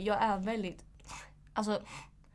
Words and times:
Jag 0.00 0.22
är 0.22 0.38
väldigt... 0.38 0.84
Alltså, 1.52 1.82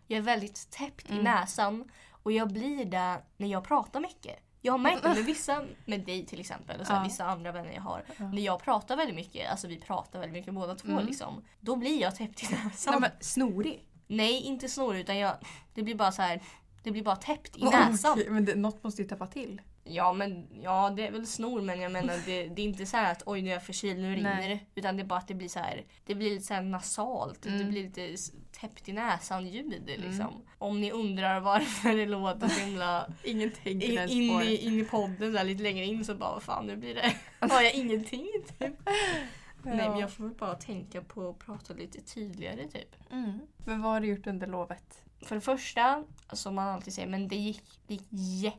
jag 0.07 0.17
är 0.17 0.21
väldigt 0.21 0.69
täppt 0.71 1.09
i 1.09 1.13
Mm. 1.13 1.23
näsan. 1.23 1.89
Och 2.23 2.31
jag 2.31 2.47
blir 2.51 2.85
det 2.85 3.21
när 3.37 3.47
jag 3.47 3.63
pratar 3.63 3.99
mycket. 3.99 4.39
Jag 4.61 4.73
har 4.73 4.77
märkt 4.77 5.03
det 5.03 5.09
med 5.09 5.17
vissa, 5.25 5.63
med 5.85 6.05
dig 6.05 6.25
till 6.25 6.39
exempel, 6.39 6.79
och 6.81 6.87
så 6.87 6.93
Ja. 6.93 7.03
vissa 7.03 7.25
andra 7.25 7.51
vänner 7.51 7.71
jag 7.73 7.81
har. 7.81 8.03
Ja. 8.17 8.27
När 8.31 8.41
jag 8.41 8.61
pratar 8.61 8.95
väldigt 8.97 9.15
mycket, 9.15 9.51
alltså 9.51 9.67
vi 9.67 9.79
pratar 9.79 10.19
väldigt 10.19 10.33
mycket 10.39 10.53
båda 10.53 10.75
två 10.75 10.87
Mm. 10.91 11.05
liksom. 11.05 11.43
Då 11.59 11.75
blir 11.75 12.01
jag 12.01 12.15
täppt 12.15 12.43
i 12.43 12.47
näsan. 12.63 12.91
Nej, 12.91 13.01
men 13.01 13.11
snorig. 13.19 13.87
Nej, 14.07 14.41
inte 14.41 14.67
snor 14.69 14.95
utan 14.95 15.17
jag, 15.17 15.35
det 15.73 15.83
blir 15.83 15.95
bara 15.95 16.11
så 16.11 16.21
här. 16.21 16.41
Det 16.83 16.91
blir 16.91 17.03
bara 17.03 17.15
täppt 17.15 17.57
i 17.57 17.63
näsan. 17.63 18.11
Okej, 18.11 18.29
men 18.29 18.45
det, 18.45 18.55
något 18.55 18.83
måste 18.83 19.01
ju 19.01 19.07
täppa 19.07 19.27
till. 19.27 19.61
Ja 19.87 20.13
men 20.13 20.47
ja 20.63 20.89
det 20.89 21.07
är 21.07 21.11
väl 21.11 21.27
snor 21.27 21.61
men 21.61 21.81
jag 21.81 21.91
menar 21.91 22.13
det, 22.25 22.47
det 22.47 22.61
är 22.61 22.65
inte 22.65 22.85
så 22.85 22.97
här 22.97 23.11
att 23.11 23.23
oj 23.25 23.41
nu 23.41 23.49
är 23.49 23.53
jag 23.53 23.63
förkyld, 23.65 23.99
nu 23.99 24.15
rinner 24.15 24.49
det. 24.49 24.59
Utan 24.75 24.97
det 24.97 25.03
är 25.03 25.05
bara 25.05 25.19
att 25.19 25.27
det 25.27 25.33
blir 25.33 25.47
så 25.47 25.59
här. 25.59 25.83
Det 26.05 26.15
blir 26.15 26.29
lite 26.29 26.43
så 26.45 26.61
nasalt, 26.61 27.41
det 27.41 27.49
Mm. 27.49 27.69
blir 27.69 27.83
lite 27.83 28.15
täppt 28.59 28.89
i 28.89 28.93
näsan 28.93 29.47
ljud 29.47 29.83
liksom. 29.85 30.41
Om 30.57 30.81
ni 30.81 30.91
undrar 30.91 31.39
varför 31.39 31.97
det 31.97 32.05
låter 32.05 32.47
så 32.47 32.65
himla 32.65 33.07
Ingen 33.23 33.51
tänker 33.51 34.09
in, 34.09 34.21
in, 34.21 34.33
på 34.37 34.43
i, 34.43 34.45
det. 34.47 34.57
in 34.57 34.79
i 34.79 34.85
podden 34.85 35.37
här, 35.37 35.43
lite 35.43 35.63
längre 35.63 35.85
in 35.85 36.05
så 36.05 36.15
bara 36.15 36.31
vad 36.33 36.43
fan 36.43 36.67
nu 36.67 36.75
blir 36.75 36.95
det. 36.95 37.13
Har 37.53 37.61
jag 37.61 37.73
ingenting 37.73 38.27
typ. 38.59 38.73
Nej 39.63 39.89
men 39.89 39.99
jag 39.99 40.11
får 40.13 40.23
väl 40.23 40.33
bara 40.33 40.55
tänka 40.55 41.01
på 41.01 41.29
att 41.29 41.39
prata 41.39 41.73
lite 41.73 42.01
tydligare 42.01 42.67
typ. 42.67 42.95
Mm. 43.11 43.39
Men 43.65 43.81
vad 43.81 43.91
har 43.91 43.99
du 44.01 44.07
gjort 44.07 44.27
under 44.27 44.47
lovet? 44.47 45.01
För 45.21 45.35
det 45.35 45.41
första, 45.41 46.03
som 46.33 46.55
man 46.55 46.67
alltid 46.67 46.93
säger, 46.93 47.07
men 47.07 47.27
det 47.27 47.35
gick, 47.35 47.63
det 47.87 47.99
gick. 48.09 48.53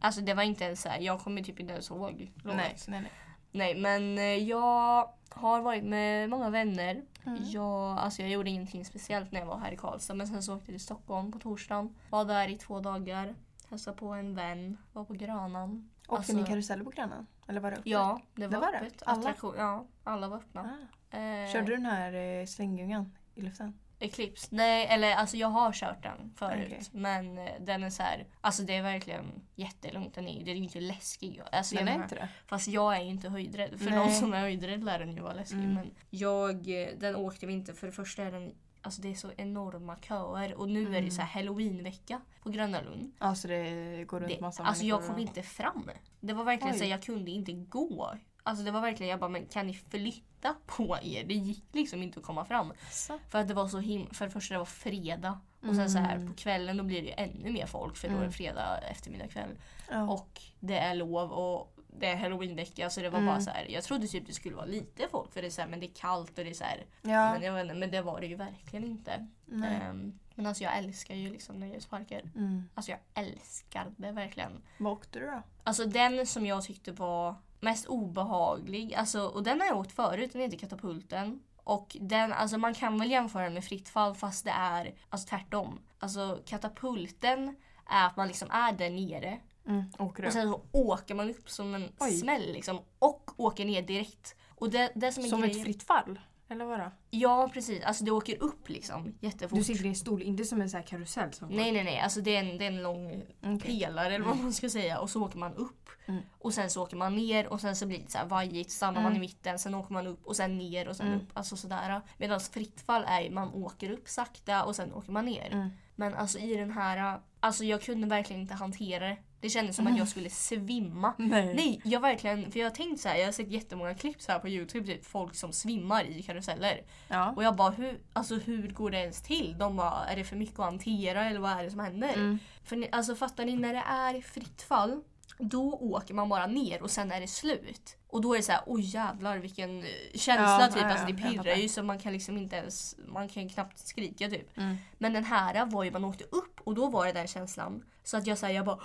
Alltså 0.00 0.20
det 0.20 0.34
var 0.34 0.42
inte 0.42 0.64
ens 0.64 0.82
så 0.82 0.88
här, 0.88 1.00
jag 1.00 1.20
kommer 1.20 1.42
typ 1.42 1.60
inte 1.60 1.72
ens 1.72 1.90
ihåg. 1.90 2.32
Nej, 2.44 2.76
nej, 2.88 3.00
nej. 3.00 3.10
Nej 3.50 3.74
men 3.74 4.18
eh, 4.18 4.24
jag 4.24 5.12
har 5.30 5.60
varit 5.60 5.84
med 5.84 6.30
många 6.30 6.50
vänner. 6.50 7.02
Mm. 7.26 7.38
Jag, 7.44 7.98
alltså 7.98 8.22
jag 8.22 8.30
gjorde 8.30 8.50
ingenting 8.50 8.84
speciellt 8.84 9.32
när 9.32 9.40
jag 9.40 9.46
var 9.46 9.58
här 9.58 9.72
i 9.72 9.76
Karlstad 9.76 10.14
men 10.14 10.26
sen 10.28 10.42
så 10.42 10.54
åkte 10.56 10.70
jag 10.72 10.78
till 10.78 10.84
Stockholm 10.84 11.32
på 11.32 11.38
torsdagen. 11.38 11.94
Var 12.10 12.24
där 12.24 12.48
i 12.48 12.56
två 12.58 12.80
dagar. 12.80 13.34
Hälsade 13.70 13.96
på 13.96 14.06
en 14.08 14.34
vän. 14.34 14.76
Var 14.92 15.04
på 15.04 15.14
Grönan. 15.14 15.90
Åkte 16.02 16.16
Alltså- 16.16 16.32
ni 16.32 16.44
karuseller 16.44 16.84
på 16.84 16.90
Grönan? 16.90 17.26
Eller 17.46 17.60
var 17.60 17.70
det 17.70 17.76
öppet? 17.76 17.86
Ja, 17.86 18.20
det 18.34 18.46
var, 18.46 18.52
Det 18.52 18.58
var 18.60 18.74
öppet. 18.74 19.02
Alla? 19.06 19.20
Attraktion, 19.20 19.54
ja, 19.58 19.84
alla 20.04 20.28
var 20.28 20.36
öppna. 20.36 20.78
Ah. 21.10 21.16
Eh, 21.16 21.52
Körde 21.52 21.66
du 21.66 21.76
den 21.76 21.86
här 21.86 22.12
eh, 22.40 22.46
slänggungan 22.46 23.12
i 23.34 23.40
luften? 23.40 23.78
Eclipse? 24.00 24.46
Nej, 24.50 24.86
eller 24.86 25.14
alltså 25.14 25.36
jag 25.36 25.48
har 25.48 25.72
kört 25.72 26.02
den 26.02 26.32
förut. 26.36 26.64
Okej. 26.66 26.80
Men 26.92 27.38
eh, 27.38 27.52
den 27.60 27.82
är 27.82 27.90
så 27.90 28.02
här, 28.02 28.26
alltså 28.40 28.62
det 28.62 28.74
är 28.76 28.82
verkligen 28.82 29.24
jättelugnt. 29.54 30.14
Den 30.14 30.28
är, 30.28 30.38
den 30.38 30.48
är 30.48 30.54
ju 30.54 30.62
inte 30.64 30.80
läskig. 30.80 31.40
Alltså, 31.52 31.74
Den 31.76 31.88
är 31.88 31.94
inte 31.94 32.14
det? 32.14 32.28
Fast 32.46 32.68
jag 32.68 32.96
är 32.96 33.00
ju 33.02 33.10
inte 33.10 33.28
höjdrädd. 33.28 33.78
För 33.78 33.90
Nej. 33.90 33.98
någon 33.98 34.10
som 34.12 34.32
är 34.32 34.40
höjdrädd 34.40 34.84
lär 34.84 34.98
den 34.98 35.12
ju 35.16 35.20
vara 35.20 35.32
läskig. 35.34 35.56
Mm. 35.58 35.74
Men 35.74 35.90
jag, 36.10 36.82
eh, 36.82 36.88
den 36.98 37.16
åkte 37.16 37.46
vi 37.46 37.52
inte. 37.52 37.74
För 37.74 37.86
det 37.86 37.92
första 37.92 38.22
är 38.22 38.32
den 38.32 38.54
Alltså 38.82 39.02
det 39.02 39.08
är 39.10 39.14
så 39.14 39.30
enorma 39.36 39.96
köer 39.96 40.54
och 40.54 40.68
nu 40.68 40.86
är 40.86 40.90
det 40.90 40.98
Mm. 40.98 41.10
så 41.10 41.22
här 41.22 41.28
halloweenvecka 41.28 42.20
på 42.42 42.50
Gröna 42.50 42.80
Lund. 42.80 43.12
Ja, 43.18 43.34
så 43.34 43.48
det 43.48 44.04
går 44.04 44.20
runt 44.20 44.32
Det, 44.32 44.40
massa 44.40 44.62
alltså 44.62 44.84
jag 44.84 45.06
kom 45.06 45.18
inte 45.18 45.42
fram. 45.42 45.90
Det 46.20 46.32
var 46.32 46.44
verkligen 46.44 46.72
Oj. 46.72 46.78
så 46.78 46.84
här, 46.84 46.90
jag 46.90 47.02
kunde 47.02 47.30
inte 47.30 47.52
gå. 47.52 48.14
Alltså 48.48 48.64
det 48.64 48.70
var 48.70 48.80
verkligen, 48.80 49.10
jag 49.10 49.20
bara 49.20 49.30
men 49.30 49.46
kan 49.46 49.66
ni 49.66 49.74
flytta 49.74 50.54
på 50.66 50.98
er? 51.02 51.24
Det 51.24 51.34
gick 51.34 51.64
liksom 51.72 52.02
inte 52.02 52.20
att 52.20 52.26
komma 52.26 52.44
fram. 52.44 52.72
Så. 52.90 53.18
För 53.28 53.38
att 53.38 53.48
det 53.48 53.54
var 53.54 53.68
så 53.68 53.78
him- 53.80 54.14
för 54.14 54.24
det 54.24 54.30
första 54.30 54.54
det 54.54 54.58
var 54.58 54.64
fredag. 54.64 55.40
Och 55.68 55.74
sen 55.76 55.90
så 55.90 55.98
här 55.98 56.14
Mm. 56.16 56.28
på 56.28 56.34
kvällen 56.34 56.76
då 56.76 56.84
blir 56.84 57.02
det 57.02 57.08
ju 57.08 57.14
ännu 57.16 57.50
mer 57.52 57.66
folk 57.66 57.96
för 57.96 58.08
då 58.08 58.14
är 58.14 58.18
det 58.18 58.24
Mm. 58.24 58.32
fredag 58.32 58.78
eftermiddag 58.78 59.28
kväll. 59.28 59.50
Ja. 59.90 60.02
Och 60.10 60.40
det 60.60 60.78
är 60.78 60.94
lov 60.94 61.32
och 61.32 61.74
det 62.00 62.06
är 62.06 62.16
halloweenvecka 62.16 62.90
så 62.90 63.00
det 63.00 63.10
var 63.10 63.18
Mm. 63.18 63.26
bara 63.34 63.40
så 63.40 63.50
här. 63.50 63.66
Jag 63.70 63.84
trodde 63.84 64.06
typ 64.06 64.26
det 64.26 64.32
skulle 64.32 64.54
vara 64.56 64.66
lite 64.66 65.08
folk 65.10 65.32
för 65.32 65.40
det 65.42 65.48
är 65.48 65.50
så 65.50 65.60
här, 65.60 65.68
men 65.68 65.80
det 65.80 65.86
är 65.86 65.94
kallt 65.94 66.38
och 66.38 66.44
det 66.44 66.50
är 66.50 66.54
så 66.54 66.64
här. 66.64 66.86
ja. 67.02 67.32
Men, 67.32 67.42
jag 67.42 67.52
vet 67.54 67.62
inte, 67.62 67.74
men 67.74 67.90
det 67.90 68.02
var 68.02 68.20
det 68.20 68.26
ju 68.26 68.34
verkligen 68.36 68.84
inte. 68.84 69.26
Ehm, 69.52 70.18
men 70.34 70.46
alltså 70.46 70.64
jag 70.64 70.78
älskar 70.78 71.14
ju 71.14 71.30
liksom 71.32 71.60
nöjesparker. 71.60 72.30
Mm. 72.36 72.68
Alltså 72.74 72.90
jag 72.90 73.00
älskar 73.14 73.86
det 73.96 74.12
verkligen. 74.12 74.62
Vad 74.78 74.92
åkte 74.92 75.18
du 75.18 75.26
då? 75.26 75.42
Alltså 75.64 75.84
den 75.84 76.26
som 76.26 76.46
jag 76.46 76.64
tyckte 76.64 76.92
var 76.92 77.34
mest 77.60 77.86
obehaglig, 77.86 78.94
alltså, 78.94 79.20
och 79.20 79.42
den 79.42 79.60
har 79.60 79.66
jag 79.66 79.78
åkt 79.78 79.92
förut, 79.92 80.32
den 80.32 80.42
heter 80.42 80.58
Katapulten. 80.58 81.40
Och 81.64 81.96
den, 82.00 82.32
alltså 82.32 82.58
man 82.58 82.74
kan 82.74 82.98
väl 82.98 83.10
jämföra 83.10 83.44
den 83.44 83.54
med 83.54 83.64
fritt 83.64 83.88
fall 83.88 84.14
fast 84.14 84.44
det 84.44 84.50
är 84.50 84.94
alltså 85.08 85.28
tvärtom. 85.28 85.78
Alltså 85.98 86.38
katapulten 86.46 87.56
är 87.86 88.06
att 88.06 88.16
man 88.16 88.28
liksom 88.28 88.50
är 88.50 88.72
där 88.72 88.90
nere 88.90 89.40
Mm. 89.68 89.84
Och 89.98 90.32
sen 90.32 90.52
så 90.52 90.60
åker 90.72 91.14
man 91.14 91.30
upp 91.30 91.50
som 91.50 91.74
en 91.74 91.92
Oj. 91.98 92.10
smäll 92.10 92.52
liksom 92.52 92.80
och 92.98 93.30
åker 93.36 93.64
ner 93.64 93.82
direkt. 93.82 94.36
Och 94.48 94.70
det, 94.70 94.92
det 94.94 95.12
som 95.12 95.24
är 95.24 95.28
Som 95.28 95.40
grejen, 95.40 95.56
ett 95.56 95.64
fritt 95.64 95.82
fall? 95.82 96.18
Eller 96.50 96.64
vadå? 96.64 96.90
Ja 97.10 97.50
precis, 97.54 97.82
alltså 97.84 98.04
det 98.04 98.10
åker 98.10 98.42
upp 98.42 98.68
liksom 98.68 99.14
jättefort. 99.20 99.58
Du 99.58 99.64
sitter 99.64 99.84
i 99.84 99.88
en 99.88 99.94
stol, 99.94 100.22
inte 100.22 100.44
som 100.44 100.60
en 100.60 100.70
sån 100.70 100.80
här 100.80 100.86
karusell 100.86 101.32
som 101.32 101.48
Nej 101.48 101.72
nej 101.72 101.84
nej, 101.84 102.00
alltså 102.00 102.20
det 102.20 102.36
är 102.36 102.40
en, 102.44 102.58
det 102.58 102.64
är 102.64 102.70
en 102.70 102.82
lång 102.82 103.22
Okej. 103.42 103.58
pelare 103.60 104.14
eller 104.14 104.24
vad 104.26 104.36
man 104.38 104.52
ska 104.52 104.70
säga 104.70 104.98
och 104.98 105.10
så 105.10 105.24
åker 105.24 105.38
man 105.38 105.54
upp. 105.54 105.88
Mm. 106.06 106.22
Och 106.38 106.54
sen 106.54 106.70
så 106.70 106.82
åker 106.82 106.96
man 106.96 107.16
ner 107.16 107.46
och 107.46 107.60
sen 107.60 107.76
så 107.76 107.86
blir 107.86 107.98
det 107.98 108.10
så 108.10 108.18
här 108.18 108.26
vajigt, 108.26 108.70
stannar 108.70 109.02
man 109.02 109.12
i 109.12 109.16
Mm. 109.16 109.20
mitten, 109.20 109.58
sen 109.58 109.74
åker 109.74 109.92
man 109.92 110.06
upp 110.06 110.26
och 110.26 110.36
sen 110.36 110.58
ner 110.58 110.88
och 110.88 110.96
sen 110.96 111.06
Mm. 111.06 111.18
upp. 111.20 111.28
Alltså 111.32 111.56
sådär. 111.56 112.00
Medan 112.18 112.40
fritt 112.40 112.80
fall 112.80 113.04
är 113.08 113.20
ju 113.20 113.30
man 113.30 113.54
åker 113.54 113.90
upp 113.90 114.08
sakta 114.08 114.64
och 114.64 114.76
sen 114.76 114.92
åker 114.94 115.12
man 115.12 115.24
ner. 115.24 115.52
Mm. 115.52 115.68
Men 115.96 116.14
alltså 116.14 116.38
i 116.38 116.54
den 116.56 116.70
här, 116.70 117.20
alltså 117.40 117.64
jag 117.64 117.82
kunde 117.82 118.06
verkligen 118.06 118.42
inte 118.42 118.54
hantera 118.54 119.08
det. 119.08 119.16
Det 119.40 119.48
kändes 119.48 119.76
som 119.76 119.86
att 119.86 119.98
jag 119.98 120.08
skulle 120.08 120.30
svimma. 120.30 121.14
Nej. 121.18 121.54
Nej, 121.54 121.80
jag 121.84 122.00
verkligen, 122.00 122.52
för 122.52 122.58
jag 122.60 122.66
har 122.66 122.74
tänkt 122.74 123.00
så 123.00 123.08
här, 123.08 123.16
jag 123.16 123.24
har 123.24 123.32
sett 123.32 123.50
jättemånga 123.50 123.94
klipp 123.94 124.22
så 124.22 124.32
här 124.32 124.38
på 124.38 124.48
Youtube, 124.48 124.86
typ 124.86 125.04
folk 125.06 125.34
som 125.34 125.52
svimmar 125.52 126.04
i 126.04 126.22
karuseller. 126.22 126.82
Ja. 127.08 127.32
Och 127.36 127.44
jag 127.44 127.56
bara, 127.56 127.70
hur, 127.70 128.00
alltså, 128.12 128.34
hur 128.34 128.68
går 128.68 128.90
det 128.90 128.98
ens 128.98 129.22
till? 129.22 129.58
De 129.58 129.76
bara, 129.76 130.04
är 130.04 130.16
det 130.16 130.24
för 130.24 130.36
mycket 130.36 130.58
att 130.58 130.64
hantera 130.64 131.24
eller 131.24 131.40
vad 131.40 131.50
är 131.50 131.64
det 131.64 131.70
som 131.70 131.80
händer? 131.80 132.14
Mm. 132.14 132.38
För 132.64 132.76
ni, 132.76 132.88
alltså 132.92 133.14
fattar 133.14 133.44
ni, 133.44 133.56
när 133.56 133.74
det 133.74 133.84
är 133.86 134.20
fritt 134.20 134.62
fall, 134.62 135.02
då 135.38 135.72
åker 135.72 136.14
man 136.14 136.28
bara 136.28 136.46
ner 136.46 136.82
och 136.82 136.90
sen 136.90 137.12
är 137.12 137.20
det 137.20 137.26
slut. 137.28 137.96
Och 138.08 138.20
då 138.20 138.34
är 138.34 138.36
det 138.36 138.42
så 138.42 138.52
här, 138.52 138.62
oj 138.66 138.80
jävlar 138.82 139.38
vilken 139.38 139.78
eh, 139.82 139.88
känsla 140.14 140.60
Ja, 140.60 140.68
typ. 140.68 140.82
ja, 140.82 140.90
alltså 140.90 141.06
det 141.06 141.14
pirrar 141.14 141.56
ju 141.56 141.68
så 141.68 141.82
man 141.82 141.98
kan 141.98 142.12
liksom 142.12 142.36
inte 142.36 142.56
ens, 142.56 142.96
man 143.08 143.28
kan 143.28 143.48
knappt 143.48 143.78
skrika 143.78 144.28
typ. 144.28 144.56
Mm. 144.56 144.76
Men 144.98 145.12
den 145.12 145.24
här 145.24 145.66
var 145.66 145.84
ju, 145.84 145.90
man 145.90 146.04
åkte 146.04 146.24
upp 146.24 146.60
och 146.64 146.74
då 146.74 146.88
var 146.88 147.06
det 147.06 147.12
den 147.12 147.26
känslan. 147.26 147.84
Så 148.04 148.16
att 148.16 148.26
jag 148.26 148.38
säger 148.38 148.54
jag 148.54 148.64
bara, 148.64 148.78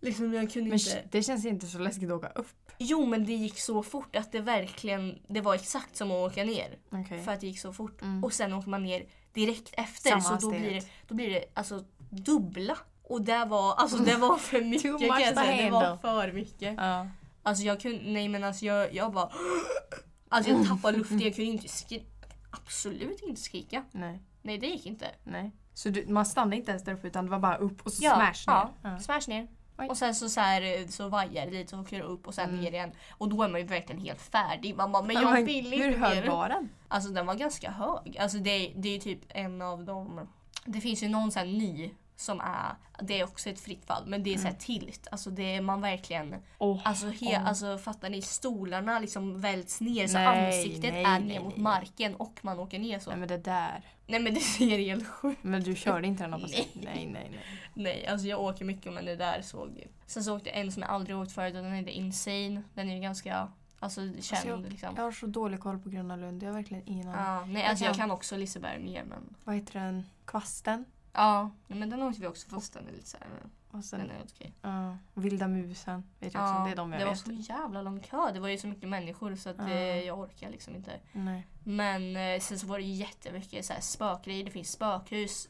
liksom 0.00 0.34
jag 0.34 0.52
kunde 0.52 0.70
Men 0.70 0.78
inte. 0.78 1.04
det 1.10 1.22
känns 1.22 1.46
inte 1.46 1.66
så 1.66 1.78
läskigt 1.78 2.10
att 2.10 2.16
åka 2.16 2.28
upp. 2.28 2.72
Jo 2.78 3.06
men 3.06 3.26
det 3.26 3.32
gick 3.32 3.60
så 3.60 3.82
fort 3.82 4.16
att 4.16 4.32
det 4.32 4.40
verkligen, 4.40 5.18
det 5.28 5.40
var 5.40 5.54
exakt 5.54 5.96
som 5.96 6.10
att 6.10 6.32
åka 6.32 6.44
ner. 6.44 6.78
Okej. 6.90 7.24
För 7.24 7.32
att 7.32 7.40
det 7.40 7.46
gick 7.46 7.60
så 7.60 7.72
fort. 7.72 8.02
Mm. 8.02 8.24
Och 8.24 8.32
sen 8.32 8.52
åker 8.52 8.70
man 8.70 8.82
ner 8.82 9.06
direkt 9.32 9.70
efter 9.72 10.10
Samma 10.10 10.22
så 10.22 10.46
då 10.46 10.50
blir, 10.50 10.70
det, 10.70 10.86
då 11.08 11.14
blir 11.14 11.30
det 11.30 11.44
alltså 11.54 11.84
dubbla. 12.10 12.78
Och 13.02 13.22
det 13.22 13.44
var, 13.44 13.74
alltså, 13.74 13.96
det 13.98 14.16
var 14.16 14.36
för 14.36 14.60
mycket 14.64 14.98
kan 14.98 15.20
jag 15.20 15.34
säga. 15.34 15.64
Det 15.64 15.70
var 15.70 15.96
för 15.96 16.32
mycket. 16.32 16.74
Ja. 16.76 17.08
Alltså 17.42 17.64
jag 17.64 17.80
kunde, 17.80 18.02
nej 18.04 18.28
men 18.28 18.44
alltså 18.44 18.64
jag, 18.64 18.94
jag 18.94 19.12
bara 19.12 19.30
Alltså 20.28 20.50
jag 20.50 20.66
tappade 20.66 20.98
luften, 20.98 21.20
jag 21.20 21.34
kunde 21.34 21.50
inte 21.50 21.68
skrika. 21.68 22.04
Absolut 22.50 23.20
inte 23.22 23.40
skrika. 23.40 23.84
Nej. 23.92 24.20
Nej 24.42 24.58
det 24.58 24.66
gick 24.66 24.86
inte. 24.86 25.06
Nej. 25.24 25.50
Så 25.74 25.88
du, 25.88 26.06
man 26.06 26.26
stannade 26.26 26.56
inte 26.56 26.70
ens 26.70 26.84
där 26.84 26.92
uppe 26.92 27.06
utan 27.06 27.24
det 27.24 27.30
var 27.30 27.38
bara 27.38 27.56
upp 27.56 27.86
och 27.86 27.92
så 27.92 28.04
Ja, 28.04 28.14
smash 28.14 28.54
ner? 28.54 28.68
ja, 28.82 28.98
smash 28.98 29.28
ner. 29.28 29.48
Oj. 29.80 29.88
Och 29.88 29.96
sen 29.96 30.14
så, 30.14 30.28
så, 30.28 30.40
här, 30.40 30.90
så 30.90 31.08
vajar 31.08 31.46
det 31.46 31.52
lite 31.52 31.76
och 31.76 31.82
åker 31.82 32.00
upp 32.00 32.26
och 32.26 32.34
sen 32.34 32.48
Mm. 32.48 32.60
ner 32.60 32.72
igen. 32.72 32.92
Och 33.12 33.28
då 33.28 33.42
är 33.42 33.48
man 33.48 33.60
ju 33.60 33.66
verkligen 33.66 34.00
helt 34.00 34.22
färdig. 34.22 34.76
Man 34.76 34.92
bara, 34.92 35.02
men 35.02 35.16
Ja, 35.16 35.22
jag 35.22 35.32
men 35.32 35.44
vill 35.44 35.70
Hur 35.72 35.86
inte 35.86 35.98
hög 35.98 36.16
mer. 36.24 36.30
var 36.30 36.48
den? 36.48 36.68
Alltså 36.88 37.10
den 37.10 37.26
var 37.26 37.34
ganska 37.34 37.70
hög. 37.70 38.18
Alltså 38.18 38.38
det, 38.38 38.72
det 38.76 38.88
är 38.96 39.00
typ 39.00 39.20
en 39.28 39.62
av 39.62 39.84
de... 39.84 40.28
Det 40.64 40.80
finns 40.80 41.02
ju 41.02 41.08
någon 41.08 41.30
sån 41.32 41.40
här 41.40 41.46
ny 41.46 41.90
som 42.20 42.40
är... 42.40 42.74
Det 43.02 43.20
är 43.20 43.24
också 43.24 43.50
ett 43.50 43.60
fritt 43.60 43.84
fall 43.84 44.06
men 44.06 44.22
det 44.22 44.34
är 44.34 44.38
så 44.38 44.46
här 44.46 44.54
tilt. 44.58 45.08
Alltså 45.12 45.30
det 45.30 45.54
är 45.56 45.60
man 45.60 45.80
verkligen... 45.80 46.34
Oh. 46.58 46.80
Alltså, 46.84 47.06
he, 47.06 47.16
Åh. 47.20 47.46
alltså 47.48 47.78
fattar 47.78 48.10
ni? 48.10 48.22
Stolarna 48.22 48.98
liksom 48.98 49.40
välts 49.40 49.80
ner 49.80 50.06
så 50.06 50.14
Nej, 50.18 50.26
ansiktet 50.56 50.92
nej, 50.92 51.04
är 51.04 51.18
nej, 51.18 51.22
ner 51.28 51.40
mot 51.40 51.54
nej. 51.56 51.62
marken 51.62 52.14
och 52.14 52.38
man 52.42 52.58
åker 52.58 52.78
ner 52.78 52.98
så. 52.98 53.10
Nej 53.10 53.18
men 53.18 53.28
det 53.28 53.38
där. 53.38 53.82
Nej 54.06 54.20
men 54.20 54.34
det 54.34 54.40
ser 54.40 54.78
helt 54.78 55.06
sjukt 55.08 55.42
Men 55.44 55.62
du 55.62 55.74
körde 55.76 56.06
inte 56.06 56.22
den 56.24 56.32
hoppas 56.32 56.52
jag? 56.52 56.66
Nej. 56.72 56.84
Nej 56.94 57.06
nej 57.12 57.40
nej. 57.74 58.06
Alltså 58.06 58.26
jag 58.26 58.40
åker 58.40 58.64
mycket 58.64 58.92
men 58.92 59.04
det 59.04 59.16
där 59.16 59.42
såg... 59.42 59.84
Sen 60.06 60.24
så 60.24 60.36
åkte 60.36 60.48
jag 60.48 60.58
en 60.58 60.72
som 60.72 60.82
jag 60.82 60.90
aldrig 60.90 61.16
åkt 61.16 61.32
förut 61.32 61.54
och 61.56 61.62
den 61.62 61.72
heter 61.72 61.90
Insane. 61.90 62.62
Den 62.74 62.90
är 62.90 62.94
ju 62.94 63.00
ganska 63.00 63.48
alltså, 63.78 64.00
känd 64.20 64.48
jag- 64.48 64.70
liksom. 64.70 64.94
Jag 64.96 65.02
har 65.02 65.12
så 65.12 65.26
dålig 65.26 65.60
koll 65.60 65.78
på 65.78 65.88
Gröna 65.88 66.16
Lund. 66.16 66.42
Jag 66.42 66.48
har 66.48 66.54
verkligen 66.54 66.82
ingen 66.86 67.08
aning. 67.08 67.20
Ja, 67.24 67.44
nej, 67.46 67.66
alltså 67.66 67.84
jag 67.84 67.94
kan- 67.94 68.00
kan 68.08 68.10
också 68.10 68.36
Liseberg 68.36 68.78
mer 68.78 69.04
men... 69.04 69.34
Vad 69.44 69.54
heter 69.54 69.80
den? 69.80 70.06
Kvasten? 70.24 70.84
Ja, 71.12 71.50
men 71.66 71.90
den 71.90 72.02
åkte 72.02 72.20
vi 72.20 72.26
också 72.26 72.48
fast 72.48 72.72
den 72.72 72.88
är 72.88 72.92
lite 72.92 73.08
såhär... 73.08 73.26
Och 73.68 73.72
Den 73.72 73.82
sen 73.82 74.00
är 74.10 74.14
helt 74.14 74.32
okej. 74.34 74.52
ja, 74.62 74.96
Vilda 75.14 75.48
musen. 75.48 76.04
Vet 76.18 76.34
jag 76.34 76.42
också. 76.50 76.64
Det 76.64 76.70
är 76.70 76.76
de 76.76 76.92
jag 76.92 77.00
det 77.00 77.04
var 77.04 77.12
vet. 77.12 77.20
så 77.20 77.52
jävla 77.52 77.82
lång 77.82 78.00
kö. 78.00 78.32
Det 78.32 78.40
var 78.40 78.48
ju 78.48 78.58
så 78.58 78.66
mycket 78.66 78.88
människor 78.88 79.34
så 79.36 79.50
att 79.50 79.56
Ja. 79.58 79.64
det, 79.64 80.02
jag 80.04 80.18
orkar 80.18 80.50
liksom 80.50 80.74
inte. 80.76 81.00
Nej. 81.12 81.46
Men 81.64 82.16
eh, 82.16 82.40
sen 82.40 82.58
så 82.58 82.66
var 82.66 82.78
det 82.78 82.84
jättemycket 82.84 83.64
så 83.64 83.72
här 83.72 83.80
spökgrejer. 83.80 84.44
Det 84.44 84.50
finns 84.50 84.72
spökhus, 84.72 85.48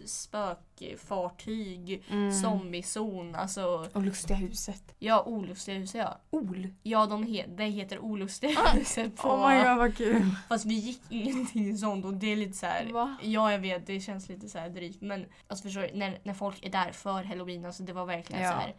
spökfartyg, 0.91 2.03
Mm. 2.11 2.33
zombiezon. 2.33 3.35
Alltså, 3.35 3.89
Och 3.93 4.03
Lustiga 4.03 4.37
huset. 4.37 4.95
ja, 4.99 5.23
olustiga 5.27 5.79
huset 5.79 5.95
ja. 6.01 6.19
Ol. 6.31 6.69
Ja, 6.83 7.07
de 7.07 7.23
he 7.27 7.45
det 7.49 7.65
heter 7.65 7.99
olustiga 7.99 8.61
huset 8.75 9.17
på... 9.17 9.29
Oh 9.29 9.49
my 9.51 9.65
god 9.65 9.77
vad 9.79 9.97
kul. 9.97 10.31
Fast 10.49 10.65
vi 10.67 10.75
gick 10.75 11.03
ingenting 11.09 11.79
sånt 11.79 12.05
och 12.05 12.15
det 12.15 12.33
är 12.33 12.37
lite 12.37 12.53
så 12.59 12.67
här. 12.67 12.89
Ja 13.23 13.53
jag 13.53 13.59
vet, 13.59 13.87
det 13.87 14.01
känns 14.01 14.29
lite 14.29 14.49
så 14.49 14.59
här 14.59 14.69
drygt 14.71 15.01
men 15.03 15.27
alltså 15.49 15.63
förstår 15.63 15.81
du, 15.83 15.91
när, 15.95 16.19
när 16.23 16.35
folk 16.35 16.67
är 16.67 16.71
där 16.71 16.93
för 16.93 17.23
halloween, 17.25 17.65
alltså 17.65 17.83
det 17.83 17.93
var 17.93 18.07
verkligen 18.07 18.43
Ja, 18.43 18.53
så 18.53 18.57
här 18.59 18.75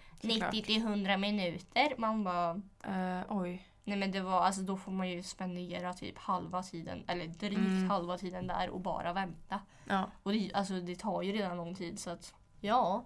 90 0.51 0.61
till 0.63 0.77
100 0.81 1.17
minuter. 1.17 1.93
Man 1.97 2.23
bara, 2.23 2.61
Eh, 2.83 3.21
oj. 3.29 3.65
Nej 3.83 3.97
men 3.97 4.11
det 4.11 4.21
var, 4.21 4.41
alltså 4.41 4.61
då 4.61 4.77
får 4.77 4.91
man 4.91 5.09
ju 5.09 5.23
spendera 5.23 5.93
typ 5.93 6.17
halva 6.17 6.63
tiden, 6.63 7.03
eller 7.07 7.27
drygt 7.27 7.57
Mm. 7.59 7.89
halva 7.89 8.17
tiden 8.17 8.47
där 8.47 8.69
och 8.69 8.79
bara 8.81 9.13
vänta. 9.13 9.59
Ja. 9.87 10.03
Och 10.23 10.31
det, 10.31 10.51
alltså 10.53 10.73
det 10.79 10.95
tar 10.95 11.21
ju 11.21 11.31
redan 11.31 11.57
lång 11.57 11.75
tid 11.75 11.99
så 11.99 12.09
att 12.09 12.33
ja, 12.59 13.05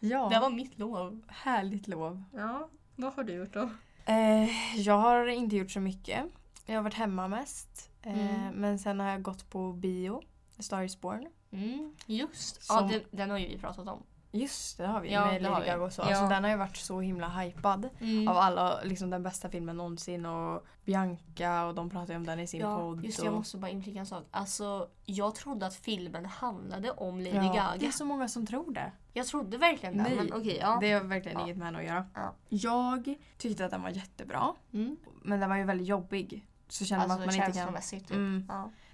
Ja. 0.00 0.28
det 0.28 0.38
var 0.40 0.50
mitt 0.50 0.78
lov. 0.78 1.20
Härligt 1.28 1.88
lov. 1.88 2.22
Ja, 2.34 2.68
vad 2.96 3.14
har 3.14 3.24
du 3.24 3.32
gjort 3.32 3.52
då? 3.52 3.70
Eh, 4.06 4.78
jag 4.80 4.98
har 4.98 5.26
inte 5.26 5.56
gjort 5.56 5.70
så 5.70 5.80
mycket. 5.80 6.24
Jag 6.66 6.74
har 6.76 6.82
varit 6.82 6.94
hemma 6.94 7.28
mest. 7.28 7.90
Eh, 8.02 8.36
Mm. 8.36 8.54
Men 8.54 8.78
sen 8.78 9.00
har 9.00 9.06
jag 9.08 9.22
gått 9.22 9.50
på 9.50 9.72
bio. 9.72 10.22
A 10.58 10.62
Star 10.62 10.82
is 10.82 11.00
Born. 11.00 11.26
Mm, 11.50 11.94
just. 12.06 12.62
Som- 12.62 12.76
Ja, 12.76 12.82
den, 12.92 13.02
den 13.10 13.30
har 13.30 13.38
ju 13.38 13.48
vi 13.48 13.58
pratat 13.58 13.88
om. 13.88 14.02
Just 14.32 14.78
det 14.78 14.86
har 14.86 15.00
vi. 15.00 15.12
Ja, 15.12 15.26
med 15.26 15.42
Lady. 15.42 15.66
Gaga 15.66 15.82
och 15.84 15.92
så. 15.92 16.02
Ja. 16.02 16.06
Alltså, 16.06 16.28
den 16.28 16.44
har 16.44 16.50
ju 16.50 16.56
varit 16.56 16.76
så 16.76 17.00
himla 17.00 17.28
hypad. 17.28 17.88
Mm. 18.00 18.28
Av 18.28 18.36
alla, 18.36 18.80
liksom 18.82 19.10
den 19.10 19.22
bästa 19.22 19.48
filmen 19.50 19.76
någonsin. 19.76 20.26
Och 20.26 20.66
Bianca 20.84 21.64
och 21.64 21.74
de 21.74 21.90
pratar 21.90 22.12
ju 22.14 22.16
om 22.16 22.26
den 22.26 22.40
i 22.40 22.46
sin 22.46 22.60
Ja, 22.60 22.78
podd. 22.78 23.04
just 23.04 23.18
det, 23.18 23.24
jag 23.24 23.32
och... 23.32 23.38
måste 23.38 23.56
bara 23.56 23.70
inflika 23.70 23.98
en 23.98 24.06
sak. 24.06 24.24
Alltså, 24.30 24.88
jag 25.04 25.34
trodde 25.34 25.66
att 25.66 25.74
filmen 25.74 26.26
handlade 26.26 26.90
om 26.90 27.20
Lady 27.20 27.36
ja, 27.36 27.42
Gaga. 27.42 27.74
Det 27.78 27.86
är 27.86 27.90
så 27.90 28.04
många 28.04 28.28
som 28.28 28.46
tror 28.46 28.72
det. 28.72 28.92
Jag 29.12 29.26
trodde 29.26 29.58
verkligen 29.58 29.96
det. 29.96 30.02
Nej, 30.02 30.16
Men 30.16 30.32
okej, 30.32 30.58
ja. 30.60 30.78
Det 30.80 30.92
har 30.92 31.00
verkligen 31.00 31.38
Ja. 31.38 31.44
inget 31.44 31.56
med 31.56 31.66
henne 31.66 31.78
att 31.78 31.84
göra. 31.84 32.06
Ja. 32.14 32.34
Jag 32.48 33.14
tyckte 33.38 33.64
att 33.64 33.70
den 33.70 33.82
var 33.82 33.90
jättebra. 33.90 34.54
Mm. 34.72 34.96
Men 35.22 35.40
den 35.40 35.48
var 35.50 35.56
ju 35.56 35.64
väldigt 35.64 35.86
jobbig. 35.86 36.46
Så 36.68 36.84
kände 36.84 37.06
man 37.06 37.10
Alltså 37.10 37.30
att 37.30 37.36
man 37.36 37.46
inte 37.46 37.58
kan... 37.80 38.00
typ. 38.00 38.10
Mm. 38.10 38.48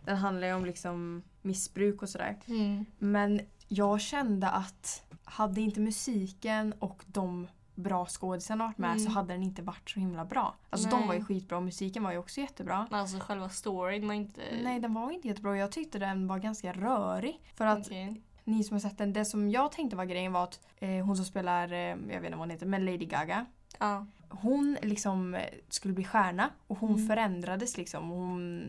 Den 0.05 0.17
handlar 0.17 0.47
ju 0.47 0.55
om 0.55 0.65
liksom 0.65 1.23
missbruk 1.43 2.03
och 2.03 2.09
sådär. 2.09 2.39
Mm. 2.47 2.85
Men 2.99 3.41
jag 3.75 4.01
kände 4.01 4.49
att 4.49 5.03
hade 5.25 5.61
inte 5.61 5.81
musiken 5.81 6.75
och 6.79 7.05
de 7.07 7.49
bra 7.75 8.07
skådisarna 8.07 8.65
varit 8.67 8.79
med 8.79 8.91
Mm. 8.91 9.05
så 9.05 9.11
hade 9.11 9.35
den 9.35 9.43
inte 9.43 9.63
varit 9.63 9.91
så 9.91 10.01
himla 10.01 10.25
bra. 10.25 10.55
Alltså 10.71 10.89
de 10.89 10.99
Nej. 10.99 11.07
var 11.09 11.15
ju 11.15 11.25
skitbra 11.25 11.57
och 11.57 11.63
musiken 11.63 12.03
var 12.05 12.13
ju 12.13 12.19
också 12.19 12.41
jättebra. 12.41 12.87
Alltså 12.91 13.19
själva 13.21 13.49
storyn 13.49 14.07
var 14.07 14.15
inte... 14.15 14.41
Nej 14.63 14.81
den 14.81 14.95
var 14.95 15.11
inte 15.11 15.29
jättebra. 15.29 15.57
Jag 15.57 15.73
tyckte 15.73 15.99
den 15.99 16.27
var 16.27 16.39
ganska 16.39 16.73
rörig. 16.73 17.41
För 17.55 17.67
att 17.67 17.87
Okej. 17.87 18.23
ni 18.45 18.65
som 18.65 18.75
har 18.75 18.81
sett 18.81 18.99
den, 18.99 19.13
det 19.13 19.25
som 19.25 19.51
jag 19.51 19.73
tänkte 19.73 19.97
var 19.97 20.05
grejen 20.05 20.33
var 20.33 20.45
att 20.45 20.61
eh, 20.79 21.05
hon 21.07 21.17
som 21.17 21.25
spelar, 21.25 21.73
eh, 21.73 21.79
jag 21.79 21.97
vet 21.97 22.15
inte 22.17 22.31
vad 22.31 22.39
hon 22.39 22.51
heter, 22.51 22.67
men 22.67 22.85
Lady 22.85 23.07
Gaga. 23.07 23.47
Ja. 23.83 24.07
Hon 24.29 24.77
liksom 24.83 25.35
eh, 25.35 25.41
skulle 25.69 25.95
bli 25.95 26.05
stjärna 26.05 26.51
och 26.67 26.79
hon 26.79 26.95
Mm. 26.95 27.09
förändrades 27.09 27.77
liksom. 27.77 28.09
Hon, 28.11 28.69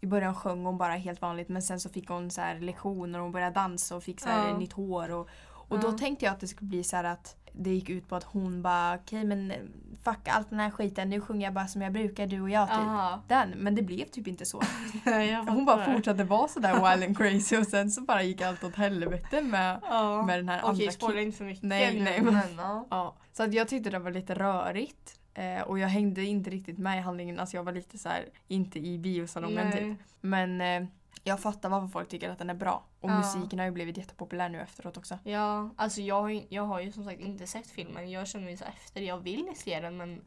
I 0.00 0.06
början 0.06 0.34
sjöng 0.34 0.64
hon 0.64 0.78
bara 0.78 0.92
helt 0.92 1.20
vanligt 1.22 1.48
men 1.48 1.62
sen 1.62 1.80
så 1.80 1.88
fick 1.88 2.08
hon 2.08 2.30
så 2.30 2.40
här 2.40 2.58
lektioner 2.60 3.18
och 3.18 3.22
hon 3.22 3.32
började 3.32 3.54
dansa 3.54 3.96
och 3.96 4.02
fick 4.02 4.20
så 4.20 4.28
här 4.28 4.48
Ja. 4.48 4.58
nytt 4.58 4.72
hår. 4.72 5.10
Och, 5.10 5.28
och 5.68 5.76
Ja. 5.76 5.80
då 5.82 5.92
tänkte 5.92 6.24
jag 6.24 6.32
att 6.32 6.40
det 6.40 6.48
skulle 6.48 6.68
bli 6.68 6.84
så 6.84 6.96
här 6.96 7.04
att 7.04 7.36
det 7.52 7.70
gick 7.70 7.90
ut 7.90 8.08
på 8.08 8.16
att 8.16 8.24
hon 8.24 8.62
bara 8.62 8.94
okej 8.94 9.24
men 9.24 9.50
eh, 9.50 9.56
fuck 10.04 10.28
allt 10.28 10.50
den 10.50 10.60
här 10.60 10.70
skiten, 10.70 11.10
nu 11.10 11.20
sjunger 11.20 11.46
jag 11.46 11.54
bara 11.54 11.66
som 11.66 11.82
jag 11.82 11.92
brukar 11.92 12.26
du 12.26 12.40
och 12.40 12.50
jag 12.50 12.68
typ. 12.68 12.76
Aha. 12.78 13.22
Den, 13.28 13.50
men 13.50 13.74
det 13.74 13.82
blev 13.82 14.04
typ 14.04 14.26
inte 14.28 14.44
så. 14.46 14.62
Hon 15.48 15.64
bara 15.64 15.84
fortsatte 15.94 16.24
vara 16.24 16.48
sådär 16.48 16.74
wild 16.74 17.04
and 17.04 17.16
crazy 17.18 17.56
och 17.56 17.66
sen 17.66 17.90
så 17.90 18.00
bara 18.00 18.22
gick 18.22 18.40
allt 18.42 18.64
åt 18.64 18.74
helvete 18.74 19.42
med, 19.42 19.80
Ja. 19.82 20.22
med 20.22 20.38
den 20.38 20.48
här 20.48 20.58
Okej, 20.64 20.68
andra 20.70 20.90
spoila 20.92 21.18
ki- 21.20 21.22
inte 21.22 21.38
för 21.38 21.44
mycket. 21.44 21.62
Nej, 21.62 21.94
nu, 21.98 22.04
nej, 22.04 22.22
men- 22.22 22.34
men 22.34 22.56
ja. 22.56 22.86
Ja, 22.90 23.16
så 23.32 23.42
att 23.42 23.54
jag 23.54 23.68
tyckte 23.68 23.90
det 23.90 23.98
var 23.98 24.10
lite 24.10 24.34
rörigt. 24.34 25.18
Eh, 25.34 25.60
och 25.62 25.78
jag 25.78 25.88
hängde 25.88 26.24
inte 26.24 26.50
riktigt 26.50 26.78
med 26.78 26.98
i 26.98 27.00
handlingen. 27.00 27.38
Alltså 27.40 27.56
jag 27.56 27.64
var 27.64 27.72
lite 27.72 27.98
så 27.98 28.08
här, 28.08 28.24
inte 28.48 28.78
i 28.78 28.98
biosalongen 28.98 29.70
Nej. 29.70 29.78
typ. 29.78 29.98
Men 30.20 30.60
eh, 30.60 30.88
jag 31.24 31.40
fattar 31.40 31.68
varför 31.68 31.88
folk 31.88 32.08
tycker 32.08 32.30
att 32.30 32.38
den 32.38 32.50
är 32.50 32.54
bra. 32.54 32.84
Och 33.00 33.10
Ja. 33.10 33.16
musiken 33.18 33.58
har 33.58 33.66
ju 33.66 33.72
blivit 33.72 33.96
jättepopulär 33.96 34.48
nu 34.48 34.60
efteråt 34.60 34.96
också. 34.96 35.18
Ja, 35.24 35.70
alltså 35.76 36.00
jag 36.00 36.20
har, 36.22 36.28
ju, 36.28 36.42
jag 36.48 36.62
har 36.62 36.80
ju 36.80 36.92
som 36.92 37.04
sagt 37.04 37.20
inte 37.20 37.46
sett 37.46 37.66
filmen. 37.66 38.10
Jag 38.10 38.28
känner 38.28 38.44
mig 38.44 38.56
så 38.56 38.64
efter. 38.64 39.00
Jag 39.00 39.18
vill 39.18 39.48
se 39.56 39.80
den 39.80 39.96
men 39.96 40.22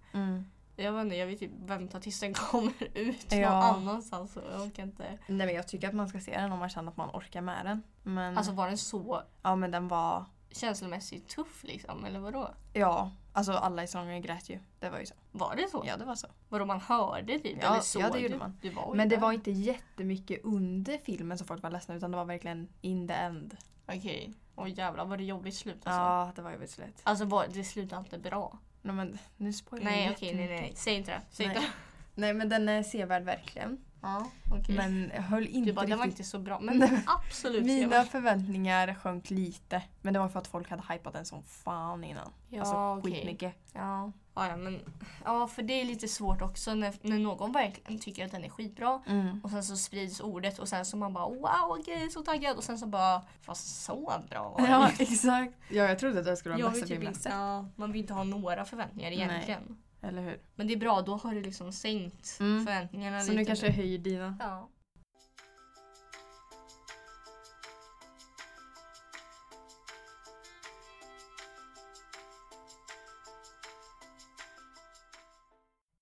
jag 0.75 0.91
vet 0.93 1.01
inte, 1.03 1.15
jag 1.15 1.27
vill 1.27 1.39
typ 1.39 1.51
vänta 1.65 1.99
tills 1.99 2.19
den 2.19 2.33
kommer 2.51 2.97
ut 2.97 3.31
någon 3.31 3.39
Ja. 3.39 3.49
annanstans. 3.63 4.33
Så 4.33 4.41
jag 4.51 4.61
orkar 4.61 4.83
inte. 4.83 5.03
Nej 5.27 5.47
men 5.47 5.55
jag 5.55 5.67
tycker 5.67 5.87
att 5.87 5.95
man 5.95 6.09
ska 6.09 6.19
se 6.19 6.31
den 6.41 6.51
om 6.51 6.59
man 6.59 6.69
känner 6.69 6.91
att 6.91 6.97
man 6.97 7.09
orkar 7.09 7.41
med 7.41 7.65
den. 7.65 7.83
Men, 8.03 8.37
Alltså 8.37 8.51
var 8.53 8.67
den 8.67 8.77
så 8.77 9.21
ja 9.41 9.55
men 9.55 9.71
den 9.71 9.87
var, 9.87 10.25
känslomässigt 10.51 11.29
tuff 11.29 11.63
liksom? 11.63 12.05
Eller 12.05 12.19
vadå? 12.19 12.53
ja. 12.73 13.11
Alltså 13.33 13.51
alla 13.51 13.83
i 13.83 13.87
sången 13.87 14.21
grät 14.21 14.49
ju. 14.49 14.59
Det 14.79 14.89
var 14.89 14.99
ju 14.99 15.05
så. 15.05 15.15
Var 15.31 15.55
det 15.55 15.69
så? 15.71 15.83
Ja 15.87 15.97
det 15.97 16.05
var 16.05 16.15
så. 16.15 16.27
Vadå 16.49 16.65
man 16.65 16.81
hörde 16.81 17.39
typ? 17.39 17.57
Ja, 17.61 17.71
eller 17.71 17.81
såg 17.81 18.01
ja, 18.01 18.09
det 18.09 18.19
gjorde 18.19 18.33
du? 18.33 18.39
man. 18.39 18.57
Du 18.61 18.69
var 18.69 18.93
Men 18.95 19.09
det 19.09 19.15
där. 19.15 19.21
var 19.21 19.31
inte 19.31 19.51
jättemycket 19.51 20.39
under 20.43 20.97
filmen 20.97 21.37
som 21.37 21.47
folk 21.47 21.63
var 21.63 21.69
ledsna 21.69 21.95
utan 21.95 22.11
det 22.11 22.17
var 22.17 22.25
verkligen 22.25 22.67
in 22.81 23.07
the 23.07 23.13
end. 23.13 23.57
Okej. 23.87 24.33
Oj 24.55 24.71
jävlar 24.77 25.05
var 25.05 25.17
det 25.17 25.23
jobbigt 25.23 25.55
slut 25.55 25.75
alltså? 25.75 25.89
Ja 25.89 26.31
det 26.35 26.41
var 26.41 26.51
ju 26.51 26.67
slut. 26.67 27.01
Alltså 27.03 27.25
var, 27.25 27.47
det 27.53 27.63
slutade 27.63 28.01
inte 28.01 28.17
bra? 28.29 28.57
Nej 28.81 28.95
men 28.95 29.17
nu 29.37 29.53
spoilar 29.53 29.91
Nej 29.91 30.11
okej 30.15 30.35
nej 30.35 30.47
nej. 30.47 30.73
Säg 30.75 30.93
inte 30.93 31.11
det. 31.11 31.21
Säg 31.29 31.47
Nej. 31.47 31.55
inte. 31.55 31.67
Nej 32.15 32.33
men 32.33 32.49
den 32.49 32.69
är 32.69 32.83
sevärd 32.83 33.23
verkligen. 33.23 33.77
Ja 34.01 34.27
okej. 34.51 34.75
Men 34.75 35.11
höll 35.11 35.47
inte 35.47 35.69
Du 35.69 35.73
bara, 35.73 35.85
den 35.85 35.97
var 35.97 36.05
riktigt... 36.05 36.19
inte 36.19 36.29
så 36.29 36.39
bra. 36.39 36.59
Men 36.59 36.83
absolut. 37.05 37.65
Mina 37.65 37.95
jag 37.95 38.07
förväntningar 38.07 38.93
sjönk 38.93 39.29
lite. 39.29 39.83
Men 40.01 40.13
det 40.13 40.19
var 40.19 40.29
för 40.29 40.39
att 40.39 40.47
folk 40.47 40.69
hade 40.69 40.83
hypat 40.93 41.13
den 41.13 41.25
som 41.25 41.43
fan 41.43 42.03
innan. 42.03 42.31
Ja 42.49 42.59
alltså 42.59 42.75
okej. 42.75 43.13
skitmycket. 43.13 43.53
Ja. 43.73 44.11
Ja, 44.35 44.47
ja, 44.47 44.57
men 44.57 44.79
ja, 45.25 45.47
för 45.47 45.63
det 45.63 45.73
är 45.81 45.85
lite 45.85 46.07
svårt 46.07 46.41
också 46.41 46.73
när, 46.73 46.93
när 47.01 47.19
någon 47.19 47.51
verkligen 47.51 47.99
tycker 47.99 48.25
att 48.25 48.31
den 48.31 48.43
är 48.43 48.49
skitbra 48.49 49.01
Mm. 49.07 49.41
och 49.43 49.49
sen 49.49 49.63
så 49.63 49.77
sprids 49.77 50.19
ordet 50.19 50.59
och 50.59 50.67
sen 50.67 50.85
så 50.85 50.97
man 50.97 51.13
bara 51.13 51.29
wow 51.29 51.77
okej 51.79 52.09
så 52.11 52.21
taggad 52.21 52.57
och 52.57 52.63
sen 52.63 52.77
så 52.79 52.85
bara 52.85 53.21
fast 53.41 53.83
så 53.83 54.13
bra 54.29 54.49
var 54.49 54.61
det 54.61 54.71
Ja 54.71 54.89
inte." 54.89 55.03
exakt. 55.13 55.53
Ja 55.69 55.83
jag 55.83 55.99
trodde 55.99 56.19
att 56.19 56.25
det 56.25 56.37
skulle 56.37 56.55
vara 56.55 56.63
den 56.63 56.71
bästa 56.71 56.87
typ 56.87 56.97
filmen. 56.97 57.13
inte, 57.13 57.29
ja, 57.29 57.65
man 57.75 57.91
vill 57.91 58.01
inte 58.01 58.13
ha 58.13 58.23
några 58.23 58.65
förväntningar 58.65 59.27
Nej. 59.27 59.57
Eller 60.01 60.21
hur? 60.21 60.39
Men 60.55 60.67
det 60.67 60.73
är 60.73 60.77
bra, 60.77 61.01
då 61.01 61.15
har 61.15 61.33
du 61.35 61.41
liksom 61.41 61.71
sänkt 61.71 62.37
Mm. 62.39 62.65
förväntningarna 62.65 63.19
Så 63.19 63.25
lite. 63.31 63.39
nu 63.39 63.45
kanske 63.45 63.65
jag 63.65 63.73
höjer 63.73 63.97
dina. 63.97 64.37
Ja. 64.39 64.69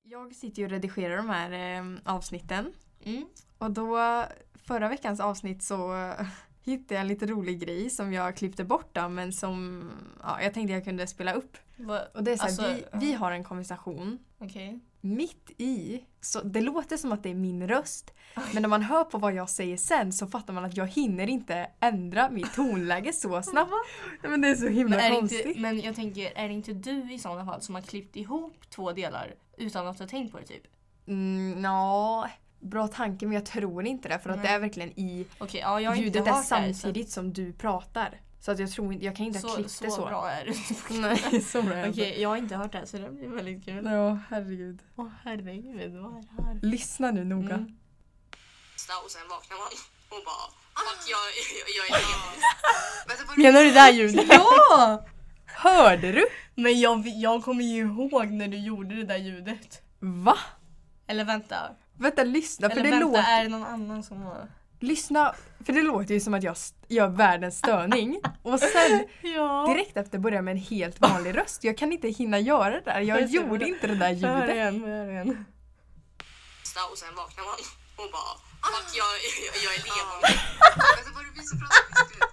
Jag 0.03 0.35
sitter 0.35 0.59
ju 0.59 0.65
och 0.65 0.71
redigerar 0.71 1.17
de 1.17 1.29
här 1.29 1.51
eh, 1.79 1.85
avsnitten. 2.15 2.73
Mm. 3.03 3.25
Och 3.57 3.71
då, 3.71 3.97
förra 4.53 4.89
veckans 4.89 5.19
avsnitt 5.19 5.63
så 5.63 5.93
hittade 6.63 6.93
jag 6.95 7.01
en 7.01 7.07
lite 7.07 7.25
rolig 7.25 7.59
grej 7.59 7.89
som 7.89 8.13
jag 8.13 8.35
klippte 8.35 8.63
bort 8.63 8.89
då, 8.95 9.09
men 9.09 9.33
som 9.33 9.89
ja, 10.23 10.41
jag 10.41 10.53
tänkte 10.53 10.73
jag 10.73 10.83
kunde 10.83 11.07
spela 11.07 11.33
upp. 11.33 11.57
Och 12.13 12.23
det 12.23 12.31
är 12.31 12.35
så 12.37 12.43
här, 12.43 12.49
Alltså, 12.49 12.67
vi, 12.67 12.85
vi 13.07 13.13
har 13.13 13.31
en 13.31 13.43
konversation 13.43 14.19
Okej. 14.39 14.79
mitt 15.01 15.51
i, 15.57 16.03
så 16.21 16.41
det 16.41 16.61
låter 16.61 16.97
som 16.97 17.11
att 17.11 17.23
det 17.23 17.29
är 17.29 17.35
min 17.35 17.67
röst. 17.67 18.13
Men 18.53 18.61
när 18.61 18.69
man 18.69 18.81
hör 18.81 19.03
på 19.03 19.17
vad 19.17 19.33
jag 19.33 19.49
säger 19.49 19.77
sen 19.77 20.13
så 20.13 20.27
fattar 20.27 20.53
man 20.53 20.65
att 20.65 20.77
jag 20.77 20.87
hinner 20.87 21.27
inte 21.29 21.67
ändra 21.79 22.29
mitt 22.29 22.53
tonläge 22.53 23.13
så 23.13 23.41
snabbt. 23.43 23.71
Men 24.21 24.41
det 24.41 24.47
är 24.47 24.55
så 24.55 24.67
himla 24.67 24.95
Men, 24.97 25.05
är 25.11 25.15
konstigt. 25.19 25.45
inte, 25.45 25.59
men 25.59 25.79
jag 25.81 25.95
tänker, 25.95 26.31
är 26.35 26.47
det 26.47 26.53
inte 26.53 26.73
du 26.73 27.13
i 27.13 27.19
sådana 27.19 27.45
fall 27.45 27.61
som 27.61 27.75
har 27.75 27.81
klippt 27.81 28.15
ihop 28.15 28.69
två 28.69 28.91
delar 28.91 29.33
utan 29.57 29.87
att 29.87 29.99
ha 29.99 30.07
tänkt 30.07 30.31
på 30.31 30.39
det 30.39 30.45
typ? 30.45 30.63
Mm, 31.07 31.61
Nja, 31.61 32.29
bra 32.59 32.87
tanke 32.87 33.25
men 33.25 33.35
jag 33.35 33.45
tror 33.45 33.85
inte 33.85 34.09
det 34.09 34.19
för 34.19 34.29
att 34.29 34.35
Nej. 34.37 34.45
det 34.47 34.53
är 34.53 34.59
verkligen 34.59 34.99
i 34.99 35.25
Okej, 35.37 35.59
ja 35.61 35.95
ljudet 35.95 36.15
hört 36.15 36.27
är 36.27 36.31
det 36.31 36.35
här, 36.35 36.73
så- 36.73 36.79
samtidigt 36.79 37.09
som 37.11 37.33
du 37.33 37.53
pratar. 37.53 38.19
Så 38.47 38.51
att 38.51 38.59
jag 38.59 38.71
tror 38.71 38.93
inte, 38.93 39.05
jag 39.05 39.15
kan 39.15 39.25
inte 39.25 39.39
ha 39.39 39.49
så, 39.49 39.55
klippt 39.55 39.71
så, 39.71 39.83
det 39.85 39.91
så. 39.91 40.05
bra 40.05 40.29
är 40.29 40.45
det 40.45 40.53
Nej, 40.99 41.41
så 41.41 41.61
bra 41.61 41.73
är 41.73 41.83
det 41.83 41.89
Okej, 41.89 42.07
inte. 42.09 42.21
jag 42.21 42.29
har 42.29 42.37
inte 42.37 42.55
hört 42.55 42.71
det 42.71 42.77
här 42.77 42.85
så 42.85 42.97
det 42.97 43.09
blir 43.09 43.27
väldigt 43.27 43.65
kul. 43.65 43.85
Ja, 43.85 44.19
herregud. 44.29 44.79
Åh 44.95 45.09
herregud, 45.23 45.91
vad 45.95 46.11
är 46.17 46.21
det 46.21 46.43
här? 46.43 46.59
Lyssna 46.61 47.11
nu 47.11 47.23
noga. 47.23 47.55
Mm. 47.55 47.77
och 49.05 49.11
sen 49.11 49.21
vaknar 49.29 49.57
man 49.57 49.67
och 50.09 50.25
bara 50.25 50.45
Fuck 50.75 51.09
jag, 51.09 51.19
jag, 51.77 51.89
jag 51.89 51.99
är 51.99 53.27
vad- 53.27 53.37
Menar 53.37 53.59
du 53.59 53.67
det 53.67 53.73
där 53.73 53.91
ljudet? 53.91 54.25
Ja! 54.31 55.05
Hörde 55.45 56.11
du? 56.11 56.25
Men 56.55 56.79
jag, 56.79 57.07
jag 57.07 57.43
kommer 57.43 57.63
ju 57.63 57.81
ihåg 57.81 58.31
när 58.31 58.47
du 58.47 58.57
gjorde 58.57 58.95
det 58.95 59.03
där 59.03 59.17
ljudet. 59.17 59.81
Va? 59.99 60.37
Eller 61.07 61.23
vänta. 61.25 61.55
Vänta, 61.97 62.23
lyssna. 62.23 62.69
För 62.69 62.77
Eller 62.77 62.83
det 62.83 62.91
vänta, 62.91 63.07
låter... 63.07 63.31
är 63.31 63.43
det 63.43 63.49
någon 63.49 63.63
annan 63.63 64.03
som 64.03 64.21
har... 64.21 64.47
Lyssna, 64.79 65.35
för 65.65 65.73
det 65.73 65.81
låter 65.81 66.13
ju 66.13 66.19
som 66.19 66.33
att 66.33 66.43
jag 66.43 66.55
gör 66.87 67.07
världens 67.07 67.57
störning. 67.57 68.19
Och 68.43 68.59
sen 68.59 69.05
Ja. 69.35 69.65
direkt 69.73 69.97
efter 69.97 70.19
börjar 70.19 70.41
med 70.41 70.51
en 70.51 70.57
helt 70.57 71.01
vanlig 71.01 71.37
röst. 71.37 71.63
Jag 71.63 71.77
kan 71.77 71.91
inte 71.91 72.07
hinna 72.07 72.39
göra 72.39 72.69
det 72.69 72.81
där. 72.85 72.99
Jag 73.01 73.21
Jag 73.21 73.29
gjorde 73.29 73.57
det. 73.57 73.67
inte 73.67 73.87
det 73.87 73.95
där 73.95 74.05
Hör 74.15 74.39
ljudet. 74.41 74.55
igen, 74.55 74.83
hör 74.83 75.09
igen. 75.11 75.45
och 76.91 76.97
sen 76.97 77.15
vaknar 77.15 77.43
man 77.43 77.53
och 77.95 78.11
bara 78.11 78.47
Fuck 78.63 78.97
jag, 78.97 79.05
jag, 79.05 79.63
jag 79.63 79.73
är 79.75 79.83
levande. 79.83 80.27
Vänta 80.95 81.11
var 81.15 81.23
det 81.23 81.29
vi 81.35 81.43
som 81.47 81.59
pratade 81.59 81.87
fisklut? 81.89 82.29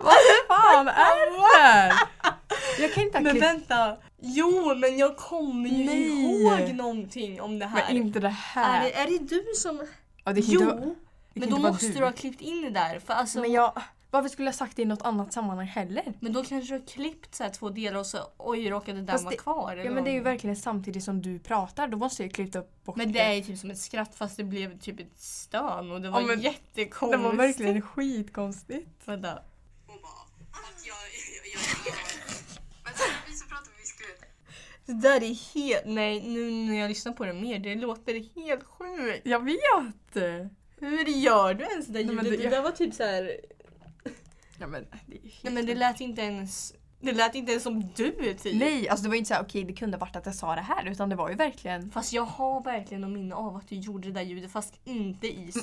Vad 0.00 0.14
fan 0.58 0.88
är 0.88 1.30
det 1.32 1.58
här? 1.58 1.94
Jag 2.78 2.92
kan 2.94 3.02
inte 3.04 3.20
Men 3.20 3.38
vänta! 3.40 3.96
Jo, 4.22 4.74
men 4.74 4.98
jag 4.98 5.16
kommer 5.16 5.68
ju 5.70 5.84
Nej. 5.84 6.08
ihåg 6.34 6.74
någonting 6.74 7.40
om 7.40 7.58
det 7.58 7.66
här. 7.66 7.84
Men 7.88 7.96
inte 7.96 8.20
det 8.20 8.28
här. 8.28 8.80
är, 8.80 8.84
det, 8.84 8.94
är 8.94 9.06
det 9.06 9.18
du 9.18 9.44
som... 9.56 9.86
Ja, 10.24 10.32
det 10.32 10.40
Jo! 10.40 10.60
inte 10.62 10.94
Men 11.38 11.50
då 11.50 11.58
måste 11.58 11.88
du 11.92 12.04
ha 12.04 12.12
klippt 12.12 12.40
in 12.40 12.62
det 12.62 12.70
där. 12.70 12.98
För 12.98 13.14
alltså, 13.14 13.40
Men 13.40 13.52
jag... 13.52 13.82
Varför 14.10 14.28
skulle 14.28 14.48
jag 14.48 14.54
sagt 14.54 14.76
det 14.76 14.82
i 14.82 14.84
något 14.84 15.02
annat 15.02 15.32
sammanhang 15.32 15.66
heller? 15.66 16.14
Men 16.20 16.32
då 16.32 16.44
kanske 16.44 16.74
du 16.74 16.80
har 16.80 16.86
klippt 16.86 17.34
så 17.34 17.42
här 17.42 17.50
två 17.50 17.68
delar 17.68 17.98
och 18.00 18.06
så 18.06 18.18
oj 18.36 18.70
råkade 18.70 19.02
den 19.02 19.24
vara 19.24 19.36
kvar. 19.36 19.72
eller 19.72 19.84
Ja 19.84 19.90
men 19.90 20.04
det 20.04 20.10
är 20.10 20.14
ju 20.14 20.20
verkligen 20.20 20.56
samtidigt 20.56 21.04
som 21.04 21.22
du 21.22 21.38
pratar. 21.38 21.88
Då 21.88 21.98
måste 21.98 22.22
jag 22.22 22.32
klippa 22.32 22.58
upp 22.58 22.84
bort 22.84 22.96
Men 22.96 23.12
det 23.12 23.20
är 23.20 23.32
ju 23.32 23.42
typ 23.42 23.58
som 23.58 23.70
ett 23.70 23.78
skratt 23.78 24.14
fast 24.14 24.36
det 24.36 24.44
blev 24.44 24.78
typ 24.78 25.00
ett 25.00 25.20
stön 25.20 25.92
och 25.92 26.00
det 26.00 26.10
var 26.10 26.20
Ja, 26.20 26.26
men 26.26 26.40
jättekonstigt. 26.40 27.22
Det 27.22 27.28
var 27.28 27.36
verkligen 27.36 27.82
skitkonstigt. 27.82 28.88
Vänta. 29.04 29.42
Hon 29.86 29.96
bara, 30.02 30.10
fuck 30.52 30.86
jag, 30.86 30.96
jag, 30.96 31.52
jag 31.52 31.60
var 32.84 32.92
det 32.92 33.32
vi 33.32 33.48
pratade 33.48 33.76
fisklut? 33.76 34.20
Det 34.86 34.92
där 34.92 35.22
är 35.22 35.54
helt... 35.54 35.86
Nej, 35.86 36.20
nu 36.20 36.50
när 36.50 36.80
jag 36.80 36.88
lyssnar 36.88 37.12
på 37.12 37.24
det 37.24 37.32
mer, 37.32 37.58
det 37.58 37.74
låter 37.74 38.40
helt 38.40 38.64
sjukt. 38.64 39.26
Jag 39.26 39.44
vet! 39.44 40.44
Hur 40.80 41.04
gör 41.04 41.54
du 41.54 41.64
ens 41.64 41.86
det 41.86 41.92
där 41.92 42.04
Nej, 42.04 42.14
men 42.14 42.24
ljudet? 42.24 42.38
det- 42.40 42.44
Det, 42.50 42.56
där 42.56 42.62
var 42.62 42.70
typ 42.70 42.94
så 42.94 43.02
här. 43.02 43.36
Ja, 44.60 44.66
men, 44.66 44.86
det 45.06 45.16
är 45.16 45.20
helt 45.22 45.42
Nej 45.42 45.52
men 45.52 45.66
det 45.66 45.74
lät 45.74 46.00
inte 46.00 46.22
ens... 46.22 46.74
Det 47.00 47.12
lät 47.12 47.34
inte 47.34 47.52
ens 47.52 47.64
som 47.64 47.80
du 47.96 48.10
typ. 48.34 48.54
Nej, 48.60 48.88
alltså 48.88 49.02
det 49.02 49.08
var 49.08 49.16
inte 49.16 49.28
så 49.28 49.34
här, 49.34 49.42
okej 49.42 49.64
det 49.64 49.72
kunde 49.72 49.96
varit 49.98 50.16
att 50.16 50.26
jag 50.26 50.34
sa 50.34 50.54
det 50.54 50.60
här 50.60 50.86
utan 50.90 51.08
det 51.08 51.16
var 51.16 51.28
ju 51.30 51.34
verkligen 51.34 51.90
Fast 51.90 52.12
jag 52.12 52.22
har 52.24 52.62
verkligen 52.62 53.00
någon 53.00 53.12
minne 53.12 53.34
av 53.34 53.56
att 53.56 53.68
du 53.68 53.74
gjorde 53.76 54.08
det 54.08 54.14
där 54.14 54.22
ljudet 54.22 54.52
fast 54.52 54.80
inte 54.84 55.26
i 55.26 55.48
s- 55.48 55.62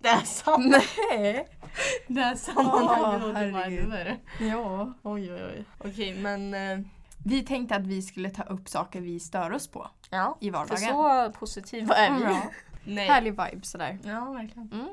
det 0.00 0.08
här 0.08 0.24
sammanhanget. 0.24 0.84
Nej! 1.10 1.48
Det 2.08 2.20
här 2.20 2.34
sammanhanget 2.36 3.84
värre. 3.88 4.16
Ja. 4.40 4.92
Oj 5.02 5.32
oj 5.32 5.42
oj. 5.44 5.64
Okej 5.78 6.14
men... 6.14 6.54
eh, 6.54 6.78
Vi 7.24 7.42
tänkte 7.42 7.76
att 7.76 7.86
vi 7.86 8.02
skulle 8.02 8.30
ta 8.30 8.42
upp 8.42 8.68
saker 8.68 9.00
vi 9.00 9.20
stör 9.20 9.52
oss 9.52 9.68
på 9.68 9.90
Ja. 10.10 10.38
i 10.40 10.50
För 10.50 10.58
vardagen. 10.58 10.78
så 10.78 11.32
positiva 11.38 11.94
är 11.94 12.18
vi. 12.18 12.24
Ja. 12.24 12.42
Nej. 12.86 13.06
Härlig 13.08 13.30
vibe 13.30 13.66
sådär. 13.66 13.98
Ja 14.04 14.24
verkligen. 14.32 14.88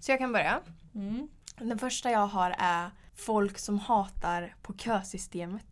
Så 0.00 0.10
jag 0.12 0.18
kan 0.18 0.32
börja. 0.32 0.60
Mm. 0.94 1.28
Den 1.58 1.78
första 1.78 2.10
jag 2.10 2.26
har 2.26 2.54
är 2.58 2.90
folk 3.14 3.58
som 3.58 3.78
hatar 3.78 4.54
på 4.62 4.74
kösystemet. 4.74 5.66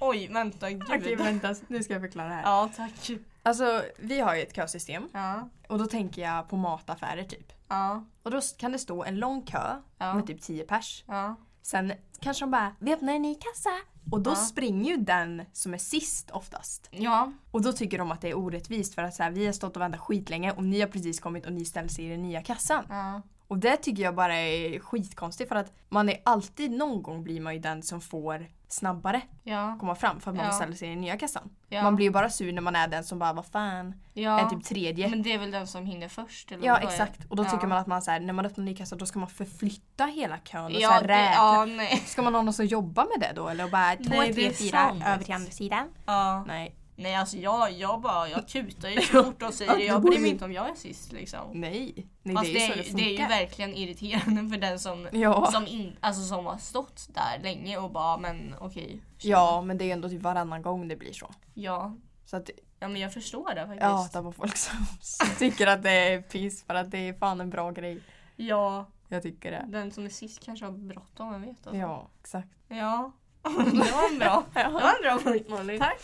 Oj 0.00 0.28
vänta 0.32 0.70
gud. 0.70 0.82
Okej 0.88 1.16
vänta, 1.16 1.54
nu 1.68 1.82
ska 1.82 1.92
jag 1.92 2.02
förklara 2.02 2.28
här. 2.28 2.42
Ja 2.42 2.70
tack. 2.76 3.10
Alltså 3.42 3.82
vi 3.98 4.20
har 4.20 4.34
ju 4.34 4.42
ett 4.42 4.56
kösystem 4.56 5.08
Ja. 5.12 5.48
och 5.68 5.78
då 5.78 5.86
tänker 5.86 6.22
jag 6.22 6.48
på 6.48 6.56
mataffärer 6.56 7.24
typ. 7.24 7.52
Ja. 7.68 8.04
Och 8.22 8.30
då 8.30 8.40
kan 8.58 8.72
det 8.72 8.78
stå 8.78 9.04
en 9.04 9.16
lång 9.16 9.42
kö 9.42 9.76
Ja. 9.98 10.14
med 10.14 10.26
typ 10.26 10.42
10 10.42 10.64
pers. 10.64 11.04
Ja. 11.06 11.36
Sen 11.62 11.92
kanske 12.20 12.42
de 12.44 12.50
bara 12.50 12.74
“vi 12.78 12.92
öppnar 12.94 13.12
en 13.12 13.22
ny 13.22 13.34
kassa” 13.34 13.70
och 14.12 14.20
då 14.20 14.30
Ja. 14.30 14.34
springer 14.36 14.90
ju 14.90 14.96
den 14.96 15.42
som 15.52 15.74
är 15.74 15.78
sist 15.78 16.30
oftast. 16.30 16.88
Ja. 16.90 17.32
Och 17.50 17.62
då 17.62 17.72
tycker 17.72 17.98
de 17.98 18.10
att 18.12 18.20
det 18.20 18.28
är 18.30 18.38
orättvist 18.38 18.94
för 18.94 19.02
att 19.02 19.14
så 19.14 19.22
här, 19.22 19.30
vi 19.30 19.46
har 19.46 19.52
stått 19.52 19.76
och 19.76 19.82
väntat 19.82 20.00
skitlänge 20.00 20.52
och 20.52 20.64
ni 20.64 20.80
har 20.80 20.88
precis 20.88 21.20
kommit 21.20 21.46
och 21.46 21.52
ni 21.52 21.64
ställer 21.64 21.88
sig 21.88 22.04
i 22.04 22.08
den 22.08 22.22
nya 22.22 22.42
kassan. 22.42 22.84
Ja. 22.88 23.22
Och 23.50 23.58
det 23.58 23.76
tycker 23.76 24.02
jag 24.02 24.14
bara 24.14 24.34
är 24.36 24.78
skitkonstigt 24.78 25.48
för 25.48 25.56
att 25.56 25.72
man 25.88 26.08
är 26.08 26.16
alltid, 26.24 26.70
någon 26.70 27.02
gång 27.02 27.22
blir 27.24 27.40
man 27.40 27.54
ju 27.54 27.60
den 27.60 27.82
som 27.82 28.00
får 28.00 28.46
snabbare 28.68 29.20
Ja. 29.42 29.76
komma 29.80 29.94
fram 29.94 30.20
för 30.20 30.30
att 30.30 30.36
man 30.36 30.46
Ja. 30.46 30.52
ställer 30.52 30.74
sig 30.74 30.88
i 30.88 30.90
den 30.90 31.00
nya 31.00 31.16
kassan. 31.18 31.50
Ja. 31.68 31.82
Man 31.82 31.96
blir 31.96 32.06
ju 32.06 32.12
bara 32.12 32.30
sur 32.30 32.52
när 32.52 32.62
man 32.62 32.76
är 32.76 32.88
den 32.88 33.04
som 33.04 33.18
bara 33.18 33.32
vad 33.32 33.46
fan 33.46 33.94
ja. 34.12 34.40
är 34.40 34.48
typ 34.50 34.64
tredje. 34.64 35.08
Men 35.08 35.22
det 35.22 35.32
är 35.32 35.38
väl 35.38 35.50
den 35.50 35.66
som 35.66 35.86
hinner 35.86 36.08
först? 36.08 36.52
Eller 36.52 36.66
Ja 36.66 36.78
det? 36.78 36.86
exakt 36.86 37.24
och 37.28 37.36
då 37.36 37.42
ja. 37.44 37.50
tycker 37.50 37.66
man 37.66 37.78
att 37.78 37.86
man 37.86 38.02
så 38.02 38.10
här, 38.10 38.20
när 38.20 38.32
man 38.32 38.46
öppnar 38.46 38.62
en 38.62 38.64
ny 38.64 38.76
kassa 38.76 38.96
då 38.96 39.06
ska 39.06 39.18
man 39.18 39.28
förflytta 39.28 40.06
hela 40.06 40.38
kön 40.38 40.64
och 40.64 40.72
så 40.72 40.78
Ja, 40.80 40.90
här 40.90 41.02
det, 41.02 41.08
räkna. 41.08 41.34
ja, 41.34 41.64
nej. 41.64 42.02
Ska 42.06 42.22
man 42.22 42.34
ha 42.34 42.42
någon 42.42 42.54
som 42.54 42.66
jobbar 42.66 43.06
med 43.18 43.28
det 43.28 43.32
då 43.36 43.48
eller 43.48 43.64
och 43.64 43.70
bara 43.70 43.96
två, 43.96 44.20
det 44.20 44.32
tre, 44.32 44.50
fyra 44.52 44.96
över 45.06 45.24
till 45.24 45.34
andra 45.34 45.50
sidan? 45.50 45.88
Ja. 46.06 46.44
Nej. 46.46 46.74
Nej 47.00 47.14
alltså 47.14 47.36
jag, 47.36 47.72
jag 47.72 48.00
bara, 48.00 48.28
jag 48.28 48.48
kutar 48.48 48.88
ju 48.88 49.00
så 49.00 49.24
fort 49.24 49.42
och 49.42 49.54
säger 49.54 49.76
det. 49.76 49.84
Jag 49.84 50.02
bryr 50.02 50.18
mig 50.18 50.30
inte 50.30 50.44
om 50.44 50.52
jag 50.52 50.70
är 50.70 50.74
sist 50.74 51.12
liksom. 51.12 51.50
Nej. 51.52 52.06
Nej 52.22 52.36
Fast 52.36 52.46
det 52.46 52.52
det 52.52 52.64
är 52.64 52.66
ju 52.76 52.80
är, 52.82 52.84
det 52.84 52.92
det 52.96 53.02
är 53.16 53.20
ju 53.22 53.26
verkligen 53.28 53.74
irriterande 53.74 54.48
för 54.54 54.60
den 54.60 54.78
som, 54.78 55.08
Ja. 55.12 55.50
som, 55.52 55.66
in, 55.66 55.96
alltså, 56.00 56.22
som 56.22 56.46
har 56.46 56.58
stått 56.58 57.08
där 57.14 57.42
länge 57.42 57.78
och 57.78 57.90
bara 57.90 58.16
men 58.18 58.54
okej. 58.60 59.00
tjena. 59.18 59.32
ja 59.32 59.62
men 59.62 59.78
det 59.78 59.84
är 59.84 59.92
ändå 59.92 60.08
typ 60.08 60.22
varannan 60.22 60.62
gång 60.62 60.88
det 60.88 60.96
blir 60.96 61.12
så. 61.12 61.30
Ja. 61.54 61.96
Så 62.24 62.36
att 62.36 62.50
Ja 62.82 62.88
men 62.88 63.00
jag 63.00 63.12
förstår 63.12 63.54
det 63.54 63.60
faktiskt. 63.60 63.82
jag 63.82 63.88
hatar 63.96 64.22
på 64.22 64.32
folk 64.32 64.56
som, 64.56 64.86
som 65.00 65.28
tycker 65.38 65.66
att 65.66 65.82
det 65.82 65.90
är 65.90 66.22
piss 66.22 66.64
för 66.64 66.74
att 66.74 66.90
det 66.90 66.98
är 67.08 67.12
fan 67.14 67.40
en 67.40 67.50
bra 67.50 67.70
grej. 67.70 68.00
Ja. 68.36 68.86
Jag 69.08 69.22
tycker 69.22 69.50
det. 69.50 69.64
Den 69.68 69.90
som 69.92 70.04
är 70.04 70.08
sist 70.08 70.44
kanske 70.44 70.64
har 70.64 70.72
bråttom, 70.72 71.32
vem 71.32 71.40
vet. 71.42 71.50
Alltså. 71.66 71.76
Ja, 71.76 72.10
exakt. 72.20 72.48
Ja. 72.68 73.12
det 73.42 73.92
var 73.92 74.12
en 74.12 74.18
bra. 74.18 74.44
Det 74.54 74.68
var 74.72 74.80
en 74.80 75.02
bra 75.02 75.18
punkt 75.32 75.46
Molly. 75.48 75.78
Tack. 75.78 76.00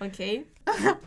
Okej. 0.00 0.44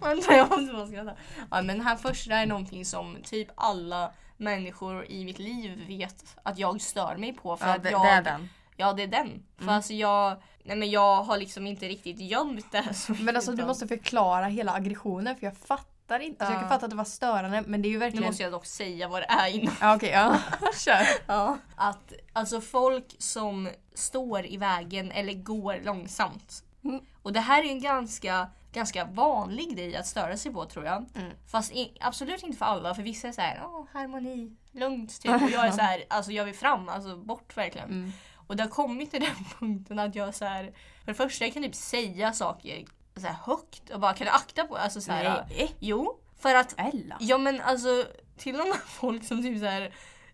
Vänta 0.01 0.35
jag 0.37 0.49
måste 0.49 0.73
bara 0.73 0.87
skratta. 0.87 1.13
Ja 1.51 1.61
men 1.61 1.81
här 1.81 1.95
första 1.95 2.35
är 2.35 2.45
någonting 2.45 2.85
som 2.85 3.17
typ 3.23 3.47
alla 3.55 4.11
människor 4.37 5.05
i 5.11 5.25
mitt 5.25 5.39
liv 5.39 5.83
vet 5.87 6.37
att 6.43 6.57
jag 6.59 6.81
stör 6.81 7.15
mig 7.17 7.33
på. 7.33 7.57
För 7.57 7.67
Ja, 7.67 7.75
att 7.75 7.83
det, 7.83 7.89
jag, 7.91 8.01
det 8.05 8.09
är 8.09 8.21
den. 8.21 8.49
Ja 8.77 8.93
det 8.93 9.03
är 9.03 9.07
den. 9.07 9.43
För 9.57 9.63
Mm. 9.63 9.75
alltså 9.75 9.93
jag, 9.93 10.41
nej 10.63 10.77
men 10.77 10.89
jag 10.91 11.23
har 11.23 11.37
liksom 11.37 11.67
inte 11.67 11.87
riktigt 11.87 12.19
gömt 12.19 12.71
det. 12.71 12.93
så 12.93 13.13
Men 13.19 13.35
alltså 13.35 13.51
du 13.51 13.65
måste 13.65 13.87
förklara 13.87 14.45
hela 14.45 14.73
aggressionen 14.73 15.35
för 15.35 15.45
jag 15.45 15.57
fattar 15.57 16.19
inte. 16.19 16.43
Alltså, 16.45 16.53
jag 16.53 16.61
kan 16.61 16.69
fatta 16.69 16.85
att 16.85 16.89
det 16.89 16.95
var 16.97 17.03
störande 17.05 17.63
men 17.67 17.81
det 17.81 17.87
är 17.87 17.89
ju 17.89 17.95
Nu 17.95 17.99
verkligen... 17.99 18.25
måste 18.25 18.43
jag 18.43 18.51
dock 18.51 18.65
säga 18.65 19.07
vad 19.07 19.21
det 19.21 19.25
är 19.29 19.47
innan. 19.47 19.75
Ja 19.81 19.95
okej, 19.95 20.09
ja. 20.09 20.37
Kör. 20.85 21.07
Ja. 21.27 21.57
Att 21.75 22.13
alltså 22.33 22.61
folk 22.61 23.15
som 23.19 23.69
står 23.93 24.45
i 24.45 24.57
vägen 24.57 25.11
eller 25.11 25.33
går 25.33 25.79
långsamt. 25.85 26.63
Mm. 26.83 26.99
Och 27.21 27.33
det 27.33 27.39
här 27.39 27.63
är 27.63 27.69
en 27.69 27.81
ganska, 27.81 28.47
ganska 28.73 29.05
vanlig 29.05 29.75
grej 29.75 29.95
att 29.95 30.07
störa 30.07 30.37
sig 30.37 30.53
på 30.53 30.65
tror 30.65 30.85
jag. 30.85 31.05
Mm. 31.15 31.31
Fast 31.51 31.71
i, 31.71 31.97
absolut 31.99 32.43
inte 32.43 32.57
för 32.57 32.65
alla 32.65 32.95
för 32.95 33.03
vissa 33.03 33.27
är 33.27 33.31
såhär, 33.31 33.61
åh 33.65 33.85
harmoni, 33.93 34.51
lugnt 34.71 35.21
typ. 35.21 35.31
Och 35.41 35.49
jag 35.49 35.67
är 35.67 35.71
såhär, 35.71 36.03
alltså 36.09 36.31
jag 36.31 36.45
vill 36.45 36.55
fram, 36.55 36.89
alltså 36.89 37.17
bort 37.17 37.57
verkligen. 37.57 37.89
Mm. 37.89 38.11
Och 38.47 38.55
det 38.55 38.63
har 38.63 38.69
kommit 38.69 39.11
till 39.11 39.21
den 39.21 39.45
punkten 39.59 39.99
att 39.99 40.15
jag 40.15 40.35
så 40.35 40.45
här, 40.45 40.63
för 41.05 41.11
det 41.11 41.13
första 41.13 41.45
jag 41.45 41.53
kan 41.53 41.63
typ 41.63 41.75
säga 41.75 42.33
saker 42.33 42.85
så 43.15 43.27
här 43.27 43.37
högt 43.45 43.89
och 43.89 43.99
bara 43.99 44.13
kan 44.13 44.25
du 44.25 44.31
akta 44.31 44.63
på 44.63 44.75
alltså 44.75 45.01
så 45.01 45.11
här, 45.11 45.45
Nej. 45.49 45.75
Jo, 45.79 46.19
för 46.39 46.55
att 46.55 46.75
Ella. 46.77 47.17
Ja 47.19 47.37
men 47.37 47.61
alltså 47.61 48.05
till 48.37 48.61
och 48.61 48.67
med 48.67 48.77
folk 48.85 49.23
som 49.23 49.41
typ 49.41 49.59
såhär 49.59 49.93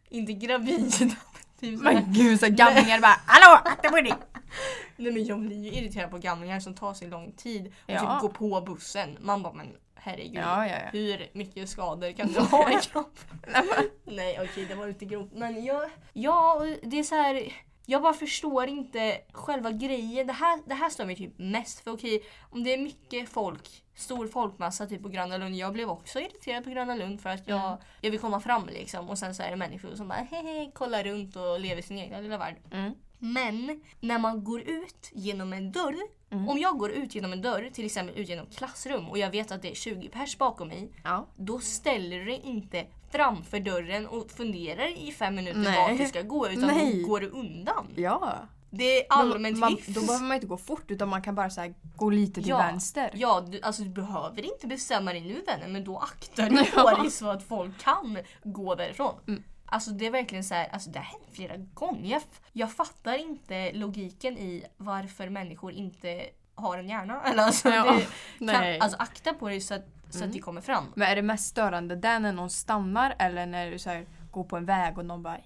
inte 0.10 0.34
gravida. 0.34 0.92
Typ 1.60 1.78
så 1.78 1.84
Men 1.84 2.14
gud 2.14 2.40
så 2.40 2.48
gamlingar 2.50 3.00
bara 3.00 3.18
Hallå 3.26 3.62
akta 3.66 3.90
på 3.90 3.96
dig! 3.96 4.14
Nej 5.00 5.12
men 5.14 5.26
jag 5.26 5.40
blir 5.40 5.58
ju 5.64 5.72
irriterad 5.72 6.12
på 6.12 6.18
gamlingar 6.18 6.60
som 6.60 6.74
tar 6.76 6.94
sig 6.94 7.08
lång 7.08 7.32
tid 7.32 7.68
och 7.68 7.74
Ja. 7.94 8.00
typ 8.00 8.22
går 8.22 8.30
på 8.30 8.62
bussen. 8.62 9.18
Man 9.22 9.44
bara 9.44 9.54
men 9.54 9.68
herregud. 9.96 10.36
Ja, 10.44 10.68
ja, 10.68 10.76
ja. 10.84 10.90
Hur 10.92 11.28
mycket 11.34 11.70
skador 11.70 12.12
kan 12.12 12.28
du 12.28 12.40
ha 12.40 12.72
i 12.80 12.82
kroppen? 12.82 13.38
nej 14.04 14.40
okej 14.42 14.66
det 14.66 14.76
var 14.76 14.88
lite 14.88 15.06
grovt. 15.06 15.32
Men 15.34 15.66
jag, 15.66 15.90
ja 16.14 16.66
det 16.84 17.00
är 17.00 17.04
så 17.04 17.16
här. 17.16 17.54
Jag 17.86 18.02
bara 18.02 18.14
förstår 18.14 18.68
inte 18.68 19.18
själva 19.32 19.72
grejen. 19.72 20.28
Det 20.28 20.34
här, 20.34 20.60
det 20.66 20.74
här 20.76 20.90
stör 20.90 21.06
mig 21.06 21.16
typ 21.16 21.34
mest. 21.40 21.80
För 21.84 21.92
okej, 21.92 22.24
om 22.50 22.64
det 22.64 22.74
är 22.74 22.78
mycket 22.78 23.30
folk, 23.30 23.84
stor 23.96 24.28
folkmassa 24.28 24.86
typ 24.88 25.02
på 25.04 25.10
Gröna 25.10 25.38
Lund. 25.38 25.56
Jag 25.56 25.74
blev 25.74 25.90
också 25.90 26.20
irriterad 26.20 26.64
på 26.64 26.70
Gröna 26.70 26.96
Lund 26.96 27.22
för 27.22 27.30
att 27.30 27.48
jag, 27.48 27.60
Mm. 27.68 27.78
jag 28.02 28.12
vill 28.12 28.20
komma 28.20 28.40
fram 28.40 28.68
liksom. 28.68 29.10
Och 29.10 29.18
sen 29.18 29.36
så 29.36 29.44
är 29.44 29.50
det 29.50 29.56
människor 29.56 29.96
som 29.96 30.08
bara 30.08 30.20
hehe, 30.20 30.72
kollar 30.74 31.04
runt 31.04 31.36
och 31.36 31.60
lever 31.60 31.82
sin 31.82 32.00
egna 32.00 32.20
lilla 32.20 32.38
värld. 32.38 32.56
Mm. 32.72 32.92
Men 33.20 33.82
när 34.00 34.20
man 34.20 34.44
går 34.44 34.62
ut 34.62 35.10
genom 35.14 35.54
en 35.54 35.72
dörr. 35.72 35.96
Mm. 36.32 36.50
Om 36.50 36.58
jag 36.58 36.78
går 36.78 36.92
ut 36.92 37.16
genom 37.16 37.34
en 37.34 37.42
dörr, 37.42 37.70
till 37.74 37.86
exempel 37.86 38.18
ut 38.18 38.30
genom 38.30 38.46
klassrum 38.46 39.10
och 39.10 39.18
jag 39.18 39.32
vet 39.32 39.52
att 39.52 39.62
det 39.62 39.72
är 39.72 39.76
20 39.76 40.10
pers 40.10 40.38
bakom 40.38 40.68
mig. 40.68 40.92
Ja. 41.04 41.28
Då 41.36 41.60
ställer 41.60 42.26
du 42.26 42.36
inte 42.36 42.86
framför 43.12 43.60
dörren 43.60 44.08
och 44.08 44.32
funderar 44.32 44.98
i 45.08 45.12
fem 45.12 45.36
minuter 45.36 45.60
Nej. 45.60 45.90
vart 45.92 45.98
du 45.98 46.08
ska 46.08 46.22
gå 46.22 46.50
utan 46.50 46.68
Nej. 46.68 47.02
då 47.02 47.08
går 47.08 47.20
du 47.20 47.30
undan. 47.30 47.88
Ja. 47.96 48.38
Det 48.72 48.98
är 48.98 49.06
allmänt 49.10 49.58
man, 49.58 49.72
hyfs. 49.72 49.88
Då 49.88 50.02
behöver 50.02 50.26
man 50.26 50.36
inte 50.36 50.48
gå 50.48 50.58
fort 50.58 50.92
utan 50.92 51.10
man 51.10 51.22
kan 51.22 51.36
bara 51.36 51.50
så 51.50 51.74
gå 51.96 52.10
lite 52.10 52.42
till 52.42 52.50
Ja. 52.50 52.58
vänster. 52.58 53.12
Ja, 53.14 53.46
du, 53.52 53.62
alltså 53.62 53.84
du 53.84 53.90
behöver 53.90 54.46
inte 54.54 54.68
bestämma 54.68 55.12
dig 55.12 55.22
nu 55.22 55.42
vännen 55.48 55.72
men 55.72 55.84
då 55.84 55.98
aktar 55.98 56.50
du 56.50 56.66
på 56.72 57.02
dig 57.02 57.12
så 57.12 57.30
att 57.30 57.44
folk 57.44 57.78
kan 57.82 58.18
gå 58.44 58.76
därifrån. 58.76 59.16
Mm. 59.28 59.44
Alltså 59.72 59.92
det 59.92 60.06
är 60.06 60.12
verkligen 60.12 60.44
så 60.44 60.54
här, 60.54 60.68
alltså 60.72 60.90
det 60.90 61.00
har 61.00 61.06
hänt 61.06 61.24
flera 61.32 61.58
gånger. 61.58 62.12
Jag, 62.12 62.22
jag 62.54 62.72
fattar 62.72 63.18
inte 63.18 63.72
logiken 63.74 64.38
i 64.38 64.66
varför 64.78 65.30
människor 65.30 65.72
inte 65.72 66.26
har 66.56 66.78
en 66.78 66.90
hjärna. 66.90 67.22
Eller 67.26 67.44
alltså, 67.44 67.70
Ja, 67.70 67.94
det, 67.94 68.08
nej. 68.46 68.74
kan, 68.80 68.82
alltså 68.86 68.98
akta 69.02 69.34
på 69.34 69.48
dig 69.50 69.62
så 69.62 69.74
att, 69.74 69.86
så 70.10 70.18
Mm. 70.18 70.30
att 70.30 70.34
det 70.34 70.40
kommer 70.40 70.62
fram. 70.62 70.86
Men 70.96 71.08
är 71.08 71.16
det 71.16 71.22
mest 71.22 71.48
störande 71.50 71.96
där 71.96 72.20
när 72.20 72.34
någon 72.34 72.50
stannar 72.50 73.16
eller 73.20 73.46
när 73.46 73.72
du 73.72 73.80
så 73.80 73.90
här, 73.90 74.06
går 74.32 74.44
på 74.44 74.58
en 74.58 74.66
väg 74.66 74.98
och 74.98 75.06
någon 75.06 75.24
bara 75.24 75.38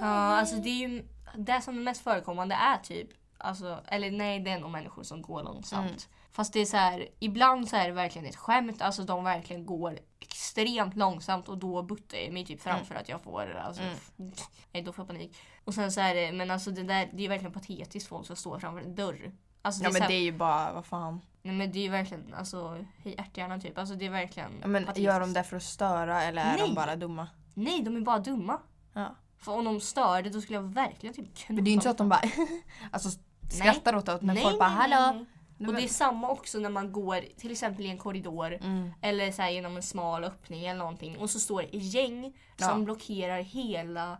Ja, 0.00 0.06
alltså 0.06 0.56
det 0.56 0.68
är 0.68 0.88
ju 0.88 1.04
det 1.36 1.60
som 1.60 1.78
är 1.78 1.82
mest 1.82 2.02
förekommande 2.04 2.54
är 2.54 2.76
typ 2.76 3.08
Alltså, 3.40 3.80
eller 3.88 4.10
nej, 4.10 4.40
det 4.40 4.50
är 4.50 4.58
nog 4.60 4.70
människor 4.70 5.02
som 5.02 5.22
går 5.22 5.42
långsamt. 5.42 5.86
Mm. 5.86 5.98
Fast 6.32 6.52
det 6.52 6.60
är 6.60 6.64
så 6.64 6.76
här, 6.76 7.08
ibland 7.18 7.68
så 7.68 7.76
är 7.76 7.86
det 7.88 7.92
verkligen 7.94 8.26
ett 8.28 8.36
skämt. 8.36 8.82
Alltså 8.82 9.02
de 9.02 9.24
verkligen 9.24 9.66
går 9.66 9.98
extremt 10.20 10.96
långsamt 10.96 11.48
och 11.48 11.58
då 11.58 11.82
buttar 11.82 12.18
jag 12.18 12.32
mig 12.32 12.46
typ 12.46 12.62
framför 12.62 12.94
att 12.94 13.08
jag 13.08 13.20
får, 13.22 13.54
alltså, 13.56 13.82
Mm. 13.82 13.94
nej 14.72 14.82
då 14.82 14.92
får 14.92 15.02
jag 15.02 15.06
panik. 15.08 15.36
Och 15.64 15.74
sen 15.74 15.92
så 15.92 16.00
är 16.00 16.14
det, 16.14 16.32
men 16.32 16.50
alltså 16.50 16.70
det 16.70 16.82
där, 16.82 17.10
det 17.12 17.24
är 17.24 17.28
verkligen 17.28 17.52
patetiskt 17.52 18.08
folk 18.08 18.26
som 18.26 18.36
står 18.36 18.58
framför 18.58 18.80
en 18.80 18.94
dörr. 18.94 19.32
Alltså, 19.62 19.84
Ja 19.84 19.90
men 19.90 20.02
här- 20.02 20.08
det 20.08 20.14
är 20.14 20.22
ju 20.22 20.32
bara, 20.32 20.72
vad 20.72 20.86
fan. 20.86 21.20
Nej 21.42 21.54
men 21.54 21.72
det 21.72 21.78
är 21.78 21.82
ju 21.82 21.88
verkligen, 21.88 22.34
alltså 22.34 22.84
hej 23.04 23.14
ärthjärna 23.18 23.60
typ. 23.60 23.78
Alltså 23.78 23.94
det 23.94 24.06
är 24.06 24.10
verkligen 24.10 24.50
Ja, 24.62 24.66
men 24.68 24.84
patetiskt. 24.84 25.04
gör 25.04 25.20
de 25.20 25.32
det 25.32 25.42
för 25.44 25.56
att 25.56 25.62
störa 25.62 26.22
eller 26.22 26.42
är 26.42 26.46
Nej. 26.58 26.68
de 26.68 26.74
bara 26.74 26.96
dumma? 26.96 27.28
Nej, 27.54 27.82
de 27.82 27.96
är 27.96 28.00
bara 28.00 28.18
dumma. 28.18 28.58
Ja. 28.92 29.14
För 29.38 29.52
om 29.52 29.64
de 29.64 29.80
störde 29.80 30.30
då 30.30 30.40
skulle 30.40 30.56
jag 30.58 30.62
verkligen 30.74 31.14
typ 31.14 31.36
knulla 31.36 31.56
Men 31.56 31.64
det 31.64 31.68
är 31.68 31.70
ju 31.70 31.74
inte 31.74 31.84
så 31.84 31.90
att 31.90 31.98
de 31.98 32.08
bara 32.08 32.20
alltså, 32.90 33.18
skrattar 33.50 33.96
åt 33.96 34.06
det 34.06 34.18
när 34.22 34.36
folk 34.36 34.58
bara 34.58 34.68
hallå. 34.68 35.12
nej. 35.16 35.26
Nej, 35.58 35.68
Och 35.68 35.74
det 35.74 35.82
är 35.84 35.88
samma 35.88 36.28
också 36.28 36.58
när 36.58 36.70
man 36.70 36.92
går 36.92 37.20
till 37.36 37.50
exempel 37.52 37.84
i 37.86 37.88
en 37.88 37.98
korridor 37.98 38.54
Mm. 38.54 38.92
eller 39.02 39.32
så 39.32 39.42
här 39.42 39.50
genom 39.50 39.76
en 39.76 39.82
smal 39.82 40.24
öppning 40.24 40.64
eller 40.66 40.78
någonting 40.78 41.18
och 41.18 41.30
så 41.30 41.40
står 41.40 41.62
det 41.62 41.78
gäng 41.78 42.22
som 42.56 42.68
Ja. 42.78 42.84
blockerar 42.84 43.40
hela, 43.40 44.18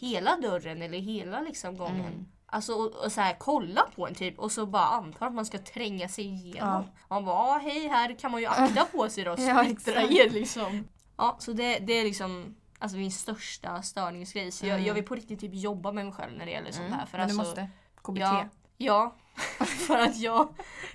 hela 0.00 0.36
dörren 0.36 0.82
eller 0.82 0.98
hela 0.98 1.40
liksom 1.40 1.76
gången. 1.76 2.00
Mm. 2.06 2.26
Alltså 2.46 2.72
och, 2.74 3.04
och 3.04 3.12
så 3.12 3.20
här 3.20 3.36
kolla 3.38 3.82
på 3.96 4.06
en 4.08 4.14
typ 4.14 4.38
och 4.38 4.52
så 4.52 4.66
bara 4.66 4.82
antar 4.86 5.26
att 5.26 5.32
man 5.34 5.46
ska 5.46 5.58
tränga 5.58 6.08
sig 6.08 6.24
igenom. 6.24 6.84
Man 7.08 7.24
bara 7.24 7.36
"Ah, 7.36 7.58
hej 7.58 7.88
här 7.88 8.18
kan 8.18 8.30
man 8.30 8.40
ju 8.40 8.46
akta 8.50 8.84
på 8.84 9.08
sig 9.08 9.24
då. 9.24 9.30
Ja, 9.38 9.64
er 9.64 10.30
liksom. 10.30 10.88
Ja 11.16 11.36
så 11.38 11.52
det, 11.52 11.78
det 11.78 11.92
är 11.92 12.04
liksom 12.04 12.54
alltså 12.78 12.96
min 12.98 13.12
största 13.12 13.82
störningsgrej. 13.82 14.52
Så 14.52 14.66
jag, 14.66 14.74
Mm. 14.74 14.86
jag 14.86 14.94
vill 14.94 15.04
på 15.04 15.14
riktigt 15.14 15.40
typ 15.40 15.54
jobba 15.54 15.92
med 15.92 16.04
mig 16.04 16.14
själv 16.14 16.32
när 16.38 16.44
det 16.46 16.52
gäller 16.52 16.72
sånt 16.72 16.90
här. 16.94 17.06
För 17.06 17.18
men 17.18 17.28
du 17.28 17.34
alltså, 17.34 17.48
måste. 17.48 17.68
KBT. 18.02 18.20
Ja, 18.20 18.44
ja. 18.84 19.14
för 19.66 19.98
att 19.98 20.16
jag, 20.18 20.48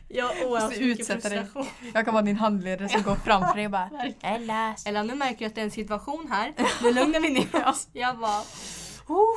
jag 0.07 0.49
Måste 0.49 0.75
så 0.75 0.81
mycket 0.81 0.99
utsätta 0.99 1.29
dig. 1.29 1.37
frustration. 1.37 1.91
Jag 1.93 2.05
kan 2.05 2.13
vara 2.13 2.23
din 2.23 2.35
handledare 2.37 2.89
som 2.89 3.01
går 3.01 3.15
framför 3.15 3.55
dig 3.55 3.65
och 3.65 3.71
bara. 3.71 3.89
Ella. 4.21 4.75
Eller 4.85 5.03
nu 5.03 5.15
märker 5.15 5.41
jag 5.45 5.49
att 5.49 5.55
det 5.55 5.61
är 5.61 5.65
en 5.65 5.71
situation 5.71 6.27
här. 6.31 6.53
Nu 6.83 6.93
lugnar 6.93 7.19
vi 7.19 7.29
ner 7.29 7.67
oss. 7.69 7.87
Jag 7.93 8.17
bara... 8.19 8.43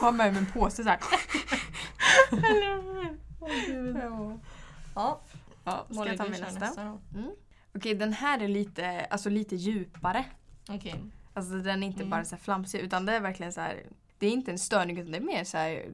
Har 0.01 0.13
med 0.13 0.33
mig 0.33 0.39
en 0.43 0.53
påse 0.53 0.83
såhär. 0.83 0.99
Ja, 4.95 5.21
Ja, 5.65 5.87
ska 5.93 6.07
jag 6.07 6.17
ta 6.17 6.25
min 6.25 6.41
nästa? 6.41 6.85
då. 6.85 7.01
Okej 7.75 7.95
den 7.95 8.13
här 8.13 8.39
är 8.43 8.49
lite, 8.49 9.07
alltså 9.11 9.29
lite 9.31 9.57
djupare. 9.57 10.25
Okej. 10.69 10.95
Alltså 11.35 11.53
den 11.55 11.83
är 11.83 11.87
inte 11.87 12.01
Mm. 12.01 12.11
bara 12.11 12.25
så 12.25 12.35
här 12.35 12.43
flamsig 12.43 12.79
utan 12.81 13.07
det 13.07 13.13
är 13.13 13.21
verkligen 13.21 13.53
så 13.53 13.61
här. 13.61 13.83
Det 14.19 14.27
är 14.27 14.31
inte 14.31 14.51
en 14.51 14.59
störning 14.59 14.99
utan 14.99 15.13
det 15.13 15.19
är 15.19 15.23
mer 15.23 15.45
så 15.45 15.57
här, 15.57 15.87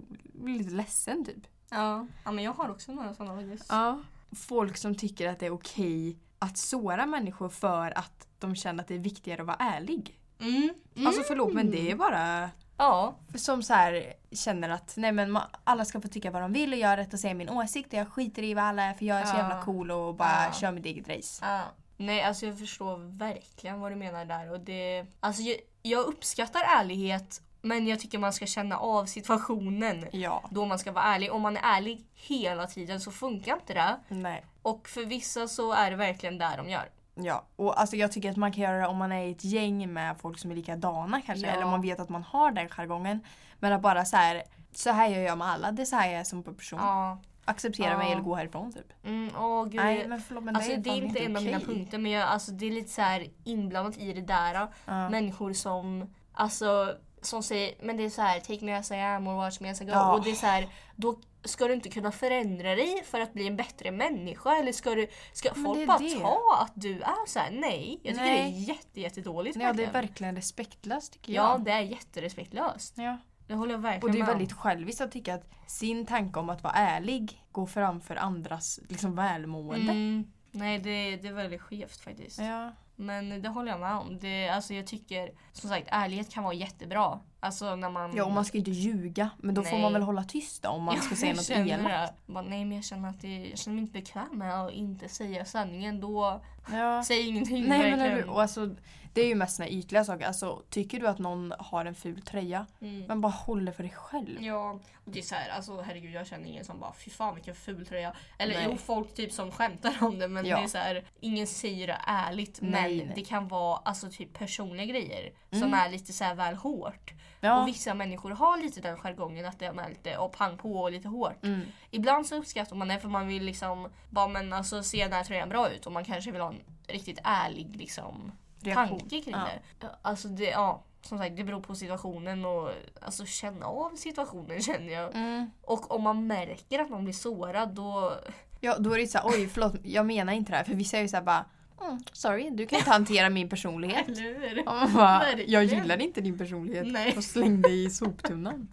lite 0.44 0.70
ledsen 0.74 1.24
typ. 1.24 1.46
Ja. 1.70 2.06
ja, 2.24 2.30
men 2.32 2.44
jag 2.44 2.52
har 2.52 2.68
också 2.70 2.92
några 2.92 3.14
sådana 3.14 3.40
faktiskt. 3.40 3.66
Ja. 3.68 4.00
Folk 4.36 4.76
som 4.76 4.94
tycker 4.94 5.28
att 5.28 5.38
det 5.38 5.46
är 5.46 5.52
okej 5.54 6.16
att 6.38 6.56
såra 6.58 7.06
människor 7.06 7.48
för 7.48 7.98
att 7.98 8.26
de 8.38 8.54
känner 8.56 8.82
att 8.82 8.88
det 8.88 8.94
är 8.94 8.98
viktigare 8.98 9.40
att 9.40 9.46
vara 9.46 9.56
ärlig. 9.60 10.20
Mm. 10.40 10.70
Mm. 10.96 11.06
Alltså 11.06 11.22
förlåt 11.22 11.52
men 11.54 11.70
det 11.70 11.90
är 11.90 11.96
bara 11.96 12.50
Ja. 12.78 13.14
som 13.34 13.62
så 13.62 13.74
här 13.74 14.12
känner 14.32 14.68
att 14.68 14.94
nej 14.96 15.12
men 15.12 15.38
alla 15.64 15.84
ska 15.84 16.00
få 16.00 16.08
tycka 16.08 16.30
vad 16.30 16.42
de 16.42 16.52
vill 16.52 16.72
och 16.72 16.78
jag 16.78 16.88
har 16.88 16.96
rätt 16.96 17.14
att 17.14 17.20
säga 17.20 17.34
min 17.34 17.48
åsikt 17.48 17.92
och 17.92 17.98
jag 17.98 18.08
skiter 18.12 18.42
i 18.42 18.54
vad 18.54 18.64
alla 18.64 18.82
är 18.82 18.94
för 18.94 19.04
jag 19.04 19.18
är 19.18 19.24
så 19.24 19.32
Ja. 19.36 19.38
jävla 19.38 19.62
cool 19.62 19.90
och 19.90 20.14
bara 20.14 20.44
Ja. 20.46 20.52
kör 20.52 20.72
mitt 20.72 20.86
eget 20.86 21.08
race. 21.08 21.44
ja. 21.46 21.60
Nej, 21.98 22.22
alltså 22.22 22.46
jag 22.46 22.58
förstår 22.58 23.18
verkligen 23.18 23.80
vad 23.80 23.92
du 23.92 23.96
menar 23.96 24.24
där. 24.24 24.50
Och 24.52 24.60
det, 24.60 25.06
alltså 25.20 25.42
jag, 25.42 25.56
jag 25.82 26.04
uppskattar 26.04 26.60
ärlighet 26.80 27.42
men 27.66 27.86
jag 27.86 28.00
tycker 28.00 28.18
man 28.18 28.32
ska 28.32 28.46
känna 28.46 28.78
av 28.78 29.04
situationen. 29.04 30.06
Ja. 30.12 30.44
Då 30.50 30.64
man 30.64 30.78
ska 30.78 30.92
vara 30.92 31.04
ärlig. 31.04 31.32
Om 31.32 31.42
man 31.42 31.56
är 31.56 31.60
ärlig 31.62 32.04
hela 32.14 32.66
tiden 32.66 33.00
så 33.00 33.10
funkar 33.10 33.54
inte 33.54 33.74
det. 33.74 33.96
Nej. 34.08 34.44
Och 34.62 34.88
för 34.88 35.04
vissa 35.04 35.48
så 35.48 35.72
är 35.72 35.90
det 35.90 35.96
verkligen 35.96 36.38
där 36.38 36.56
de 36.56 36.70
gör. 36.70 36.88
Ja, 37.14 37.44
och 37.56 37.80
alltså 37.80 37.96
jag 37.96 38.12
tycker 38.12 38.30
att 38.30 38.36
man 38.36 38.52
kan 38.52 38.62
göra 38.64 38.78
det 38.78 38.86
om 38.86 38.96
man 38.96 39.12
är 39.12 39.24
i 39.24 39.30
ett 39.30 39.44
gäng 39.44 39.92
med 39.92 40.16
folk 40.20 40.38
som 40.38 40.50
är 40.50 40.54
likadana 40.54 41.22
kanske. 41.26 41.46
Ja. 41.46 41.52
Eller 41.52 41.64
om 41.64 41.70
man 41.70 41.82
vet 41.82 42.00
att 42.00 42.08
man 42.08 42.22
har 42.22 42.50
den 42.50 42.68
jargongen. 42.68 43.20
Men 43.58 43.72
att 43.72 43.82
bara 43.82 44.04
så 44.04 44.16
här, 44.16 44.42
så 44.72 44.90
här 44.90 45.08
gör 45.08 45.20
jag 45.20 45.38
med 45.38 45.46
alla, 45.46 45.72
det 45.72 45.82
är 45.82 45.86
så 45.86 45.96
här 45.96 46.10
jag 46.10 46.20
är 46.20 46.24
som 46.24 46.42
person. 46.42 46.78
Ja. 46.82 47.18
Acceptera 47.44 47.90
Ja. 47.90 47.98
mig 47.98 48.12
eller 48.12 48.22
gå 48.22 48.34
härifrån 48.34 48.72
typ. 48.72 48.92
Mm, 49.04 49.30
åh 49.38 49.64
gud. 49.64 49.74
Nej 49.74 50.08
men 50.08 50.20
förlåt 50.20 50.44
men 50.44 50.56
alltså, 50.56 50.70
det 50.70 50.76
är, 50.76 50.80
det 50.80 50.90
är 50.90 51.02
inte 51.02 51.18
en 51.18 51.36
av 51.36 51.42
mina 51.42 51.60
punkter 51.60 51.98
men 51.98 52.12
jag, 52.12 52.28
alltså, 52.28 52.52
det 52.52 52.66
är 52.66 52.70
lite 52.70 52.90
så 52.90 53.02
här 53.02 53.26
inblandat 53.44 53.96
i 53.98 54.12
det 54.12 54.20
där. 54.20 54.68
Ja. 54.84 55.08
Människor 55.08 55.52
som 55.52 56.14
alltså, 56.32 56.94
som 57.26 57.42
säger 57.42 57.74
men 57.82 57.96
det 57.96 58.04
är 58.04 58.10
så 58.10 58.22
här 58.22 58.40
take 58.40 58.64
me 58.64 58.72
as 58.76 58.90
I 58.90 58.94
am 58.94 59.26
or 59.26 59.34
watch 59.34 59.60
me 59.60 59.70
as 59.70 59.80
I 59.80 59.84
go. 59.84 59.90
Ja. 59.90 60.14
Och 60.14 60.24
det 60.24 60.30
är 60.30 60.34
så 60.34 60.46
här, 60.46 60.68
då 60.96 61.18
ska 61.44 61.66
du 61.68 61.74
inte 61.74 61.88
kunna 61.88 62.12
förändra 62.12 62.74
dig 62.74 63.02
för 63.04 63.20
att 63.20 63.32
bli 63.32 63.46
en 63.46 63.56
bättre 63.56 63.90
människa 63.90 64.56
eller 64.56 64.72
ska, 64.72 64.94
du, 64.94 65.06
ska 65.32 65.50
Men 65.54 65.64
folk 65.64 65.86
bara 65.86 65.98
det. 65.98 66.10
ta 66.20 66.58
att 66.60 66.72
du 66.74 67.02
är 67.02 67.26
så 67.26 67.38
här? 67.38 67.50
Nej, 67.50 68.00
jag 68.02 68.14
tycker 68.14 68.26
Nej. 68.26 68.52
det 68.52 68.58
är 68.58 68.74
jätte, 68.74 69.00
jättedåligt. 69.00 69.56
Ja 69.60 69.72
det 69.72 69.84
är 69.84 69.92
verkligen. 69.92 70.36
respektlöst 70.36 71.12
tycker 71.12 71.32
Ja, 71.32 71.50
jag. 71.52 71.64
det 71.64 71.70
är 71.70 71.80
jätterespektlöst. 71.80 72.94
Ja. 72.96 73.18
Det 73.46 73.54
håller 73.54 73.72
jag 73.72 73.78
verkligen 73.78 74.02
Och 74.04 74.10
det 74.12 74.18
är 74.18 74.26
med 74.26 74.28
väldigt 74.28 74.52
själviskt 74.52 75.00
att 75.00 75.12
tycka 75.12 75.34
att 75.34 75.44
sin 75.66 76.06
tanke 76.06 76.38
om 76.38 76.50
att 76.50 76.62
vara 76.62 76.74
ärlig 76.74 77.44
går 77.52 77.66
framför 77.66 78.16
andras 78.16 78.80
liksom 78.88 79.14
välmående. 79.16 79.92
Mm, 79.92 80.24
nej, 80.50 80.78
det, 80.78 81.16
det 81.16 81.28
är 81.28 81.32
väldigt 81.32 81.62
skevt 81.62 82.00
faktiskt. 82.00 82.38
Ja. 82.38 82.72
Men 82.96 83.42
det 83.42 83.48
håller 83.48 83.70
jag 83.70 83.80
med 83.80 83.96
om. 83.96 84.18
Det, 84.18 84.48
alltså 84.48 84.74
jag 84.74 84.86
tycker 84.86 85.30
som 85.52 85.70
sagt 85.70 85.88
ärlighet 85.90 86.32
kan 86.32 86.44
vara 86.44 86.54
jättebra. 86.54 87.20
Alltså 87.46 87.76
när 87.76 87.90
man... 87.90 88.16
ja 88.16 88.24
och 88.24 88.32
man 88.32 88.44
ska 88.44 88.58
inte 88.58 88.70
ljuga 88.70 89.30
men 89.38 89.54
då 89.54 89.62
får 89.62 89.72
Nej. 89.72 89.82
man 89.82 89.92
väl 89.92 90.02
hålla 90.02 90.24
tyst 90.24 90.62
då, 90.62 90.68
om 90.68 90.82
man 90.82 91.00
ska 91.02 91.14
säga 91.16 91.34
något 91.34 91.50
elakt. 91.50 92.14
nej 92.26 92.64
men 92.64 92.72
jag 92.72 92.84
känner 92.84 93.08
att 93.08 93.20
det, 93.20 93.46
jag 93.48 93.58
känner 93.58 93.74
mig 93.74 93.82
inte 93.82 93.92
bekväm 93.92 94.38
med 94.38 94.60
att 94.64 94.72
inte 94.72 95.08
säga 95.08 95.44
sanningen. 95.44 96.00
Då 96.00 96.40
Ja. 96.72 97.02
säg 97.04 97.28
ingenting 97.28 97.64
Nej 97.68 97.90
men 97.90 98.00
eller, 98.00 98.30
och 98.30 98.42
alltså, 98.42 98.70
det 99.12 99.20
är 99.20 99.26
ju 99.28 99.34
mest 99.34 99.56
såna 99.56 99.68
ytliga 99.68 100.04
saker. 100.04 100.26
Alltså, 100.26 100.62
tycker 100.70 101.00
du 101.00 101.06
att 101.08 101.18
någon 101.18 101.52
har 101.58 101.84
en 101.84 101.94
ful 101.94 102.22
tröja, 102.22 102.66
Mm. 102.80 103.04
men 103.08 103.20
bara 103.20 103.32
håll 103.32 103.64
det 103.64 103.72
för 103.72 103.82
dig 103.82 103.92
själv. 103.92 104.42
Ja, 104.42 104.70
och 105.04 105.10
det 105.12 105.18
är 105.18 105.22
så 105.22 105.34
här, 105.34 105.48
alltså 105.48 105.80
herregud 105.80 106.12
jag 106.14 106.26
känner 106.26 106.48
ingen 106.48 106.64
som 106.64 106.80
bara 106.80 106.92
fy 106.92 107.10
fan 107.10 107.34
vilken 107.34 107.54
ful 107.54 107.86
tröja. 107.86 108.12
Eller 108.38 108.54
Nej. 108.54 108.66
jo 108.70 108.76
folk 108.76 109.14
typ 109.14 109.32
som 109.32 109.50
skämtar 109.50 109.94
om 110.00 110.18
det 110.18 110.28
men 110.28 110.46
Ja. 110.46 110.56
det 110.58 110.62
är 110.64 110.68
så 110.68 110.78
här, 110.78 111.04
ingen 111.20 111.46
säger 111.46 111.86
det 111.86 111.98
ärligt 112.06 112.58
Nej, 112.62 112.70
men 112.98 113.06
nej. 113.06 113.12
det 113.14 113.24
kan 113.24 113.48
vara 113.48 113.76
alltså 113.76 114.10
typ 114.10 114.38
personliga 114.38 114.86
grejer 114.86 115.32
som 115.50 115.62
Mm. 115.62 115.74
är 115.74 115.88
lite 115.90 116.12
så 116.12 116.24
här 116.24 116.34
väl 116.34 116.54
hårt. 116.54 117.12
Ja. 117.40 117.60
Och 117.60 117.68
vissa 117.68 117.94
människor 117.94 118.30
har 118.30 118.56
lite 118.58 118.80
den 118.80 118.96
jargongen 118.96 119.46
att 119.46 119.58
det 119.58 119.66
är 119.66 119.88
lite 119.88 120.16
och 120.18 120.32
pang 120.32 120.58
på 120.58 120.72
och 120.72 120.92
lite 120.92 121.08
hårt. 121.08 121.44
Mm. 121.44 121.60
Ibland 121.90 122.26
så 122.26 122.36
uppskattar 122.36 122.76
man 122.76 122.88
det 122.88 123.00
för 123.00 123.08
man 123.08 123.26
vill 123.28 123.42
liksom 123.44 123.88
bara 124.10 124.28
men 124.28 124.52
alltså 124.52 124.82
se 124.82 125.04
den 125.04 125.12
här 125.12 125.24
tröjan 125.24 125.48
bra 125.48 125.70
ut 125.70 125.86
och 125.86 125.92
man 125.92 126.04
kanske 126.04 126.30
vill 126.30 126.40
ha 126.40 126.48
en 126.48 126.60
riktigt 126.86 127.18
ärlig 127.24 127.76
liksom 127.76 128.32
Reaktion. 128.60 128.98
tanke 128.98 129.20
kring 129.20 129.34
Ja. 129.34 129.48
det. 129.80 129.90
Alltså 130.02 130.28
det, 130.28 130.44
ja 130.50 130.82
som 131.06 131.18
sagt 131.18 131.36
det 131.36 131.44
beror 131.44 131.60
på 131.60 131.74
situationen 131.74 132.44
och 132.44 132.70
alltså 133.02 133.26
känna 133.26 133.66
av 133.66 133.96
situationen 133.96 134.62
känner 134.62 134.92
jag. 134.92 135.14
Mm. 135.14 135.50
Och 135.62 135.94
om 135.94 136.02
man 136.02 136.26
märker 136.26 136.78
att 136.78 136.90
man 136.90 137.04
blir 137.04 137.14
sårad 137.14 137.74
då... 137.74 138.12
Ja, 138.60 138.78
då 138.78 138.94
är 138.94 138.98
det 138.98 139.06
så 139.06 139.18
här, 139.18 139.26
oj 139.28 139.48
förlåt, 139.48 139.74
jag 139.84 140.06
menar 140.06 140.32
inte 140.32 140.52
det 140.52 140.56
här. 140.56 140.64
För 140.64 140.74
vissa 140.74 140.96
är 140.98 141.02
ju 141.02 141.08
såhär 141.08 141.22
bara, 141.24 141.44
mm, 141.80 141.98
sorry, 142.12 142.50
du 142.50 142.66
kan 142.66 142.78
inte 142.78 142.90
hantera 142.90 143.30
min 143.30 143.48
personlighet. 143.48 144.08
Eller 144.18 144.94
bara, 144.94 145.32
jag 145.46 145.64
gillar 145.64 146.00
inte 146.00 146.20
din 146.20 146.38
personlighet. 146.38 146.86
Nej. 146.86 147.16
Och 147.16 147.24
släng 147.24 147.62
dig 147.62 147.84
i 147.84 147.90
soptunnan. 147.90 148.68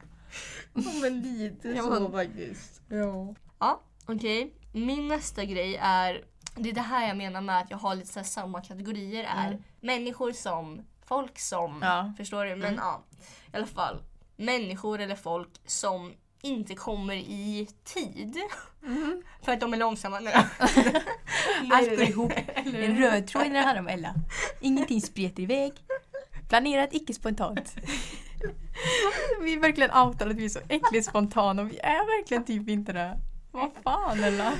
men 1.01 1.21
lite 1.21 1.69
Ja, 1.69 1.83
så 1.83 2.11
faktiskt. 2.11 2.81
Ja. 2.89 3.35
Ja, 3.59 3.81
okej. 4.05 4.53
Min 4.73 5.07
nästa 5.07 5.45
grej 5.45 5.75
är, 5.81 6.23
det 6.55 6.69
är 6.69 6.73
det 6.73 6.81
här 6.81 7.07
jag 7.07 7.17
menar 7.17 7.41
med 7.41 7.59
att 7.59 7.71
jag 7.71 7.77
har 7.77 7.95
lite 7.95 8.23
samma 8.23 8.61
kategorier 8.61 9.23
är 9.23 9.47
Mm. 9.47 9.63
människor 9.81 10.31
som, 10.31 10.81
folk 11.05 11.39
som, 11.39 11.79
Ja. 11.81 12.13
förstår 12.17 12.45
du? 12.45 12.49
Men 12.55 12.65
Mm. 12.73 12.75
ja, 12.75 13.03
i 13.53 13.57
alla 13.57 13.65
fall. 13.65 13.99
Människor 14.35 14.99
eller 15.01 15.15
folk 15.15 15.49
som 15.65 16.13
inte 16.43 16.75
kommer 16.75 17.15
i 17.15 17.67
tid. 17.83 18.37
Mhm. 18.81 19.23
För 19.41 19.51
att 19.51 19.59
de 19.59 19.73
är 19.73 19.77
långsamma. 19.77 20.19
Nej. 20.19 20.33
Allt 21.71 21.89
går 21.89 22.01
ihop. 22.01 22.31
En 22.65 22.97
röd 22.97 23.27
tråd 23.27 23.45
i 23.45 23.49
den 23.49 23.55
här 23.55 23.79
om 23.79 23.87
Ella. 23.87 24.13
Ingenting 24.59 25.01
spretar 25.01 25.43
iväg. 25.43 25.73
Planerat, 26.49 26.89
icke 26.93 27.13
spontant. 27.13 27.75
vi 29.41 29.53
är 29.53 29.59
verkligen 29.59 29.91
outade 29.91 30.31
att 30.31 30.37
vi 30.37 30.45
är 30.45 30.49
så 30.49 30.59
äckligt 30.69 31.05
spontana 31.05 31.61
och 31.61 31.71
vi 31.71 31.79
är 31.79 32.19
verkligen 32.19 32.45
typ 32.45 32.69
inte 32.69 32.93
det. 32.93 33.17
Vad 33.53 33.71
fan 33.83 34.23
Ella? 34.23 34.53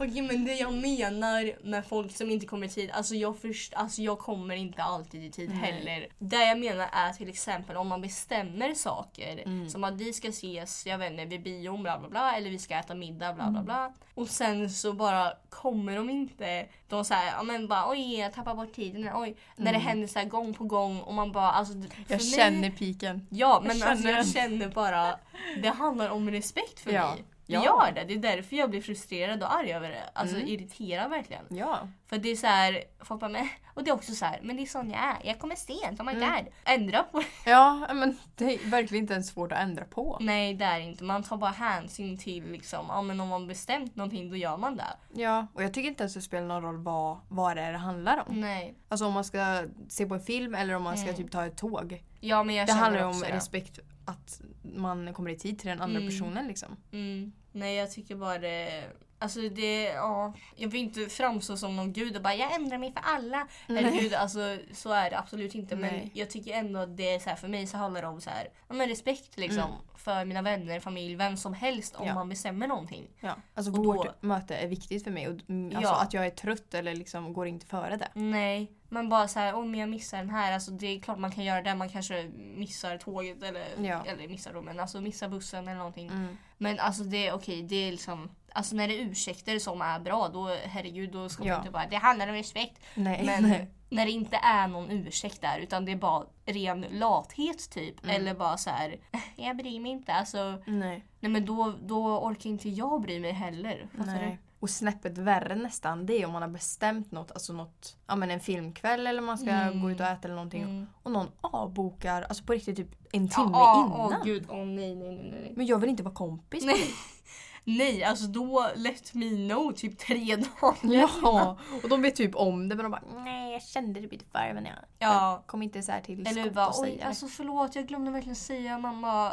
Okej 0.00 0.22
men 0.22 0.44
det 0.44 0.54
jag 0.54 0.72
menar 0.72 1.64
med 1.68 1.86
folk 1.86 2.16
som 2.16 2.30
inte 2.30 2.46
kommer 2.46 2.66
i 2.66 2.70
tid, 2.70 2.90
alltså 2.90 3.14
jag, 3.14 3.38
först, 3.38 3.74
alltså 3.74 4.02
jag 4.02 4.18
kommer 4.18 4.54
inte 4.56 4.82
alltid 4.82 5.24
i 5.24 5.30
tid 5.30 5.50
Nej. 5.50 5.58
heller. 5.72 6.06
Det 6.18 6.44
jag 6.44 6.58
menar 6.58 6.88
är 6.92 7.12
till 7.12 7.28
exempel 7.28 7.76
om 7.76 7.88
man 7.88 8.00
bestämmer 8.00 8.74
saker 8.74 9.42
Mm. 9.46 9.68
som 9.68 9.84
att 9.84 9.94
vi 9.94 10.12
ska 10.12 10.28
ses, 10.28 10.86
jag 10.86 10.98
vet 10.98 11.10
inte, 11.12 11.24
vid 11.24 11.42
bion 11.42 11.82
bla 11.82 11.98
bla 11.98 12.08
bla 12.08 12.36
eller 12.36 12.50
vi 12.50 12.58
ska 12.58 12.74
äta 12.78 12.94
middag 12.94 13.32
bla 13.32 13.42
Mm. 13.44 13.52
bla 13.54 13.62
bla. 13.62 13.92
Och 14.14 14.28
sen 14.28 14.70
så 14.70 14.92
bara 14.92 15.32
kommer 15.50 15.96
de 15.96 16.10
inte. 16.10 16.66
De 16.88 17.04
säger 17.04 17.32
ja 17.36 17.42
men 17.42 17.68
bara 17.68 17.90
oj 17.90 18.18
jag 18.18 18.32
tappar 18.32 18.54
bort 18.54 18.72
tiden, 18.72 19.10
oj. 19.14 19.36
När 19.56 19.72
det 19.72 19.78
händer 19.78 20.06
så 20.08 20.18
här 20.18 20.26
gång 20.26 20.54
på 20.54 20.64
gång 20.64 21.00
och 21.00 21.14
man 21.14 21.32
bara 21.32 21.52
alltså. 21.52 21.74
Mm. 21.74 21.88
Jag 22.08 22.20
mig- 22.20 22.30
känner 22.30 22.70
piken. 22.70 23.26
Ja 23.30 23.62
men 23.66 23.78
jag 23.78 23.88
alltså 23.88 24.02
känner 24.02 24.16
jag 24.16 24.26
den. 24.26 24.32
känner 24.32 24.68
bara, 24.68 25.18
det 25.62 25.68
handlar 25.68 26.10
om 26.10 26.30
respekt 26.30 26.80
för 26.80 26.92
Ja. 26.92 27.10
mig. 27.14 27.24
Det 27.52 27.64
Ja. 27.64 27.86
gör 27.86 27.92
det. 27.94 28.04
Det 28.04 28.14
är 28.14 28.36
därför 28.36 28.56
jag 28.56 28.70
blir 28.70 28.80
frustrerad 28.80 29.42
och 29.42 29.54
arg 29.54 29.72
över 29.72 29.88
det. 29.90 30.02
Alltså 30.12 30.36
Mm. 30.36 30.48
irriterad 30.48 31.10
verkligen. 31.10 31.44
Ja. 31.48 31.88
För 32.06 32.18
det 32.18 32.28
är 32.28 32.36
så 32.36 32.46
här, 32.46 32.84
folk 33.00 33.20
bara, 33.20 33.28
men, 33.30 33.48
och 33.74 33.84
det 33.84 33.90
är 33.90 33.94
också 33.94 34.12
så 34.14 34.24
här, 34.24 34.40
men 34.42 34.56
det 34.56 34.62
är 34.62 34.66
sån 34.66 34.90
jag 34.90 35.00
är. 35.00 35.16
Jag 35.24 35.38
kommer 35.38 35.54
sent, 35.56 36.00
oh 36.00 36.06
my 36.06 36.12
Mm. 36.12 36.30
god. 36.44 36.52
Ändra 36.64 37.02
på 37.02 37.18
det. 37.18 37.50
Ja, 37.50 37.86
men 37.94 38.18
det 38.36 38.44
är 38.54 38.70
verkligen 38.70 39.04
inte 39.04 39.12
ens 39.14 39.28
svårt 39.28 39.52
att 39.52 39.58
ändra 39.58 39.84
på. 39.84 40.16
Nej 40.20 40.54
det 40.54 40.64
är 40.64 40.80
inte. 40.80 41.04
Man 41.04 41.22
tar 41.22 41.36
bara 41.36 41.50
hänsyn 41.50 42.18
till 42.18 42.50
liksom, 42.52 42.86
ja 42.88 43.02
men 43.02 43.20
om 43.20 43.28
man 43.28 43.46
bestämt 43.48 43.96
någonting 43.96 44.30
då 44.30 44.36
gör 44.36 44.56
man 44.56 44.76
det. 44.76 44.96
Ja, 45.22 45.46
och 45.54 45.62
jag 45.62 45.74
tycker 45.74 45.88
inte 45.88 46.02
ens 46.02 46.14
det 46.14 46.20
spelar 46.22 46.46
någon 46.46 46.62
roll 46.62 46.76
vad, 46.82 47.18
vad 47.28 47.56
det 47.56 47.62
är 47.62 47.72
det 47.72 47.78
handlar 47.78 48.28
om. 48.28 48.40
Nej. 48.40 48.74
Alltså 48.88 49.06
om 49.06 49.12
man 49.12 49.24
ska 49.24 49.62
se 49.88 50.06
på 50.06 50.14
en 50.14 50.20
film 50.20 50.54
eller 50.54 50.74
om 50.74 50.82
man 50.82 50.96
ska 50.96 51.04
Mm. 51.08 51.16
typ 51.16 51.30
ta 51.30 51.46
ett 51.46 51.56
tåg. 51.56 52.02
Ja 52.20 52.42
men 52.42 52.54
jag 52.54 52.66
Det 52.66 52.72
handlar 52.72 53.00
ju 53.00 53.06
om 53.06 53.20
det. 53.20 53.32
respekt 53.36 53.78
att 54.04 54.40
man 54.62 55.14
kommer 55.14 55.30
i 55.30 55.36
tid 55.38 55.58
till 55.58 55.68
den 55.68 55.80
andra 55.80 55.96
Mm. 56.00 56.08
personen 56.10 56.48
liksom. 56.48 56.76
Mm. 56.92 57.32
Nej 57.52 57.74
jag 57.76 57.90
tycker 57.90 58.16
bara 58.16 58.38
det... 58.38 58.84
Alltså 59.18 59.40
det, 59.40 59.82
ja. 59.84 60.34
Jag 60.56 60.68
vill 60.68 60.80
inte 60.80 61.06
framstå 61.06 61.56
som 61.56 61.76
någon 61.76 61.92
gud 61.92 62.16
och 62.16 62.22
bara 62.22 62.34
jag 62.34 62.54
ändrar 62.54 62.78
mig 62.78 62.92
för 62.92 63.00
alla. 63.04 63.46
Herregud, 63.68 64.14
alltså 64.14 64.58
så 64.72 64.92
är 64.92 65.10
det 65.10 65.18
absolut 65.18 65.54
inte. 65.54 65.76
Men 65.76 65.94
Nej. 65.94 66.10
jag 66.14 66.30
tycker 66.30 66.52
ändå 66.54 66.80
att 66.80 66.96
det 66.96 67.14
är 67.14 67.18
så 67.18 67.28
här, 67.28 67.36
för 67.36 67.48
mig 67.48 67.66
så 67.66 67.76
handlar 67.76 68.02
det 68.02 68.08
om 68.08 68.20
så 68.20 68.30
här, 68.30 68.48
ja, 68.68 68.74
men 68.74 68.88
respekt 68.88 69.36
liksom. 69.38 69.64
För 69.96 70.24
mina 70.24 70.42
vänner, 70.42 70.80
familj, 70.80 71.14
vem 71.16 71.36
som 71.36 71.54
helst 71.54 71.94
om 71.94 72.02
Mm. 72.02 72.08
Ja. 72.08 72.14
man 72.14 72.28
bestämmer 72.28 72.66
någonting. 72.66 73.08
Ja. 73.20 73.34
Alltså 73.54 73.72
Och 73.72 73.76
då- 73.76 73.82
vårt 73.92 74.22
möte 74.22 74.56
är 74.56 74.68
viktigt 74.68 75.04
för 75.04 75.10
mig. 75.10 75.28
Och, 75.28 75.40
mm, 75.50 75.76
alltså 75.76 75.92
Ja. 75.92 76.02
att 76.02 76.12
jag 76.14 76.26
är 76.26 76.30
trött 76.30 76.74
eller 76.74 76.94
liksom 76.94 77.32
går 77.32 77.46
inte 77.46 77.66
före 77.66 77.96
det. 77.96 78.08
Nej, 78.14 78.72
men 78.92 79.08
bara 79.08 79.28
så 79.28 79.38
här, 79.38 79.54
om 79.54 79.74
jag 79.74 79.88
missar 79.88 80.18
den 80.18 80.30
här, 80.30 80.52
alltså 80.52 80.70
det 80.70 80.86
är 80.86 81.00
klart 81.00 81.18
man 81.18 81.30
kan 81.30 81.44
göra 81.44 81.62
det. 81.62 81.74
Man 81.74 81.88
kanske 81.88 82.30
missar 82.56 82.98
tåget 82.98 83.42
eller, 83.42 83.64
Ja. 83.82 84.04
eller 84.06 84.28
missar 84.28 84.52
då, 84.52 84.62
men 84.62 84.80
alltså 84.80 85.00
missar 85.00 85.28
bussen 85.28 85.68
eller 85.68 85.78
någonting. 85.78 86.08
Mm. 86.08 86.38
Men 86.58 86.78
alltså 86.78 87.04
det 87.04 87.26
är 87.26 87.32
okej, 87.32 87.62
det 87.62 87.76
är 87.76 87.90
liksom 87.90 88.30
Alltså 88.54 88.76
när 88.76 88.88
det 88.88 89.00
är 89.00 89.04
ursäkter 89.04 89.58
som 89.58 89.82
är 89.82 90.00
bra, 90.00 90.28
då 90.28 90.56
herregud 90.64 91.12
då 91.12 91.28
ska 91.28 91.42
man 91.42 91.48
Ja. 91.48 91.58
inte 91.58 91.70
bara 91.70 91.86
det 91.86 91.96
handlar 91.96 92.28
om 92.28 92.34
respekt. 92.34 92.80
Nej. 92.94 93.22
Men 93.24 93.42
nej. 93.42 93.70
när 93.88 94.04
det 94.06 94.10
inte 94.12 94.36
är 94.36 94.68
någon 94.68 94.90
ursäkt 94.90 95.40
där 95.40 95.58
utan 95.58 95.84
det 95.84 95.92
är 95.92 95.96
bara 95.96 96.26
ren 96.46 96.86
lathet 96.90 97.70
typ. 97.70 98.04
Mm. 98.04 98.16
Eller 98.16 98.34
bara 98.34 98.56
så 98.56 98.70
här, 98.70 98.96
jag 99.36 99.56
bryr 99.56 99.80
mig 99.80 99.92
inte. 99.92 100.12
Alltså, 100.12 100.62
nej. 100.66 101.04
nej 101.20 101.30
men 101.32 101.46
då, 101.46 101.74
då 101.82 102.20
orkar 102.20 102.50
inte 102.50 102.68
jag 102.68 103.02
bry 103.02 103.20
mig 103.20 103.32
heller. 103.32 103.88
Fattar 103.96 104.12
Nej. 104.12 104.38
Och 104.62 104.70
snäppet 104.70 105.18
värre 105.18 105.54
nästan 105.54 106.06
det 106.06 106.22
är 106.22 106.26
om 106.26 106.32
man 106.32 106.42
har 106.42 106.48
bestämt 106.48 107.12
något, 107.12 107.32
alltså 107.32 107.52
något, 107.52 107.96
ja 108.06 108.16
men 108.16 108.30
en 108.30 108.40
filmkväll 108.40 109.06
eller 109.06 109.20
man 109.22 109.38
ska 109.38 109.50
Mm. 109.50 109.82
gå 109.82 109.90
ut 109.90 110.00
och 110.00 110.06
äta 110.06 110.20
eller 110.24 110.34
någonting 110.34 110.62
Mm. 110.62 110.86
och 111.02 111.10
någon 111.10 111.26
avbokar, 111.40 112.22
alltså 112.22 112.44
på 112.44 112.52
riktigt 112.52 112.76
typ 112.76 112.88
en 113.12 113.28
timme 113.28 113.50
Ja, 113.52 113.84
innan. 113.86 114.00
Åh 114.00 114.24
gud, 114.24 114.46
åh 114.48 114.56
nej 114.56 114.94
nej 114.94 115.08
nej 115.14 115.30
nej. 115.32 115.52
Men 115.56 115.66
jag 115.66 115.78
vill 115.78 115.90
inte 115.90 116.02
vara 116.02 116.14
kompis 116.14 116.64
Nej. 116.64 116.84
Nej, 117.64 118.04
alltså 118.04 118.26
då 118.26 118.68
let 118.76 119.14
me 119.14 119.48
know 119.48 119.72
typ 119.72 119.98
tre 119.98 120.36
dagar. 120.60 120.76
Ja, 121.22 121.58
och 121.82 121.88
de 121.88 122.02
vet 122.02 122.16
typ 122.16 122.34
om 122.36 122.68
det 122.68 122.74
men 122.76 122.82
de 122.84 122.90
bara 122.90 123.02
nej 123.24 123.52
jag 123.52 123.62
kände 123.62 124.00
det 124.00 124.08
lite 124.10 124.24
för 124.32 124.52
men 124.54 124.64
jag, 124.64 124.74
Ja. 124.98 125.12
jag 125.32 125.46
kom 125.46 125.62
inte 125.62 125.82
så 125.82 125.92
här 125.92 126.00
till 126.00 126.26
Eller 126.26 126.42
skott 126.42 126.52
bara 126.54 126.66
och 126.68 126.80
oj 126.80 126.86
säga 126.88 126.98
det." 126.98 127.04
alltså 127.08 127.26
förlåt 127.26 127.76
jag 127.76 127.86
glömde 127.86 128.10
verkligen 128.10 128.36
säga 128.36 128.78
mamma. 128.78 129.32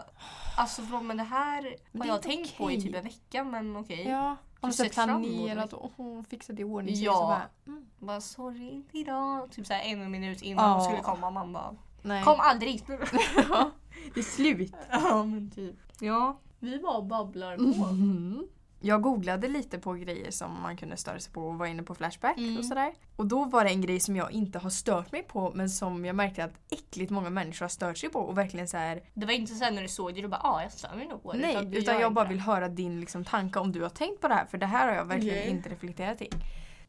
Alltså 0.58 0.82
förlåt 0.82 1.04
men 1.04 1.18
det 1.18 1.24
här 1.24 1.76
har 2.00 2.06
jag 2.06 2.22
tänkt 2.22 2.58
på 2.58 2.72
i 2.72 2.82
typ 2.82 2.96
en 2.96 3.04
vecka 3.04 3.44
men 3.44 3.78
okej. 3.78 4.08
Ja, 4.08 4.36
så 4.62 4.72
sett 4.72 4.93
planerat 4.93 5.74
och 5.74 5.91
oh, 5.98 6.24
fixat 6.24 6.60
i 6.60 6.63
ordning. 6.63 6.95
Ja. 6.95 7.13
Så 7.13 7.19
bara, 7.19 7.50
mm, 7.67 7.86
Bara 8.00 8.22
sorry 8.22 8.69
inte 8.69 8.98
idag. 8.98 9.52
Typ 9.52 9.67
såhär 9.67 9.82
en 9.82 10.12
minut 10.12 10.41
innan 10.41 10.69
Ja. 10.69 10.74
hon 10.76 10.84
skulle 10.84 11.02
komma 11.02 11.30
man 11.30 11.54
bara 11.54 11.76
nej. 12.02 12.24
kom 12.24 12.39
aldrig. 12.39 12.84
ja, 13.50 13.72
det 14.13 14.19
är 14.19 14.24
slut. 14.24 14.74
ja 14.91 15.24
men 15.24 15.52
typ. 15.52 15.76
Ja. 16.00 16.38
Vi 16.60 16.80
bara 16.80 17.02
babblar 17.02 17.58
på. 17.58 17.63
Mhm. 17.63 18.48
Jag 18.82 19.02
googlade 19.02 19.48
lite 19.48 19.80
på 19.80 19.94
grejer 19.94 20.32
som 20.32 20.62
man 20.62 20.78
kunde 20.78 20.98
störa 20.98 21.20
sig 21.20 21.34
på 21.34 21.48
och 21.48 21.58
var 21.58 21.65
inne 21.65 21.84
på 21.84 21.96
Flashback 21.96 22.38
Mm. 22.38 22.58
och 22.58 22.65
sådär. 22.65 22.94
Och 23.15 23.26
då 23.26 23.46
var 23.46 23.63
det 23.63 23.70
en 23.70 23.82
grej 23.82 24.00
som 24.00 24.15
jag 24.15 24.32
inte 24.32 24.60
har 24.60 24.70
stört 24.70 25.12
mig 25.12 25.24
på 25.24 25.52
men 25.56 25.70
som 25.70 26.06
jag 26.06 26.15
märkte 26.15 26.44
att 26.44 26.54
äckligt 26.70 27.12
många 27.12 27.30
människor 27.30 27.63
har 27.63 27.70
stört 27.70 27.98
sig 27.98 28.10
på 28.10 28.20
och 28.20 28.38
verkligen 28.38 28.68
så 28.68 28.78
här. 28.78 29.02
Det 29.13 29.26
var 29.26 29.34
inte 29.34 29.56
såhär 29.56 29.72
när 29.72 29.82
du 29.82 29.88
såg 29.88 30.15
det 30.15 30.22
du 30.22 30.28
bara 30.28 30.42
ah 30.44 30.62
jag 30.62 30.72
stör 30.72 30.96
mig 30.96 31.08
nog 31.08 31.24
på 31.24 31.34
det. 31.34 31.39
Nej, 31.39 31.78
utan 31.78 31.94
gör 31.96 32.02
jag 32.02 32.13
bara 32.13 32.26
det. 32.26 32.30
vill 32.30 32.39
höra 32.39 32.68
din 32.70 33.00
liksom, 33.00 33.26
tanke 33.26 33.60
om 33.60 33.72
du 33.72 33.82
har 33.82 33.89
tänkt 33.89 34.22
på 34.22 34.28
det 34.28 34.34
här 34.34 34.46
för 34.46 34.58
det 34.58 34.65
här 34.65 34.88
har 34.88 34.96
jag 34.96 35.06
verkligen 35.06 35.38
Okej. 35.39 35.50
inte 35.50 35.70
reflekterat 35.70 36.22
i. 36.22 36.30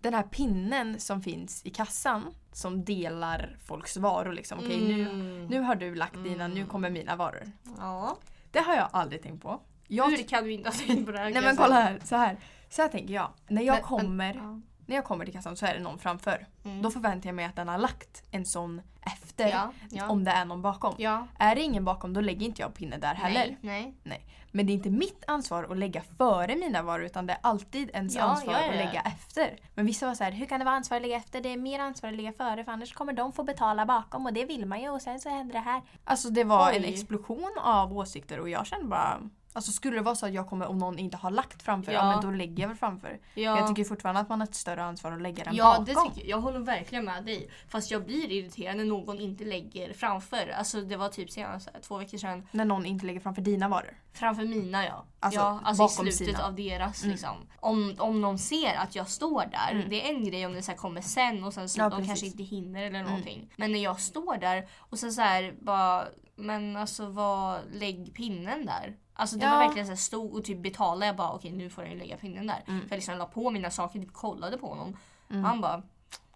Den 0.00 0.14
här 0.14 0.22
pinnen 0.22 1.00
som 1.00 1.22
finns 1.22 1.66
i 1.66 1.70
kassan 1.70 2.26
som 2.52 2.84
delar 2.84 3.56
folks 3.64 3.96
varor 3.96 4.32
liksom. 4.32 4.58
Okej 4.58 4.80
nu, 4.80 5.02
Mm. 5.02 5.46
nu 5.46 5.60
har 5.60 5.74
du 5.74 5.94
lagt 5.94 6.24
dina, 6.24 6.48
nu 6.48 6.66
kommer 6.66 6.90
mina 6.90 7.16
varor. 7.16 7.52
Ja. 7.78 8.16
Det 8.50 8.58
har 8.58 8.74
jag 8.74 8.88
aldrig 8.92 9.22
tänkt 9.22 9.42
på. 9.42 9.60
Jag 9.90 10.10
Hur 10.10 10.22
kan 10.28 10.44
du 10.44 10.52
inte 10.52 10.68
ha 10.68 10.74
tänkt 10.74 11.06
på 11.06 11.12
det 11.12 11.18
här? 11.18 11.30
Nej 11.30 11.42
men 11.42 11.56
kolla 11.56 11.74
här, 11.74 12.00
så 12.04 12.16
här. 12.16 12.36
Så 12.68 12.82
här 12.82 12.88
tänker 12.88 13.14
jag. 13.14 13.28
När 13.48 13.62
jag 13.62 13.74
Men- 13.74 13.82
kommer 13.82 14.34
Ja. 14.34 14.60
när 14.86 14.96
jag 14.96 15.04
kommer 15.04 15.24
till 15.24 15.34
kassan 15.34 15.56
så 15.56 15.66
är 15.66 15.74
det 15.74 15.80
någon 15.80 15.98
framför. 15.98 16.46
Mm. 16.64 16.82
Då 16.82 16.90
förväntar 16.90 17.28
jag 17.28 17.34
mig 17.36 17.44
att 17.44 17.56
den 17.56 17.68
har 17.68 17.78
lagt 17.78 18.22
en 18.30 18.44
sån 18.46 18.82
efter. 19.02 19.48
Ja, 19.48 19.72
ja. 19.90 20.08
Om 20.08 20.24
det 20.24 20.30
är 20.30 20.44
någon 20.44 20.62
bakom. 20.62 20.94
Är 21.38 21.54
det 21.54 21.60
ingen 21.62 21.84
bakom 21.84 22.12
då 22.12 22.20
lägger 22.20 22.46
inte 22.46 22.62
jag 22.62 22.74
pinne 22.74 22.96
där 22.96 23.14
heller. 23.14 23.56
Nej, 23.60 23.94
nej. 24.02 24.26
Men 24.52 24.66
det 24.66 24.72
är 24.72 24.74
inte 24.74 24.90
mitt 24.90 25.24
ansvar 25.26 25.64
att 25.70 25.78
lägga 25.78 26.02
före 26.18 26.56
mina 26.56 26.82
varor 26.82 27.04
utan 27.04 27.26
det 27.26 27.32
är 27.32 27.38
alltid 27.42 27.90
ens 27.94 28.16
ansvar 28.16 28.54
att 28.54 28.76
lägga 28.76 29.00
efter. 29.00 29.56
Men 29.74 29.86
vissa 29.86 30.06
var 30.06 30.14
så 30.14 30.24
här, 30.24 30.32
hur 30.32 30.46
kan 30.46 30.58
det 30.58 30.64
vara 30.64 30.74
ansvar 30.74 30.96
att 30.96 31.02
lägga 31.02 31.16
efter? 31.16 31.40
Det 31.40 31.48
är 31.52 31.56
mer 31.56 31.80
ansvar 31.80 32.10
att 32.10 32.16
lägga 32.16 32.32
före 32.32 32.64
för 32.64 32.72
annars 32.72 32.92
kommer 32.94 33.12
de 33.12 33.32
få 33.32 33.42
betala 33.42 33.86
bakom 33.86 34.26
och 34.26 34.32
det 34.32 34.44
vill 34.44 34.66
man 34.66 34.80
ju 34.80 34.88
och 34.90 35.02
sen 35.02 35.20
så 35.20 35.28
händer 35.28 35.52
det 35.54 35.60
här. 35.60 35.82
Alltså 36.04 36.30
det 36.30 36.44
var 36.44 36.70
en 36.72 36.82
Oj. 36.84 36.88
explosion 36.92 37.50
av 37.62 37.96
åsikter 37.98 38.40
och 38.40 38.48
jag 38.48 38.66
kände 38.66 38.86
bara 38.86 39.20
Alltså 39.52 39.72
skulle 39.72 39.96
det 39.96 40.02
vara 40.02 40.14
så 40.14 40.26
att 40.26 40.32
jag 40.34 40.48
kommer, 40.48 40.66
om 40.66 40.78
någon 40.78 40.98
inte 40.98 41.16
har 41.16 41.30
lagt 41.30 41.62
framför, 41.62 41.92
ja, 41.92 41.98
Ja. 41.98 42.10
men 42.12 42.20
då 42.20 42.30
lägger 42.38 42.62
jag 42.62 42.68
väl 42.68 42.76
framför. 42.76 43.18
Ja. 43.34 43.58
Jag 43.58 43.68
tycker 43.68 43.84
fortfarande 43.84 44.20
att 44.20 44.28
man 44.28 44.40
har 44.40 44.46
ett 44.48 44.54
större 44.54 44.82
ansvar 44.84 45.12
att 45.12 45.22
lägga 45.22 45.44
den 45.44 45.54
Ja, 45.54 45.64
bakom. 45.64 45.84
det 45.84 45.94
tycker 45.94 46.20
jag. 46.20 46.38
Jag 46.38 46.40
håller 46.42 46.58
verkligen 46.60 47.04
med 47.04 47.24
dig. 47.24 47.50
Fast 47.68 47.90
jag 47.90 48.04
blir 48.04 48.30
irriterad 48.32 48.76
när 48.76 48.84
någon 48.84 49.20
inte 49.20 49.44
lägger 49.44 49.92
framför. 49.92 50.48
Alltså 50.58 50.80
det 50.80 50.96
var 50.96 51.08
typ 51.08 51.30
senast 51.30 51.68
här, 51.72 51.80
två 51.80 51.96
veckor 51.98 52.18
sedan. 52.18 52.46
När 52.50 52.64
någon 52.64 52.86
inte 52.86 53.06
lägger 53.06 53.20
framför 53.20 53.42
dina 53.42 53.68
varor. 53.68 53.96
Framför 54.12 54.44
mina 54.44 54.84
ja. 54.86 55.04
Alltså, 55.20 55.40
ja, 55.40 55.60
alltså 55.64 55.82
i 55.82 55.84
bakom 55.84 56.12
slutet 56.12 56.36
sina. 56.36 56.46
av 56.46 56.54
deras 56.54 57.02
Mm. 57.02 57.10
liksom. 57.12 57.36
Om, 57.60 57.94
om 57.98 58.20
någon 58.20 58.38
ser 58.38 58.74
att 58.74 58.94
jag 58.94 59.08
står 59.08 59.44
där. 59.52 59.70
Mm. 59.76 59.88
Det 59.88 60.04
är 60.10 60.14
en 60.14 60.24
grej 60.24 60.46
om 60.46 60.52
det 60.52 60.62
så 60.62 60.72
kommer 60.72 61.00
sen 61.00 61.44
och 61.44 61.54
sen 61.54 61.68
så 61.68 61.80
Ja, 61.80 61.88
de 61.88 62.06
kanske 62.06 62.26
inte 62.26 62.42
hinner 62.42 62.80
eller 62.82 62.98
Mm. 62.98 63.10
någonting. 63.10 63.52
Men 63.56 63.72
när 63.72 63.78
jag 63.82 64.00
står 64.00 64.36
där 64.36 64.68
och 64.78 64.98
sen 64.98 65.12
så 65.12 65.20
här 65.20 65.54
bara 65.60 66.04
men 66.36 66.76
alltså 66.76 67.06
vad, 67.06 67.58
lägg 67.72 68.14
pinnen 68.14 68.66
där. 68.66 68.96
Alltså 69.20 69.36
det 69.36 69.44
Ja. 69.44 69.50
var 69.50 69.58
verkligen 69.58 69.86
så 69.86 69.90
här 69.92 69.96
stod 69.96 70.34
och 70.34 70.44
typ 70.44 70.62
betalade 70.62 71.06
jag 71.06 71.16
bara 71.16 71.32
okej 71.32 71.52
nu 71.52 71.70
får 71.70 71.84
jag 71.84 71.96
lägga 71.96 72.16
pinnen 72.16 72.46
där. 72.46 72.62
Mm. 72.66 72.80
För 72.80 72.88
jag 72.90 72.96
liksom 72.96 73.18
la 73.18 73.26
på 73.26 73.50
mina 73.50 73.70
saker, 73.70 74.00
typ 74.00 74.12
kollade 74.12 74.58
på 74.58 74.66
honom. 74.68 74.96
Mm. 75.30 75.44
Han 75.44 75.60
bara 75.60 75.82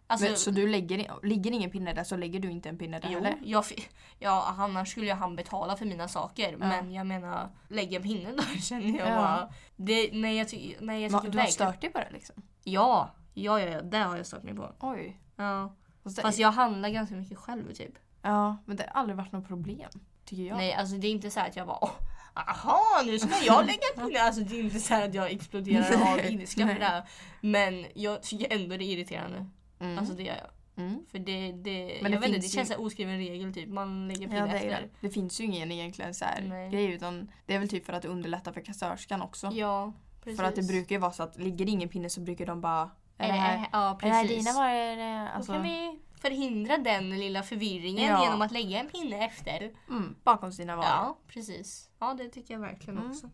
Alltså, 0.07 0.27
Men, 0.27 0.37
så 0.37 0.51
du 0.51 0.69
lägger, 0.69 1.27
ligger 1.27 1.51
ingen 1.51 1.71
pinne 1.71 1.93
där 1.93 2.05
så 2.05 2.17
lägger 2.17 2.41
du 2.41 2.51
inte 2.51 2.69
en 2.69 2.79
pinne 2.79 2.99
där 2.99 3.09
Jo, 3.13 3.19
heller? 3.19 3.39
jag, 3.45 3.67
fi- 3.67 3.89
ja, 4.19 4.55
annars 4.59 4.91
skulle 4.91 5.07
ju 5.07 5.13
han 5.13 5.37
betala 5.37 5.77
för 5.77 5.87
mina 5.87 6.09
saker. 6.09 6.57
Men 6.57 6.93
jag 6.93 7.07
menar, 7.07 7.51
lägg 7.69 7.95
en 7.95 8.03
pinne 8.03 8.31
där 8.33 8.61
känner 8.63 8.99
jag 8.99 9.09
Ja. 9.09 9.17
bara. 9.17 9.49
Det, 9.77 10.11
nej, 10.13 10.37
jag, 10.37 10.49
ty- 10.49 10.75
nej, 10.81 11.03
jag 11.03 11.13
tycker 11.13 11.29
Du 11.33 11.39
har 11.39 11.47
stört 11.47 11.81
dig 11.81 11.91
på 11.91 11.99
det 11.99 12.09
liksom? 12.13 12.43
Ja, 12.65 13.11
ja, 13.35 13.61
ja, 13.61 13.69
ja, 13.69 13.83
det 13.83 13.99
har 13.99 14.17
jag 14.17 14.27
stört 14.27 14.43
mig 14.43 14.55
på. 14.55 14.71
Oj. 14.81 15.21
Ja. 15.37 15.75
Fast 16.03 16.21
Fast 16.23 16.39
jag 16.39 16.53
handlar 16.53 16.89
ganska 16.89 17.15
mycket 17.15 17.39
själv 17.39 17.73
typ. 17.73 17.95
Ja, 18.23 18.57
men 18.67 18.77
det 18.77 18.83
har 18.93 19.01
aldrig 19.01 19.17
varit 19.17 19.33
något 19.33 19.49
problem. 19.49 19.91
Tycker 20.25 20.43
jag. 20.43 20.57
Nej, 20.57 20.75
alltså 20.75 20.97
det 20.97 21.07
är 21.07 21.11
inte 21.13 21.31
så 21.31 21.41
här 21.41 21.49
att 21.49 21.57
jag 21.57 21.67
bara 21.67 21.79
åh, 21.85 21.91
aha, 22.35 23.03
nu 23.07 23.19
ska 23.19 23.29
jag 23.47 23.67
lägga 23.67 24.07
pinne. 24.07 24.21
Alltså 24.21 24.41
det 24.41 24.57
är 24.57 24.61
inte 24.65 24.81
så 24.81 24.95
här 24.95 25.09
att 25.09 25.15
jag 25.15 25.31
exploderar 25.31 26.13
av 26.13 26.19
ilska 26.33 26.67
för 26.69 26.75
det 26.79 26.85
här. 26.85 27.03
Men 27.41 27.87
jag 27.95 28.23
tycker 28.23 28.53
ändå 28.57 28.77
det 28.77 28.85
är 28.85 28.93
irriterande. 28.93 29.47
Mm. 29.81 29.99
Alltså 29.99 30.15
det 30.15 30.23
gör 30.23 30.37
jag. 30.37 30.85
mm. 30.85 31.07
För 31.11 31.19
det, 31.19 31.53
det, 31.53 31.99
Men 32.03 32.13
jag 32.13 32.21
det 32.23 32.27
vet 32.27 32.29
inte, 32.37 32.41
det 32.47 32.49
känns 32.49 32.71
ju- 32.71 32.75
som 32.75 32.81
en 32.81 32.87
oskriven 32.87 33.17
regel 33.19 33.55
typ. 33.55 33.69
Man 33.69 34.09
lägger 34.09 34.27
pinne 34.27 34.39
Ja, 34.39 34.47
det, 34.47 34.53
efter. 34.53 34.89
det. 35.01 35.11
finns 35.11 35.41
ju 35.41 35.45
ingen 35.45 35.73
egentligen 35.73 36.15
så 36.15 36.25
här 36.25 36.71
grej 36.71 36.85
utan 36.93 37.31
det 37.47 37.55
är 37.55 37.59
väl 37.59 37.69
typ 37.69 37.87
för 37.87 37.93
att 37.93 38.03
det 38.03 38.09
underlättar 38.09 38.53
för 38.53 38.61
kassörskan 38.61 39.23
också. 39.23 39.51
Ja, 39.53 39.93
precis. 40.25 40.41
för 40.41 40.45
att 40.47 40.55
det 40.57 40.63
brukar 40.63 40.95
ju 40.97 41.01
vara 41.01 41.13
så 41.13 41.23
att 41.23 41.39
ligger 41.39 41.65
det 41.65 41.71
ingen 41.71 41.89
pinne 41.89 42.11
så 42.11 42.21
brukar 42.21 42.47
de 42.47 42.61
bara 42.61 42.91
är 43.19 43.27
det 43.29 43.33
här, 43.35 43.69
ja, 43.73 43.99
är 44.03 44.07
det 44.09 44.15
här 44.15 44.23
precis. 44.23 44.45
dina 44.45 44.59
varor? 44.59 45.29
Alltså, 45.29 45.53
Då 45.53 45.59
kan 45.59 45.63
vi 45.63 45.99
förhindra 46.29 46.79
den 46.79 47.11
lilla 47.19 47.43
förvirringen 47.43 48.09
Ja. 48.11 48.25
genom 48.25 48.43
att 48.43 48.53
lägga 48.53 48.81
en 48.81 48.89
pinne 48.89 49.25
efter. 49.27 49.73
mm, 49.89 50.17
bakom 50.25 50.53
sina 50.53 50.77
varor. 50.77 50.89
Ja, 50.89 51.19
precis. 51.29 51.89
Ja, 51.99 52.15
det 52.15 52.29
tycker 52.29 52.55
jag 52.55 52.61
verkligen 52.61 52.99
Mm. 52.99 53.11
också. 53.11 53.31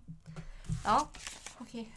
Ja, 0.84 1.08
okej. 1.58 1.92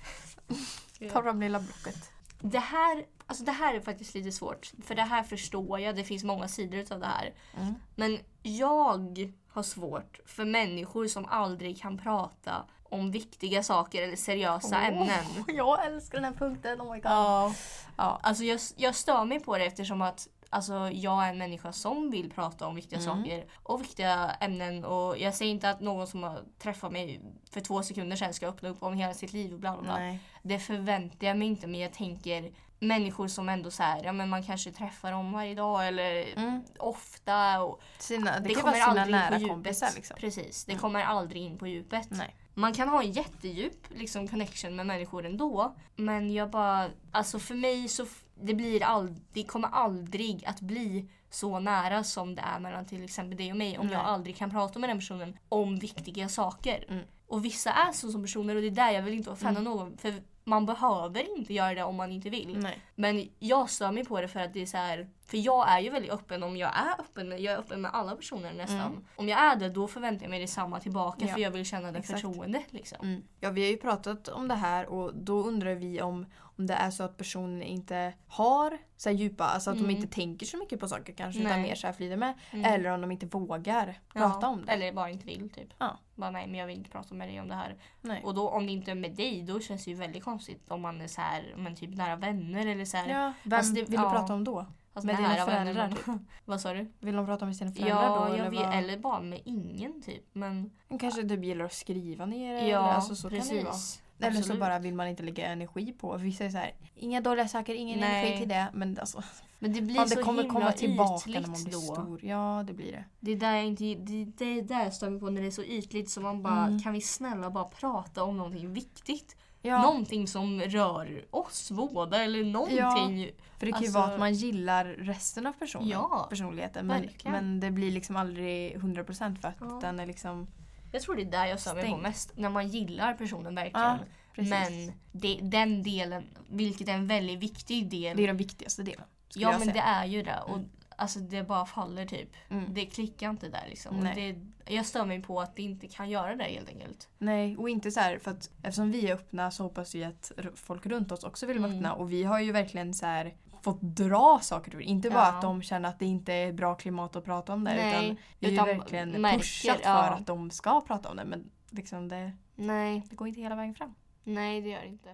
Ta 1.12 1.24
fram 1.24 1.40
lilla 1.42 1.60
blocket. 1.60 2.12
Det 2.40 2.60
här, 2.60 3.06
alltså 3.28 3.44
det 3.44 3.52
här 3.52 3.74
är 3.76 3.80
faktiskt 3.80 4.14
lite 4.16 4.32
svårt. 4.32 4.72
För 4.84 4.96
det 4.96 5.02
här 5.02 5.24
förstår 5.24 5.80
jag, 5.80 5.96
det 5.96 6.04
finns 6.04 6.24
många 6.24 6.48
sidor 6.48 6.94
av 6.94 7.00
det 7.00 7.06
här. 7.06 7.34
Mm. 7.58 7.74
Men 7.96 8.20
jag 8.44 9.28
har 9.50 9.64
svårt 9.64 10.20
för 10.26 10.46
människor 10.46 11.08
som 11.08 11.26
aldrig 11.26 11.82
kan 11.82 11.98
prata 11.98 12.66
om 12.84 13.12
viktiga 13.12 13.64
saker 13.64 14.02
eller 14.04 14.16
seriösa 14.16 14.82
ämnen. 14.82 15.26
Jag 15.48 15.86
älskar 15.86 16.18
den 16.18 16.26
här 16.34 16.40
punkten, 16.40 16.82
oh 16.82 16.92
my 16.94 17.00
god. 17.00 17.12
Ja. 17.12 17.54
Ja. 17.98 18.20
Alltså 18.24 18.44
jag, 18.44 18.60
jag 18.76 18.96
stör 18.96 19.26
mig 19.26 19.40
på 19.40 19.58
det 19.58 19.66
eftersom 19.66 20.02
att 20.02 20.28
alltså, 20.54 20.90
jag 20.92 21.24
är 21.26 21.30
en 21.30 21.38
människa 21.38 21.72
som 21.74 22.12
vill 22.12 22.32
prata 22.32 22.68
om 22.68 22.76
viktiga 22.76 23.00
Mm. 23.00 23.18
saker 23.18 23.46
och 23.64 23.82
viktiga 23.82 24.32
ämnen. 24.40 24.86
Och 24.86 25.18
jag 25.18 25.34
säger 25.34 25.52
inte 25.52 25.70
att 25.70 25.80
någon 25.82 26.08
som 26.08 26.24
har 26.24 26.40
träffat 26.60 26.92
mig 26.92 27.22
för 27.52 27.62
två 27.62 27.84
sekunder 27.84 28.16
sedan 28.18 28.34
ska 28.34 28.48
öppna 28.48 28.70
upp 28.70 28.84
om 28.84 28.94
hela 28.94 29.14
sitt 29.14 29.34
liv 29.34 29.54
och 29.54 29.60
bla 29.60 29.82
bla. 29.82 30.18
Det 30.42 30.60
förväntar 30.60 31.28
jag 31.28 31.38
mig 31.38 31.48
inte 31.48 31.68
men 31.68 31.80
jag 31.80 31.94
tänker 31.94 32.52
människor 32.80 33.28
som 33.28 33.50
ändå 33.50 33.72
så 33.72 33.84
här, 33.84 34.04
ja 34.04 34.12
men 34.12 34.30
man 34.30 34.44
kanske 34.44 34.72
träffar 34.72 35.12
dem 35.12 35.32
varje 35.32 35.56
dag 35.56 35.88
eller 35.88 36.38
Mm. 36.38 36.64
ofta. 36.80 37.62
Och 37.64 37.82
Sina, 38.00 38.40
det, 38.40 38.48
det, 38.48 38.56
kommer 38.56 38.72
vara 38.74 38.84
aldrig 38.84 39.06
in 39.06 39.12
nära 39.12 39.28
på 39.28 39.34
djupet. 39.36 39.50
kompisar 39.50 39.90
liksom. 39.96 40.18
Precis, 40.20 40.66
det 40.66 40.72
Mm. 40.72 40.82
kommer 40.82 41.04
aldrig 41.04 41.42
in 41.44 41.58
på 41.58 41.68
djupet. 41.68 42.08
Nej. 42.12 42.36
Man 42.54 42.74
kan 42.74 42.90
ha 42.90 43.04
en 43.04 43.12
jättedjup 43.12 43.88
liksom, 43.90 44.28
connection 44.28 44.76
med 44.76 44.86
människor 44.88 45.26
ändå. 45.26 45.76
Men 45.96 46.34
jag 46.34 46.50
bara, 46.50 46.90
alltså 47.12 47.40
för 47.40 47.56
mig 47.56 47.88
så 47.88 48.06
det 48.36 48.54
blir 48.54 48.84
all, 48.84 49.16
det 49.34 49.44
kommer 49.44 49.68
aldrig 49.68 50.46
att 50.46 50.62
bli 50.62 51.10
så 51.30 51.60
nära 51.60 52.04
som 52.04 52.36
det 52.36 52.42
är 52.42 52.60
mellan 52.60 52.86
till 52.86 53.04
exempel 53.04 53.38
dig 53.38 53.52
och 53.52 53.58
mig 53.58 53.78
om 53.78 53.86
Nej. 53.86 53.96
jag 53.96 54.06
aldrig 54.06 54.36
kan 54.38 54.50
prata 54.52 54.80
med 54.80 54.90
den 54.90 54.98
personen 54.98 55.38
om 55.50 55.80
viktiga 55.80 56.30
saker. 56.30 56.86
Mm. 56.90 57.04
Och 57.28 57.46
vissa 57.46 57.72
är 57.72 57.92
så 57.92 58.12
som 58.12 58.22
personer 58.22 58.56
och 58.56 58.62
det 58.62 58.68
är 58.68 58.72
där 58.72 58.92
jag 58.92 59.02
vill 59.02 59.14
inte 59.14 59.30
offenda 59.30 59.60
Mm. 59.62 59.74
någon. 59.74 59.98
För 59.98 60.14
man 60.44 60.66
behöver 60.66 61.38
inte 61.38 61.54
göra 61.54 61.74
det 61.74 61.84
om 61.84 61.96
man 61.96 62.12
inte 62.12 62.30
vill. 62.30 62.58
Nej. 62.60 62.80
Men 62.96 63.30
jag 63.40 63.70
stör 63.70 63.92
mig 63.92 64.06
på 64.06 64.22
det 64.22 64.28
för 64.28 64.40
att 64.40 64.54
det 64.54 64.62
är 64.62 64.66
så 64.66 64.78
här. 64.78 65.10
För 65.26 65.38
jag 65.38 65.70
är 65.72 65.80
ju 65.80 65.90
väldigt 65.90 66.12
öppen 66.12 66.44
om 66.44 66.58
jag 66.58 66.70
är 66.76 67.02
öppen 67.02 67.30
med, 67.30 67.40
jag 67.42 67.54
är 67.54 67.58
öppen 67.58 67.82
med 67.82 67.92
alla 67.94 68.16
personer 68.16 68.54
nästan. 68.54 68.80
Mm. 68.80 69.06
Om 69.16 69.30
jag 69.30 69.40
är 69.40 69.56
det 69.56 69.70
då 69.70 69.88
förväntar 69.88 70.24
jag 70.24 70.30
mig 70.30 70.40
detsamma 70.40 70.80
tillbaka 70.80 71.26
Ja, 71.26 71.34
för 71.34 71.42
jag 71.42 71.52
vill 71.52 71.66
känna 71.66 71.92
det 71.92 72.00
exakt. 72.00 72.22
förtroendet 72.22 72.74
liksom. 72.74 72.98
Mm. 73.08 73.24
Ja, 73.40 73.50
vi 73.50 73.62
har 73.64 73.70
ju 73.72 73.78
pratat 73.78 74.28
om 74.28 74.48
det 74.48 74.56
här 74.56 74.86
och 74.86 75.16
då 75.16 75.44
undrar 75.44 75.76
vi 75.76 76.02
om, 76.02 76.26
om 76.40 76.68
det 76.68 76.74
är 76.74 76.92
så 76.92 77.04
att 77.04 77.18
personen 77.18 77.62
inte 77.62 78.14
har 78.28 78.78
så 78.98 79.10
djupa, 79.10 79.44
alltså 79.46 79.70
att 79.70 79.76
Mm. 79.78 79.88
de 79.88 79.96
inte 79.96 80.08
tänker 80.16 80.46
så 80.46 80.58
mycket 80.58 80.80
på 80.80 80.88
saker 80.88 81.14
kanske 81.14 81.40
utan 81.42 81.52
Nej. 81.52 81.62
mer 81.62 81.76
så 81.76 81.88
här 81.88 81.94
flyter 81.94 82.18
med. 82.18 82.34
Mm. 82.52 82.66
Eller 82.74 82.90
om 82.90 83.02
de 83.02 83.12
inte 83.12 83.26
vågar 83.26 84.00
prata 84.14 84.38
Ja, 84.42 84.48
om 84.48 84.66
det. 84.66 84.72
Eller 84.72 84.94
bara 84.94 85.10
inte 85.10 85.26
vill 85.26 85.50
typ. 85.50 85.74
Ja. 85.78 85.98
Bara 86.16 86.32
nej 86.32 86.48
men 86.48 86.60
jag 86.60 86.68
vill 86.68 86.78
inte 86.78 86.90
prata 86.90 87.16
med 87.16 87.28
dig 87.30 87.42
om 87.42 87.48
det 87.48 87.56
här. 87.56 87.76
Nej. 88.02 88.22
Och 88.24 88.34
då 88.34 88.50
om 88.50 88.66
det 88.66 88.72
inte 88.72 88.92
är 88.92 88.96
med 88.96 89.12
dig 89.16 89.42
då 89.44 89.60
känns 89.60 89.86
det 89.86 89.92
ju 89.92 89.98
väldigt 89.98 90.24
konstigt 90.24 90.72
om 90.72 90.82
man 90.82 91.02
är 91.02 91.08
så 91.08 91.22
här, 91.22 91.54
men 91.58 91.76
typ 91.76 91.96
nära 91.96 92.16
vänner 92.16 92.68
eller 92.68 92.86
så 92.86 92.98
här. 92.98 93.10
Ja, 93.10 93.34
vem 93.44 93.60
Fast 93.60 93.76
det- 93.76 93.82
vill 93.82 93.92
du 93.92 93.98
prata 93.98 94.34
om 94.34 94.44
då? 94.44 94.66
Fast 94.94 95.06
med 95.06 95.18
dina 95.18 95.36
föräldrar, 95.36 95.94
men- 96.06 96.28
Vad 96.46 96.62
sa 96.62 96.74
du? 96.74 96.92
Vill 97.00 97.16
de 97.16 97.26
prata 97.26 97.46
med 97.46 97.56
sina 97.56 97.72
föräldrar 97.72 98.04
Ja, 98.04 98.26
då? 98.28 98.34
eller, 98.34 98.50
vet, 98.50 98.60
vad? 98.60 98.74
eller 98.78 98.98
bara 98.98 99.22
med 99.22 99.42
ingen 99.46 100.02
typ. 100.02 100.24
Men 100.34 100.72
kanske 101.00 101.22
typ 101.30 101.44
gillar 101.44 101.66
att 101.66 101.74
skriva 101.74 102.26
ner 102.26 102.54
det. 102.54 102.68
ja, 102.68 102.80
eller, 102.80 102.94
alltså, 102.94 103.16
så 103.16 103.30
kan 103.30 103.40
det 103.40 103.54
vara. 103.56 103.66
precis. 103.66 104.00
Eller 104.20 104.42
så 104.42 104.56
bara 104.58 104.80
vill 104.80 104.94
man 104.94 105.08
inte 105.08 105.24
lägga 105.24 105.48
energi 105.48 105.92
på. 105.92 106.18
Vissa 106.18 106.46
är 106.46 106.50
så 106.50 106.58
här, 106.58 106.72
inga 106.96 107.22
dåliga 107.22 107.48
saker, 107.48 107.74
ingen 107.74 108.00
Nej. 108.00 108.22
energi 108.26 108.40
till 108.40 108.50
det. 108.50 108.68
Men 108.74 108.98
alltså, 109.00 109.24
Men 109.60 109.74
det 109.74 109.82
blir 109.82 109.96
fan, 109.96 110.10
så 110.10 110.16
det 110.16 110.24
kommer 110.24 110.42
himla 110.44 110.60
komma 110.60 110.72
tillbaka 110.72 111.12
när 111.30 111.36
ytligt 111.40 111.48
man 111.48 111.64
blir 111.64 111.74
då. 111.74 111.80
stor. 111.80 112.26
Ja, 112.26 112.64
det 112.68 112.74
blir 112.74 112.92
det. 112.92 113.06
Det 113.20 113.32
är 113.32 113.36
där 113.36 113.56
jag 113.56 113.66
inte, 113.66 113.84
det, 113.84 114.26
det 114.26 114.46
är 114.46 114.62
där 114.62 114.84
jag 114.84 114.94
stör 114.94 115.10
mig 115.10 115.20
på 115.20 115.30
när 115.30 115.42
det 115.42 115.48
är 115.48 115.52
så 115.52 115.64
ytligt 115.64 116.10
så 116.10 116.22
man 116.22 116.42
bara 116.42 116.66
Mm. 116.66 116.80
kan 116.80 116.94
vi 116.94 117.02
snälla 117.02 117.50
bara 117.50 117.64
prata 117.66 118.24
om 118.24 118.38
någonting 118.38 118.74
viktigt? 118.74 119.36
Ja, 119.66 119.82
Någonting 119.82 120.28
som 120.28 120.62
rör 120.62 121.26
oss 121.32 121.72
båda 121.72 122.24
eller 122.24 122.44
någonting. 122.44 123.32
för 123.60 123.66
det 123.66 123.72
kan 123.72 123.82
ju 123.82 123.88
alltså- 123.88 124.00
vara 124.00 124.14
att 124.14 124.20
man 124.20 124.34
gillar 124.34 124.86
resten 124.86 125.48
av 125.48 125.54
personen, 125.54 125.88
Ja, 125.88 126.28
personligheten. 126.30 126.88
Men, 126.88 127.02
verkligen. 127.02 127.32
men 127.32 127.60
det 127.60 127.72
blir 127.72 127.92
liksom 127.92 128.16
aldrig 128.16 128.76
100% 128.78 129.42
för 129.42 129.48
att 129.48 129.56
Ja. 129.60 129.80
den 129.82 130.00
är 130.00 130.06
liksom... 130.06 130.48
Jag 130.92 131.02
tror 131.02 131.16
det 131.16 131.22
är 131.22 131.32
där 131.32 131.46
jag 131.46 131.60
stör 131.60 131.76
mig 131.76 131.92
på 131.92 131.98
mest. 131.98 132.32
När 132.38 132.50
man 132.50 132.68
gillar 132.68 133.14
personen 133.14 133.56
verkligen. 133.56 133.82
Ja, 133.88 133.98
men 134.36 134.92
det, 135.12 135.40
den 135.42 135.84
delen, 135.84 136.24
vilket 136.50 136.88
är 136.88 136.94
en 136.94 137.08
väldigt 137.08 137.40
viktig 137.40 137.90
del. 137.90 138.18
Det 138.18 138.24
är 138.24 138.28
den 138.28 138.38
viktigaste 138.38 138.84
delen. 138.84 139.06
ja 139.36 139.50
men 139.52 139.60
säga. 139.62 139.74
det 139.74 139.80
är 139.80 140.06
ju 140.06 140.24
det. 140.24 140.40
Och, 140.48 140.56
Mm. 140.58 140.70
Alltså 140.98 141.20
det 141.20 141.44
bara 141.44 141.66
faller 141.66 142.06
typ. 142.06 142.30
Mm. 142.50 142.74
Det 142.74 142.86
klickar 142.86 143.30
inte 143.30 143.50
där 143.50 143.64
liksom. 143.70 144.04
Det, 144.16 144.36
jag 144.74 144.86
stör 144.86 145.06
mig 145.06 145.22
på 145.22 145.42
att 145.42 145.56
det 145.56 145.62
inte 145.64 145.88
kan 145.88 146.10
göra 146.10 146.36
det 146.36 146.44
helt 146.44 146.70
enkelt. 146.70 147.10
Nej, 147.18 147.58
och 147.58 147.70
inte 147.70 147.92
så 147.92 148.00
här 148.00 148.18
för 148.20 148.32
att 148.32 148.50
eftersom 148.64 148.92
vi 148.92 149.10
är 149.10 149.14
öppna 149.14 149.52
så 149.52 149.64
hoppas 149.64 149.96
vi 149.96 150.04
att 150.04 150.32
folk 150.56 150.86
runt 150.86 151.12
oss 151.12 151.24
också 151.24 151.46
vill 151.46 151.60
vara 151.60 151.68
Mm. 151.72 151.78
öppna. 151.80 151.94
Och 151.94 152.12
vi 152.12 152.24
har 152.24 152.40
ju 152.40 152.52
verkligen 152.52 152.94
så 152.94 153.06
här 153.06 153.34
fått 153.62 153.82
dra 153.82 154.40
saker 154.42 154.76
ur. 154.76 154.82
Inte 154.82 155.10
bara 155.10 155.20
Ja. 155.20 155.34
att 155.36 155.42
de 155.42 155.62
känner 155.62 155.90
att 155.90 156.00
det 156.00 156.06
inte 156.06 156.34
är 156.34 156.54
bra 156.54 156.76
klimat 156.76 157.16
att 157.16 157.26
prata 157.26 157.54
om 157.54 157.64
det. 157.64 157.76
Nej, 157.76 158.06
utan 158.06 158.18
vi 158.40 158.46
har 158.48 158.54
utan 158.54 158.68
ju 158.68 158.80
verkligen 158.80 159.22
märker, 159.22 159.38
pushat 159.40 159.80
ja. 159.84 160.04
för 160.08 160.14
att 160.14 160.28
de 160.28 160.52
ska 160.52 160.82
prata 160.82 161.10
om 161.10 161.18
det. 161.18 161.26
Men 161.26 161.52
liksom 161.70 162.08
det, 162.08 162.32
Nej, 162.56 163.04
det 163.10 163.16
går 163.16 163.28
inte 163.28 163.42
hela 163.42 163.56
vägen 163.56 163.76
fram. 163.76 163.96
nej 164.24 164.62
det 164.62 164.70
gör 164.70 164.82
det 164.82 164.88
inte. 164.88 165.10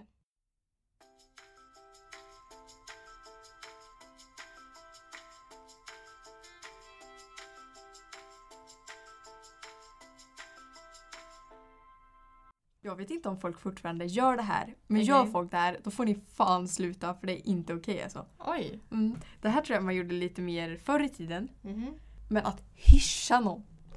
Jag 12.82 12.96
vet 12.96 13.10
inte 13.10 13.28
om 13.28 13.40
folk 13.40 13.60
fortfarande 13.60 14.04
gör 14.04 14.36
det 14.36 14.42
här. 14.42 14.74
Men 14.86 14.96
Okej. 14.96 15.08
gör 15.08 15.26
folk 15.26 15.50
det 15.50 15.56
här 15.56 15.78
då 15.84 15.90
får 15.90 16.04
ni 16.04 16.18
fan 16.36 16.68
sluta 16.68 17.14
för 17.14 17.26
det 17.26 17.32
är 17.32 17.48
inte 17.48 17.74
okej 17.74 18.02
alltså. 18.02 18.26
Oj. 18.38 18.80
Mm. 18.92 19.16
Det 19.40 19.48
här 19.48 19.60
tror 19.62 19.74
jag 19.74 19.84
man 19.84 19.94
gjorde 19.96 20.14
lite 20.14 20.40
mer 20.42 20.80
förr 20.84 21.00
i 21.02 21.08
tiden. 21.08 21.48
Mhm. 21.62 21.94
Men 22.28 22.46
att 22.46 22.62
hyscha 22.74 23.40
någon. 23.40 23.62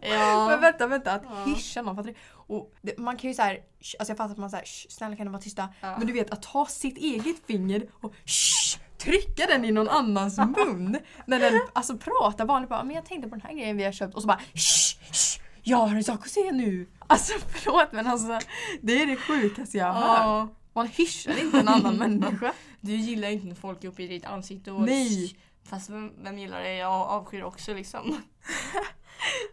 Men 0.00 0.10
ja. 0.10 0.58
vänta, 0.60 0.86
vänta. 0.86 1.12
Att 1.12 1.22
Ja. 1.24 1.44
hyscha 1.44 1.82
någon. 1.82 1.96
Fattar 1.96 2.10
du? 2.10 2.16
Och 2.32 2.74
det, 2.82 2.98
man 2.98 3.16
kan 3.16 3.30
ju 3.30 3.34
så 3.34 3.42
här, 3.42 3.54
sh- 3.80 3.94
alltså 3.98 4.10
jag 4.10 4.16
fattar 4.16 4.32
att 4.32 4.38
man 4.38 4.50
säger 4.50 4.64
snälla 4.88 5.16
kan 5.16 5.26
du 5.26 5.32
vara 5.32 5.42
tysta? 5.42 5.68
Ja. 5.80 5.98
Men 5.98 6.06
du 6.06 6.12
vet 6.12 6.30
att 6.30 6.42
ta 6.42 6.66
sitt 6.66 6.98
eget 6.98 7.46
finger 7.46 7.86
och 8.00 8.14
sh, 8.24 8.78
trycka 8.98 9.46
den 9.46 9.64
i 9.64 9.72
någon 9.72 9.88
annans 9.88 10.38
mun. 10.38 10.96
när 11.26 11.38
den 11.40 11.60
alltså 11.72 11.98
pratar 11.98 12.44
vanligt 12.46 12.70
bara 12.70 12.84
men 12.84 12.96
jag 12.96 13.04
tänkte 13.06 13.28
på 13.28 13.34
den 13.34 13.42
här 13.42 13.52
grejen 13.54 13.76
vi 13.76 13.84
har 13.84 13.92
köpt 13.92 14.14
och 14.14 14.22
så 14.22 14.28
bara 14.28 14.40
sh, 14.54 14.98
sh, 15.12 15.40
jag 15.64 15.76
har 15.76 15.96
en 15.96 16.04
sak 16.04 16.20
att 16.20 16.30
säga 16.30 16.52
nu. 16.52 16.86
Alltså 17.06 17.32
förlåt 17.48 17.92
men 17.92 18.06
alltså 18.06 18.38
det 18.82 19.02
är 19.02 19.06
det 19.06 19.16
sjukaste 19.16 19.78
jag 19.78 19.92
har 19.92 20.00
hört. 20.02 20.18
Ja. 20.18 20.48
Man 20.72 20.88
hyschar 20.88 21.40
inte 21.40 21.58
en 21.58 21.68
annan 21.68 21.96
människa. 21.98 22.52
Du 22.80 22.92
gillar 22.96 23.28
inte 23.28 23.46
när 23.46 23.54
folk 23.54 23.84
är 23.84 23.88
uppe 23.88 24.02
i 24.02 24.06
ditt 24.06 24.24
ansikte 24.24 24.70
och 24.72 24.80
Nej. 24.82 25.36
Fast 25.64 25.90
vem, 25.90 26.12
vem 26.22 26.38
gillar 26.38 26.60
det? 26.62 26.74
Jag 26.74 26.92
avskyr 26.92 27.42
också 27.42 27.74
liksom. 27.74 28.08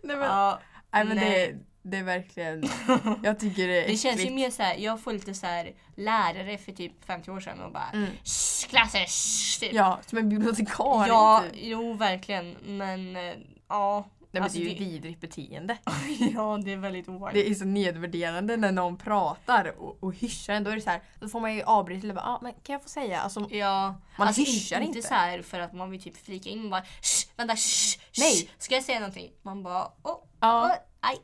Nej 0.04 0.16
men, 0.18 0.28
Ja, 0.28 0.60
nej, 0.92 1.06
men 1.06 1.18
det, 1.18 1.24
nej. 1.24 1.58
det 1.82 1.98
är 1.98 2.04
verkligen, 2.04 2.64
jag 3.24 3.40
tycker 3.40 3.68
det 3.68 3.84
är 3.84 3.88
det 3.88 3.98
känns 3.98 4.26
ju 4.26 4.30
mer 4.32 4.50
så 4.50 4.64
här. 4.64 4.76
jag 4.78 5.02
får 5.02 5.14
lite 5.14 5.34
så 5.34 5.46
här 5.46 5.72
lärare 5.96 6.58
för 6.58 6.72
typ 6.72 7.06
50 7.06 7.32
år 7.32 7.40
sedan 7.40 7.60
och 7.62 7.72
bara 7.72 7.90
Mm. 7.94 8.10
"Shh, 8.24 8.68
klasser, 8.70 9.06
shh", 9.06 9.60
typ. 9.60 9.74
Ja, 9.74 10.00
som 10.08 10.18
en 10.18 10.30
bibliotekarie 10.30 11.08
Ja, 11.08 11.44
typ. 11.52 11.60
jo 11.64 11.94
verkligen. 11.94 12.56
Men 12.66 13.16
eh, 13.16 13.34
ja. 13.68 14.10
Nej, 14.34 14.42
men 14.42 14.44
Alltså, 14.44 14.60
det 14.60 14.66
är 14.66 14.70
ju 14.70 14.74
det- 14.78 14.86
vidrigt 14.86 15.22
beteende. 15.22 15.78
ja, 16.34 16.60
det 16.66 16.72
är 16.74 16.78
väldigt 16.78 17.08
obehagligt. 17.08 17.46
Det 17.46 17.52
är 17.52 17.56
så 17.56 17.66
nedvärderande 17.66 18.58
när 18.58 18.72
någon 18.72 18.98
pratar 18.98 19.74
och, 19.82 20.04
och 20.04 20.16
hyschar. 20.16 20.60
Då 20.60 20.72
är 20.72 20.76
det 20.76 20.82
så 20.82 20.90
här, 20.90 21.02
då 21.20 21.28
får 21.30 21.40
man 21.40 21.56
ju 21.56 21.62
avbryta 21.64 22.04
eller 22.04 22.14
bara, 22.14 22.26
ah, 22.26 22.40
men 22.42 22.54
kan 22.64 22.74
jag 22.74 22.84
få 22.84 22.90
säga? 22.90 23.20
Alltså, 23.22 23.48
Ja, 23.52 23.96
Man 24.18 24.28
alltså 24.28 24.42
hyschar 24.42 24.82
inte. 24.82 24.98
inte. 24.98 25.08
så 25.08 25.14
här 25.14 25.42
för 25.42 25.60
att 25.60 25.74
man 25.74 25.90
vill 25.92 26.02
typ 26.02 26.18
flika 26.26 26.50
in 26.50 26.64
och 26.64 26.70
bara 26.72 26.82
shh, 27.02 27.28
vänta 27.38 27.56
shh, 27.56 28.00
Nej. 28.18 28.50
ska 28.58 28.76
jag 28.76 28.84
säga 28.84 29.00
någonting? 29.00 29.32
Man 29.42 29.64
bara 29.64 29.84
åh, 30.04 30.18
ja, 30.40 30.66
åh, 30.66 30.76
aj, 31.00 31.18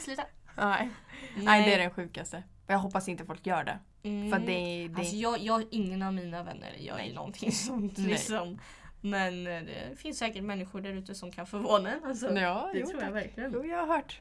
sluta. 0.00 0.22
nej. 0.56 0.88
nej 1.36 1.64
det 1.68 1.74
är 1.74 1.78
den 1.78 1.90
sjukaste. 1.90 2.42
Och 2.66 2.72
jag 2.74 2.78
hoppas 2.78 3.08
inte 3.08 3.24
folk 3.24 3.46
gör 3.46 3.64
det. 3.64 3.78
Mm. 4.02 4.30
För 4.30 4.38
det, 4.46 4.88
det 4.88 4.98
Alltså 5.00 5.16
jag, 5.16 5.38
jag, 5.38 5.64
ingen 5.70 6.02
av 6.02 6.14
mina 6.14 6.42
vänner 6.42 6.72
gör 6.78 6.98
ju 6.98 7.14
någonting 7.14 7.52
sånt 7.66 7.98
Nej. 7.98 8.06
liksom. 8.06 8.60
Men 9.00 9.46
eh, 9.46 9.62
det 9.62 9.96
finns 9.98 10.18
säkert 10.18 10.42
människor 10.42 10.80
där 10.80 10.92
ute 10.92 11.14
som 11.14 11.32
kan 11.32 11.46
förvåna 11.46 11.90
en. 11.92 12.04
Alltså, 12.04 12.32
ja, 12.32 12.70
det 12.72 12.78
jo, 12.78 12.86
tror 12.86 13.02
jag 13.02 13.12
tack. 13.12 13.24
verkligen. 13.24 13.52
Jo, 13.54 13.64
jag 13.64 13.86
har 13.86 13.96
hört. 13.96 14.20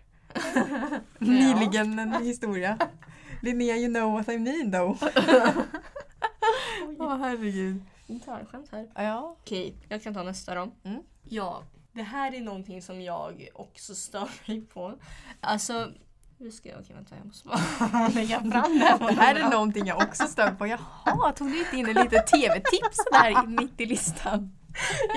Nyligen 1.19 1.99
en 1.99 2.23
historia. 2.23 2.77
Linnea, 3.41 3.75
you 3.75 3.93
know 3.93 4.13
what 4.13 4.29
I 4.29 4.37
mean 4.37 4.71
though. 4.71 5.03
Åh 6.99 7.17
herregud. 7.17 7.81
Gitarrskämt 8.07 8.71
här. 8.71 8.87
Ja. 8.95 9.37
Okej, 9.41 9.75
jag 9.89 10.03
kan 10.03 10.13
ta 10.13 10.23
nästa 10.23 10.55
då. 10.55 10.71
Mm. 10.83 11.03
Ja, 11.23 11.63
det 11.93 12.03
här 12.03 12.35
är 12.35 12.41
någonting 12.41 12.81
som 12.81 13.01
jag 13.01 13.49
också 13.53 13.95
stör 13.95 14.29
mig 14.47 14.61
på. 14.61 14.93
Alltså, 15.41 15.91
hur 16.39 16.51
ska 16.51 16.69
jag... 16.69 16.79
Okej 16.79 16.95
vänta, 16.95 17.15
jag 17.15 17.25
måste 17.25 17.47
bara 17.47 18.07
lägga 18.13 18.39
fram 18.39 18.79
det. 18.79 18.97
Det 18.99 19.13
här 19.13 19.35
är 19.35 19.49
någonting 19.49 19.85
jag 19.85 19.97
också 19.97 20.27
stör 20.27 20.51
på. 20.51 20.67
Jaha, 20.67 21.31
tog 21.31 21.47
du 21.47 21.59
inte 21.59 21.77
in 21.77 21.85
lite 21.85 22.19
tv-tips 22.19 22.97
där 23.11 23.47
mitt 23.47 23.81
i 23.81 23.85
listan? 23.85 24.56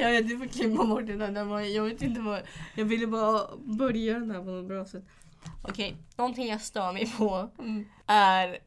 Ja, 0.01 0.21
du 0.23 0.39
får 0.39 0.47
klippa 0.47 0.85
bort 0.85 1.07
det 1.07 1.17
där. 1.17 1.61
Jag 1.61 1.83
vet 1.85 2.03
inte 2.03 2.21
vad... 2.21 2.41
Jag 2.75 2.85
ville 2.85 3.07
bara 3.07 3.43
börja 3.65 4.15
den 4.19 4.31
här 4.31 4.39
på 4.39 4.45
något 4.51 4.69
bra 4.69 4.85
sätt. 4.85 5.05
Okej, 5.63 5.97
någonting 6.17 6.49
jag 6.49 6.61
stör 6.61 6.93
mig 6.93 7.13
på 7.19 7.49
Mm. 7.59 7.85
är... 8.07 8.59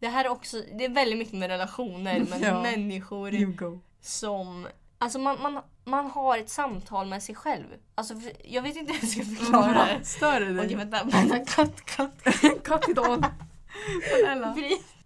Det 0.00 0.08
här 0.08 0.24
är 0.24 0.28
också... 0.28 0.56
Det 0.78 0.84
är 0.84 0.88
väldigt 0.88 1.18
mycket 1.18 1.34
med 1.34 1.48
relationer, 1.50 2.26
men 2.30 2.42
Ja. 2.42 2.62
människor 2.62 3.34
som... 4.00 4.68
Alltså 4.98 5.18
man, 5.18 5.42
man, 5.42 5.62
man 5.84 6.10
har 6.10 6.38
ett 6.38 6.50
samtal 6.50 7.06
med 7.06 7.22
sig 7.22 7.34
själv. 7.34 7.64
Alltså 7.94 8.14
jag 8.44 8.62
vet 8.62 8.76
inte 8.76 8.92
hur 8.92 9.00
jag 9.00 9.08
ska 9.08 9.22
förklara 9.44 9.86
det. 9.98 10.04
Stör 10.04 10.40
det 10.40 10.46
Okej 10.46 10.66
dig? 10.66 10.74
vänta, 10.76 11.04
vänta, 11.04 11.38
cut, 11.44 11.84
cut. 11.84 12.24
Cut 12.64 12.94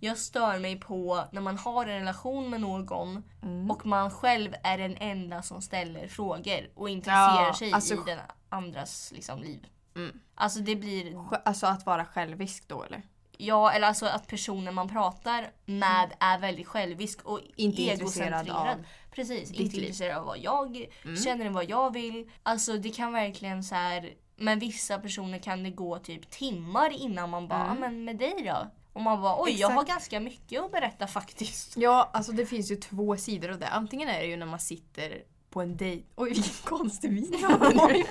Jag 0.01 0.19
stör 0.19 0.59
mig 0.59 0.81
på 0.81 1.25
när 1.33 1.41
man 1.41 1.59
har 1.59 1.87
en 1.87 1.99
relation 1.99 2.51
med 2.51 2.61
någon 2.61 3.23
Mm. 3.43 3.71
och 3.71 3.87
man 3.87 4.11
själv 4.11 4.55
är 4.63 4.79
den 4.79 4.97
enda 4.97 5.43
som 5.43 5.63
ställer 5.63 6.09
frågor 6.09 6.69
och 6.75 6.89
intresserar 6.89 7.47
Ja, 7.47 7.55
sig 7.55 7.73
alltså- 7.73 7.95
i 7.95 7.99
den 8.07 8.19
andras 8.49 9.13
liksom, 9.15 9.41
liv. 9.43 9.67
Mm. 9.97 10.21
Alltså 10.35 10.61
det 10.61 10.77
blir, 10.77 11.19
Alltså 11.45 11.67
att 11.67 11.87
vara 11.87 12.05
självisk 12.05 12.69
då 12.69 12.83
eller? 12.83 13.03
ja 13.39 13.73
eller 13.73 13.87
alltså 13.87 14.07
att 14.07 14.27
personen 14.27 14.75
man 14.75 14.89
pratar 14.89 15.51
med 15.65 16.13
är 16.21 16.39
väldigt 16.39 16.67
självisk 16.69 17.23
och 17.25 17.39
Mm. 17.39 17.53
Inte 17.57 17.83
egocentrerad. 17.83 18.51
av 18.51 18.85
Precis, 19.15 19.51
inte 19.53 19.77
intresserad 19.77 20.19
av 20.19 20.25
vad 20.27 20.39
jag 20.39 20.87
Mm. 21.05 21.17
känner 21.17 21.51
vad 21.51 21.65
jag 21.71 21.93
vill. 21.93 22.31
Alltså 22.43 22.73
det 22.77 22.91
kan 22.91 23.13
verkligen 23.13 23.65
så 23.65 23.75
här. 23.75 24.11
Med 24.37 24.61
vissa 24.61 24.99
personer 24.99 25.39
kan 25.39 25.63
det 25.63 25.71
gå 25.71 25.99
typ 25.99 26.31
timmar 26.31 26.91
innan 26.91 27.31
man 27.31 27.49
bara, 27.49 27.61
Mm. 27.65 27.73
"Ah, 27.73 27.81
men 27.81 28.05
med 28.05 28.17
dig 28.19 28.43
då? 28.47 28.71
Och 28.93 29.01
man 29.01 29.23
bara, 29.23 29.43
oj 29.43 29.51
jag 29.61 29.69
har 29.69 29.83
Exakt. 29.83 29.89
ganska 29.95 30.21
mycket 30.21 30.63
att 30.63 30.73
berätta 30.73 31.07
faktiskt. 31.07 31.77
Ja, 31.77 32.11
alltså 32.13 32.33
det 32.33 32.47
finns 32.47 32.71
ju 32.71 32.77
två 32.77 33.17
sidor 33.17 33.51
av 33.51 33.59
det. 33.59 33.69
Antingen 33.69 34.09
är 34.09 34.21
det 34.21 34.27
ju 34.27 34.37
när 34.37 34.47
man 34.47 34.59
sitter 34.61 35.23
på 35.51 35.61
en 35.63 35.77
dejt. 35.77 36.05
Oj 36.17 36.29
vilken 36.29 36.53
konstig 36.65 37.35
hade 37.43 37.69
nu. 37.69 38.03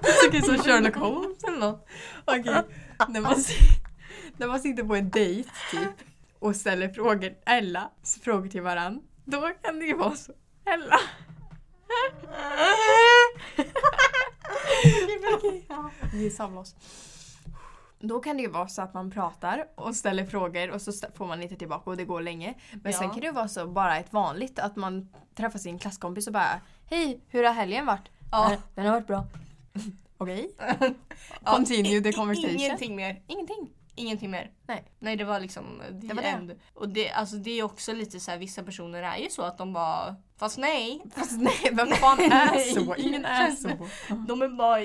Du 0.00 0.12
tycker 0.30 0.40
som 0.46 0.58
Sherlock 0.58 0.96
Holmes 0.96 1.44
eller 1.44 1.58
något. 1.58 1.86
Okej, 2.24 2.62
när, 3.08 3.20
man, 3.20 3.34
när 4.36 4.46
man 4.46 4.60
sitter 4.60 4.82
på 4.84 4.94
en 4.94 5.10
dejt 5.10 5.50
typ 5.70 5.90
och 6.38 6.56
ställer 6.56 6.88
frågor, 6.88 7.34
Ella, 7.46 7.90
frågor 8.24 8.48
till 8.48 8.62
varann. 8.62 9.02
Då 9.24 9.40
kan 9.62 9.78
det 9.78 9.84
ju 9.86 9.96
vara 9.96 10.14
så. 10.16 10.32
Ella. 10.64 11.00
Okej, 15.34 15.64
vi 16.12 16.30
samlar 16.30 16.60
oss. 16.60 16.74
Då 18.00 18.20
kan 18.20 18.36
det 18.36 18.42
ju 18.42 18.48
vara 18.50 18.68
så 18.68 18.82
att 18.82 18.94
man 18.94 19.10
pratar 19.10 19.66
och 19.74 19.96
ställer 19.96 20.26
frågor 20.26 20.70
och 20.70 20.82
så 20.82 20.92
får 21.14 21.26
man 21.26 21.42
inte 21.42 21.56
tillbaka 21.56 21.90
och 21.90 21.96
det 21.96 22.04
går 22.04 22.20
länge. 22.22 22.54
Men 22.82 22.92
Ja. 22.92 22.98
sen 22.98 23.10
kan 23.10 23.20
det 23.20 23.26
ju 23.26 23.32
vara 23.32 23.48
så 23.48 23.66
bara 23.66 23.98
ett 23.98 24.12
vanligt 24.12 24.58
att 24.58 24.76
man 24.76 25.08
träffar 25.34 25.58
sin 25.58 25.78
klasskompis 25.78 26.26
och 26.26 26.32
bara 26.32 26.60
Hej, 26.90 27.20
hur 27.28 27.44
har 27.44 27.52
helgen 27.52 27.86
varit? 27.86 28.08
Ja. 28.32 28.56
"Den- 28.74 28.86
har 28.86 28.92
varit 28.92 29.06
bra. 29.06 29.24
Okej. 30.18 30.50
Continue 31.44 32.00
the 32.00 32.12
conversation. 32.12 32.50
Ingenting 32.56 32.96
mer. 32.96 33.22
Ingenting. 33.26 33.70
Ingenting 33.94 34.30
mer. 34.30 34.50
Nej. 34.66 34.84
Nej 34.98 35.16
det 35.16 35.24
var 35.24 35.40
liksom 35.40 35.82
the 36.00 36.06
Det 36.06 36.14
var 36.14 36.22
det. 36.22 36.28
end. 36.28 36.60
Och 36.74 36.88
det, 36.88 37.10
alltså, 37.10 37.36
det 37.36 37.50
är 37.50 37.62
också 37.62 37.92
lite 37.92 38.20
så 38.20 38.30
här, 38.30 38.38
vissa 38.38 38.62
personer 38.62 39.02
är 39.02 39.16
ju 39.16 39.30
så 39.30 39.42
att 39.42 39.58
de 39.58 39.72
bara, 39.72 40.16
fast 40.36 40.58
nej. 40.58 41.02
Fast 41.14 41.40
nej, 41.40 41.70
vem 41.72 41.88
fan 41.88 42.18
är 42.20 42.58
så? 42.74 42.94
Ingen 42.96 43.24
är 43.24 43.50
så. 43.50 43.68
De 44.28 44.42
är 44.42 44.48
bara, 44.48 44.80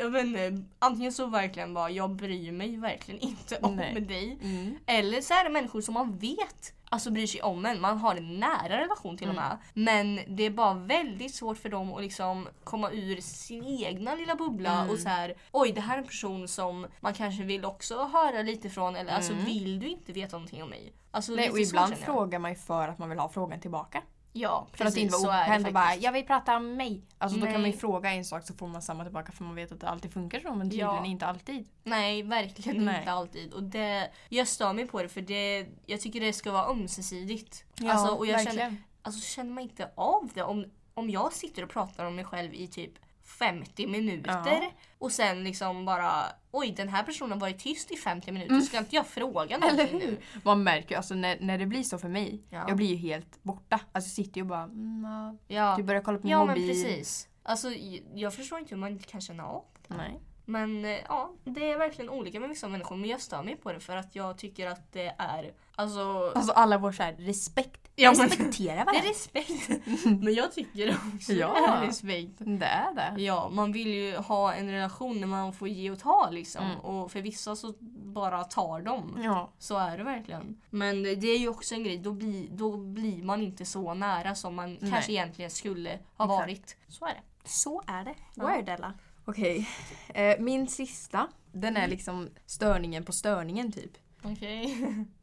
jag 0.00 0.10
vet 0.10 0.24
inte, 0.26 0.62
antingen 0.78 1.12
så 1.12 1.26
verkligen 1.26 1.74
bara, 1.74 1.90
jag 1.90 2.10
bryr 2.10 2.52
mig 2.52 2.76
verkligen 2.76 3.20
inte 3.20 3.56
om 3.56 3.76
Nej. 3.76 4.00
dig. 4.00 4.38
Mm. 4.42 4.78
Eller 4.86 5.20
så 5.20 5.34
är 5.34 5.44
det 5.44 5.50
människor 5.50 5.80
som 5.80 5.94
man 5.94 6.18
vet 6.18 6.72
alltså 6.92 7.10
bryr 7.10 7.26
sig 7.26 7.42
om 7.42 7.66
en. 7.66 7.80
Man 7.80 7.98
har 7.98 8.16
en 8.16 8.40
nära 8.40 8.78
relation 8.80 9.16
till 9.16 9.28
och 9.28 9.34
Mm. 9.34 9.44
med. 9.48 9.58
Men 9.74 10.36
det 10.36 10.42
är 10.42 10.50
bara 10.50 10.74
väldigt 10.74 11.34
svårt 11.34 11.58
för 11.58 11.68
dem 11.68 11.92
att 11.94 12.02
liksom 12.02 12.48
komma 12.64 12.90
ur 12.90 13.20
sin 13.20 13.64
egna 13.64 14.14
lilla 14.14 14.34
bubbla 14.34 14.72
Mm. 14.80 14.90
och 14.90 14.98
så 14.98 15.08
här. 15.08 15.34
oj 15.52 15.72
det 15.72 15.80
här 15.80 15.94
är 15.94 15.98
en 15.98 16.06
person 16.06 16.48
som 16.48 16.86
man 17.00 17.14
kanske 17.14 17.42
vill 17.44 17.64
också 17.64 18.04
höra 18.04 18.42
lite 18.42 18.70
från 18.70 18.96
eller 18.96 19.12
alltså 19.12 19.32
Mm. 19.32 19.44
vill 19.44 19.78
du 19.80 19.88
inte 19.88 20.12
veta 20.12 20.36
någonting 20.36 20.62
om 20.62 20.68
mig? 20.68 20.92
Alltså, 21.10 21.32
Nej, 21.32 21.50
och 21.50 21.58
ibland 21.58 21.94
frågar 21.96 22.38
man 22.38 22.50
ju 22.50 22.56
för 22.56 22.88
att 22.88 22.98
man 22.98 23.08
vill 23.08 23.18
ha 23.18 23.28
frågan 23.28 23.60
tillbaka. 23.60 24.02
Ja 24.34 24.66
För 24.72 24.84
att 24.84 24.96
inte 24.96 25.10
precis 25.12 25.26
vara 25.26 25.40
oförskämt 25.40 25.66
och 25.66 25.72
bara 25.72 25.94
jag 25.96 26.12
vill 26.12 26.26
prata 26.26 26.56
om 26.56 26.76
mig. 26.76 27.02
Alltså 27.18 27.38
då 27.38 27.44
kan 27.46 27.52
man 27.52 27.62
ju 27.64 27.68
Nej. 27.70 27.76
fråga 27.78 28.10
en 28.12 28.24
sak 28.24 28.46
så 28.46 28.54
får 28.54 28.68
man 28.68 28.82
samma 28.82 29.04
tillbaka 29.04 29.32
för 29.32 29.44
man 29.44 29.54
vet 29.54 29.72
att 29.72 29.80
det 29.80 29.88
alltid 29.88 30.12
funkar 30.12 30.40
så 30.40 30.54
men 30.54 30.70
tydligen 30.70 30.88
Ja. 30.94 31.04
inte 31.04 31.26
alltid. 31.26 31.68
Nej, 31.84 32.22
verkligen 32.22 32.84
Nej. 32.84 32.98
inte 32.98 33.12
alltid. 33.12 33.52
Och 33.52 33.62
det, 33.62 34.10
jag 34.28 34.48
stör 34.48 34.72
mig 34.72 34.86
på 34.86 35.02
det 35.02 35.08
för 35.08 35.20
det, 35.20 35.66
jag 35.86 36.00
tycker 36.00 36.20
det 36.20 36.32
ska 36.32 36.52
vara 36.52 36.66
ömsesidigt. 36.66 37.64
Ja, 37.76 37.92
alltså, 37.92 38.14
och 38.14 38.26
jag 38.26 38.32
verkligen. 38.36 38.58
känner, 38.70 38.82
alltså, 39.02 39.20
känner 39.20 39.50
man 39.52 39.62
inte 39.62 39.90
av 39.94 40.30
det 40.34 40.42
om, 40.42 40.64
om 40.94 41.10
jag 41.10 41.32
sitter 41.32 41.62
och 41.62 41.70
pratar 41.70 42.04
om 42.04 42.16
mig 42.16 42.24
själv 42.24 42.54
i 42.54 42.66
typ 42.68 42.92
50 43.24 43.86
minuter 43.86 44.30
Ja. 44.62 44.70
och 44.98 45.12
sen 45.12 45.44
liksom 45.44 45.84
bara 45.84 46.24
oj 46.52 46.72
den 46.76 46.88
här 46.88 47.02
personen 47.02 47.32
har 47.32 47.38
varit 47.40 47.58
tyst 47.58 47.90
i 47.90 47.96
50 47.96 48.32
minuter 48.32 48.60
ska 48.60 48.78
inte 48.78 48.96
jag 48.96 49.06
fråga 49.06 49.58
någonting 49.58 49.88
Mm. 49.88 49.98
Nu? 50.10 50.16
Man 50.44 50.62
märker 50.62 50.90
ju, 50.90 50.96
alltså 50.96 51.14
när, 51.14 51.40
när 51.40 51.58
det 51.58 51.66
blir 51.66 51.82
så 51.82 51.98
för 51.98 52.08
mig, 52.08 52.42
Ja. 52.50 52.64
jag 52.68 52.76
blir 52.76 52.86
ju 52.86 52.96
helt 52.96 53.42
borta. 53.42 53.80
Alltså 53.92 54.08
jag 54.08 54.26
sitter 54.26 54.36
ju 54.36 54.42
och 54.42 54.48
bara 54.48 54.62
mm, 54.62 55.04
ja. 55.04 55.54
Ja, 55.56 55.74
Du 55.76 55.82
börjar 55.82 56.02
kolla 56.02 56.18
på 56.18 56.26
min 56.26 56.30
ja 56.32 56.44
men 56.44 56.48
mobil. 56.60 56.68
precis. 56.68 57.28
Alltså 57.42 57.70
jag 58.14 58.34
förstår 58.34 58.58
inte 58.58 58.74
hur 58.74 58.80
man 58.80 58.92
inte 58.92 59.06
kan 59.06 59.20
känna 59.20 59.44
av 59.46 59.64
det. 59.88 59.94
Nej. 59.96 60.20
Men 60.44 60.84
eh, 60.84 60.90
ja, 61.08 61.32
det 61.44 61.70
är 61.72 61.78
verkligen 61.78 62.10
olika 62.10 62.40
med 62.40 62.48
vissa 62.48 62.68
människor 62.68 62.96
men 62.96 63.10
jag 63.10 63.20
stör 63.20 63.42
mig 63.42 63.56
på 63.56 63.72
det 63.72 63.80
för 63.80 63.96
att 63.96 64.14
jag 64.16 64.38
tycker 64.38 64.66
att 64.66 64.92
det 64.92 65.14
är 65.18 65.52
alltså 65.74 66.32
Alltså 66.34 66.52
alla 66.52 66.78
vår 66.78 66.92
så 66.92 67.02
här, 67.02 67.12
respekt. 67.12 67.78
Ja, 67.96 68.12
men- 68.18 68.28
Respektera 68.28 68.74
Det 68.74 68.80
är 68.80 68.84
varandra. 68.84 69.08
respekt. 69.10 69.68
Men 70.22 70.34
jag 70.34 70.52
tycker 70.52 70.96
också 71.14 71.32
Ja. 71.32 71.54
det 71.54 71.66
är 71.84 71.86
respekt. 71.86 72.32
Det 72.38 72.66
är 72.66 72.94
det. 72.94 73.22
Ja, 73.22 73.48
man 73.52 73.72
vill 73.72 73.94
ju 73.94 74.16
ha 74.16 74.54
en 74.54 74.70
relation 74.70 75.20
där 75.20 75.26
man 75.26 75.52
får 75.52 75.68
ge 75.68 75.90
och 75.90 75.98
ta 75.98 76.28
liksom. 76.30 76.64
Mm. 76.64 76.78
Och 76.80 77.12
för 77.12 77.20
vissa 77.20 77.56
så 77.56 77.74
bara 78.14 78.44
tar 78.44 78.80
de. 78.82 79.20
Ja. 79.24 79.52
Så 79.58 79.78
är 79.78 79.98
det 79.98 80.04
verkligen. 80.04 80.60
Men 80.70 81.02
det 81.02 81.26
är 81.26 81.38
ju 81.38 81.48
också 81.48 81.74
en 81.74 81.84
grej, 81.84 81.98
då 81.98 82.12
blir, 82.12 82.48
då 82.50 82.76
blir 82.76 83.22
man 83.22 83.42
inte 83.42 83.64
så 83.64 83.94
nära 83.94 84.34
som 84.34 84.54
man 84.54 84.74
Nej. 84.80 84.90
kanske 84.90 85.12
egentligen 85.12 85.50
skulle 85.50 85.90
ha 85.90 86.24
Exakt. 86.24 86.40
varit. 86.42 86.76
Så 86.88 87.04
är 87.04 87.14
det. 87.14 87.50
Så 87.50 87.82
är 87.86 88.04
det. 88.04 88.14
Ja. 88.34 88.56
Word 88.56 88.68
Ella. 88.68 88.92
Okej. 89.24 89.68
Eh, 90.14 90.38
min 90.38 90.68
sista, 90.68 91.28
den 91.52 91.76
är 91.76 91.88
liksom 91.88 92.30
störningen 92.46 93.04
på 93.04 93.12
störningen 93.12 93.72
typ. 93.72 93.92
Okej. 94.22 94.78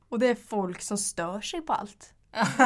Och 0.09 0.19
det 0.19 0.27
är 0.27 0.35
folk 0.35 0.81
som 0.81 0.97
stör 0.97 1.41
sig 1.41 1.61
på 1.61 1.73
allt. 1.73 2.13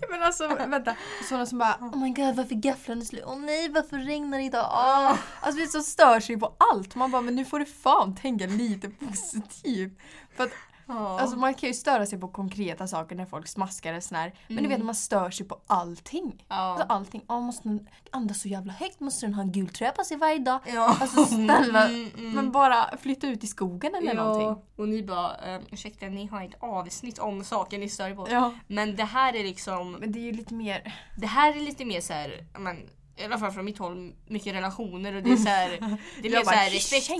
ja, 0.00 0.06
men 0.10 0.22
alltså 0.22 0.48
vänta. 0.48 0.96
Sådana 1.28 1.46
som 1.46 1.58
bara 1.58 1.76
Oh 1.80 1.98
my 1.98 2.10
god 2.10 2.36
varför 2.36 2.54
gafflarna 2.54 3.04
slut? 3.04 3.24
Åh 3.26 3.38
nej 3.38 3.68
varför 3.68 3.98
regnar 3.98 4.38
det 4.38 4.44
idag? 4.44 4.68
Åh. 4.72 5.18
Alltså 5.40 5.60
vi 5.60 5.66
som 5.66 5.82
stör 5.82 6.20
sig 6.20 6.36
på 6.36 6.56
allt. 6.72 6.94
Man 6.94 7.10
bara 7.10 7.22
men 7.22 7.36
nu 7.36 7.44
får 7.44 7.58
du 7.58 7.66
fan 7.66 8.16
tänka 8.16 8.46
lite 8.46 8.88
positivt. 8.88 9.98
För 10.36 10.44
att 10.44 10.52
Ja. 10.90 11.20
alltså, 11.20 11.36
man 11.36 11.54
kan 11.54 11.66
ju 11.68 11.74
störa 11.74 12.06
sig 12.06 12.20
på 12.20 12.28
konkreta 12.28 12.86
saker 12.86 13.16
när 13.16 13.26
folk 13.26 13.48
smaskar 13.48 13.94
och 13.96 14.02
sådär. 14.02 14.32
Men 14.48 14.56
du 14.56 14.68
vet 14.68 14.76
Mm. 14.76 14.86
man 14.86 14.94
stör 14.94 15.30
sig 15.30 15.46
på 15.46 15.60
allting. 15.66 16.44
Alltså 16.48 16.86
ja. 16.88 16.94
allting. 16.94 17.22
Oh, 17.28 17.40
måste 17.40 17.68
den 17.68 17.88
andas 18.10 18.40
så 18.40 18.48
jävla 18.48 18.72
högt? 18.72 19.00
Måste 19.00 19.26
den 19.26 19.34
ha 19.34 19.42
en 19.42 19.52
gul 19.52 19.68
tröja 19.68 19.92
på 19.92 20.04
sig 20.04 20.16
varje 20.16 20.38
dag? 20.38 20.60
ja. 20.66 20.96
Alltså 21.00 21.24
snälla. 21.24 21.88
Mm, 21.88 22.10
mm. 22.18 22.32
Men 22.32 22.52
bara 22.52 22.96
flytta 22.96 23.26
ut 23.26 23.44
i 23.44 23.46
skogen 23.46 23.94
eller 23.94 24.14
någonting. 24.14 24.64
Och 24.76 24.88
ni 24.88 25.02
bara, 25.02 25.36
eh, 25.54 25.60
ursäkta 25.70 26.06
ni 26.06 26.26
har 26.26 26.42
ett 26.44 26.54
avsnitt 26.60 27.18
om 27.18 27.44
saker 27.44 27.78
ni 27.78 27.88
stör 27.88 28.08
er 28.10 28.14
på. 28.14 28.26
Ja. 28.30 28.52
Men 28.66 28.96
det 28.96 29.04
här 29.04 29.36
är 29.36 29.44
liksom, 29.44 29.92
Men 29.92 30.12
det 30.12 30.18
är 30.18 30.24
ju 30.24 30.32
lite 30.32 30.54
mer... 30.54 30.94
det 31.16 31.26
här 31.26 31.56
är 31.56 31.60
lite 31.60 31.84
mer 31.84 32.00
så 32.00 32.12
här, 32.12 32.44
ja, 32.52 32.58
men, 32.58 32.76
i 33.16 33.24
alla 33.24 33.38
fall 33.38 33.50
från 33.52 33.64
mitt 33.64 33.78
håll, 33.78 34.12
mycket 34.26 34.54
relationer 34.54 35.14
och 35.14 35.22
det 35.22 35.32
är 35.32 35.36
så 35.36 35.48
här, 35.48 35.68
det 36.22 36.28
är 36.28 36.30
mer 36.30 36.30
Jag 36.30 36.44
så 36.44 36.50
bara, 36.50 36.56
här 36.56 36.70
respekt. 36.70 37.10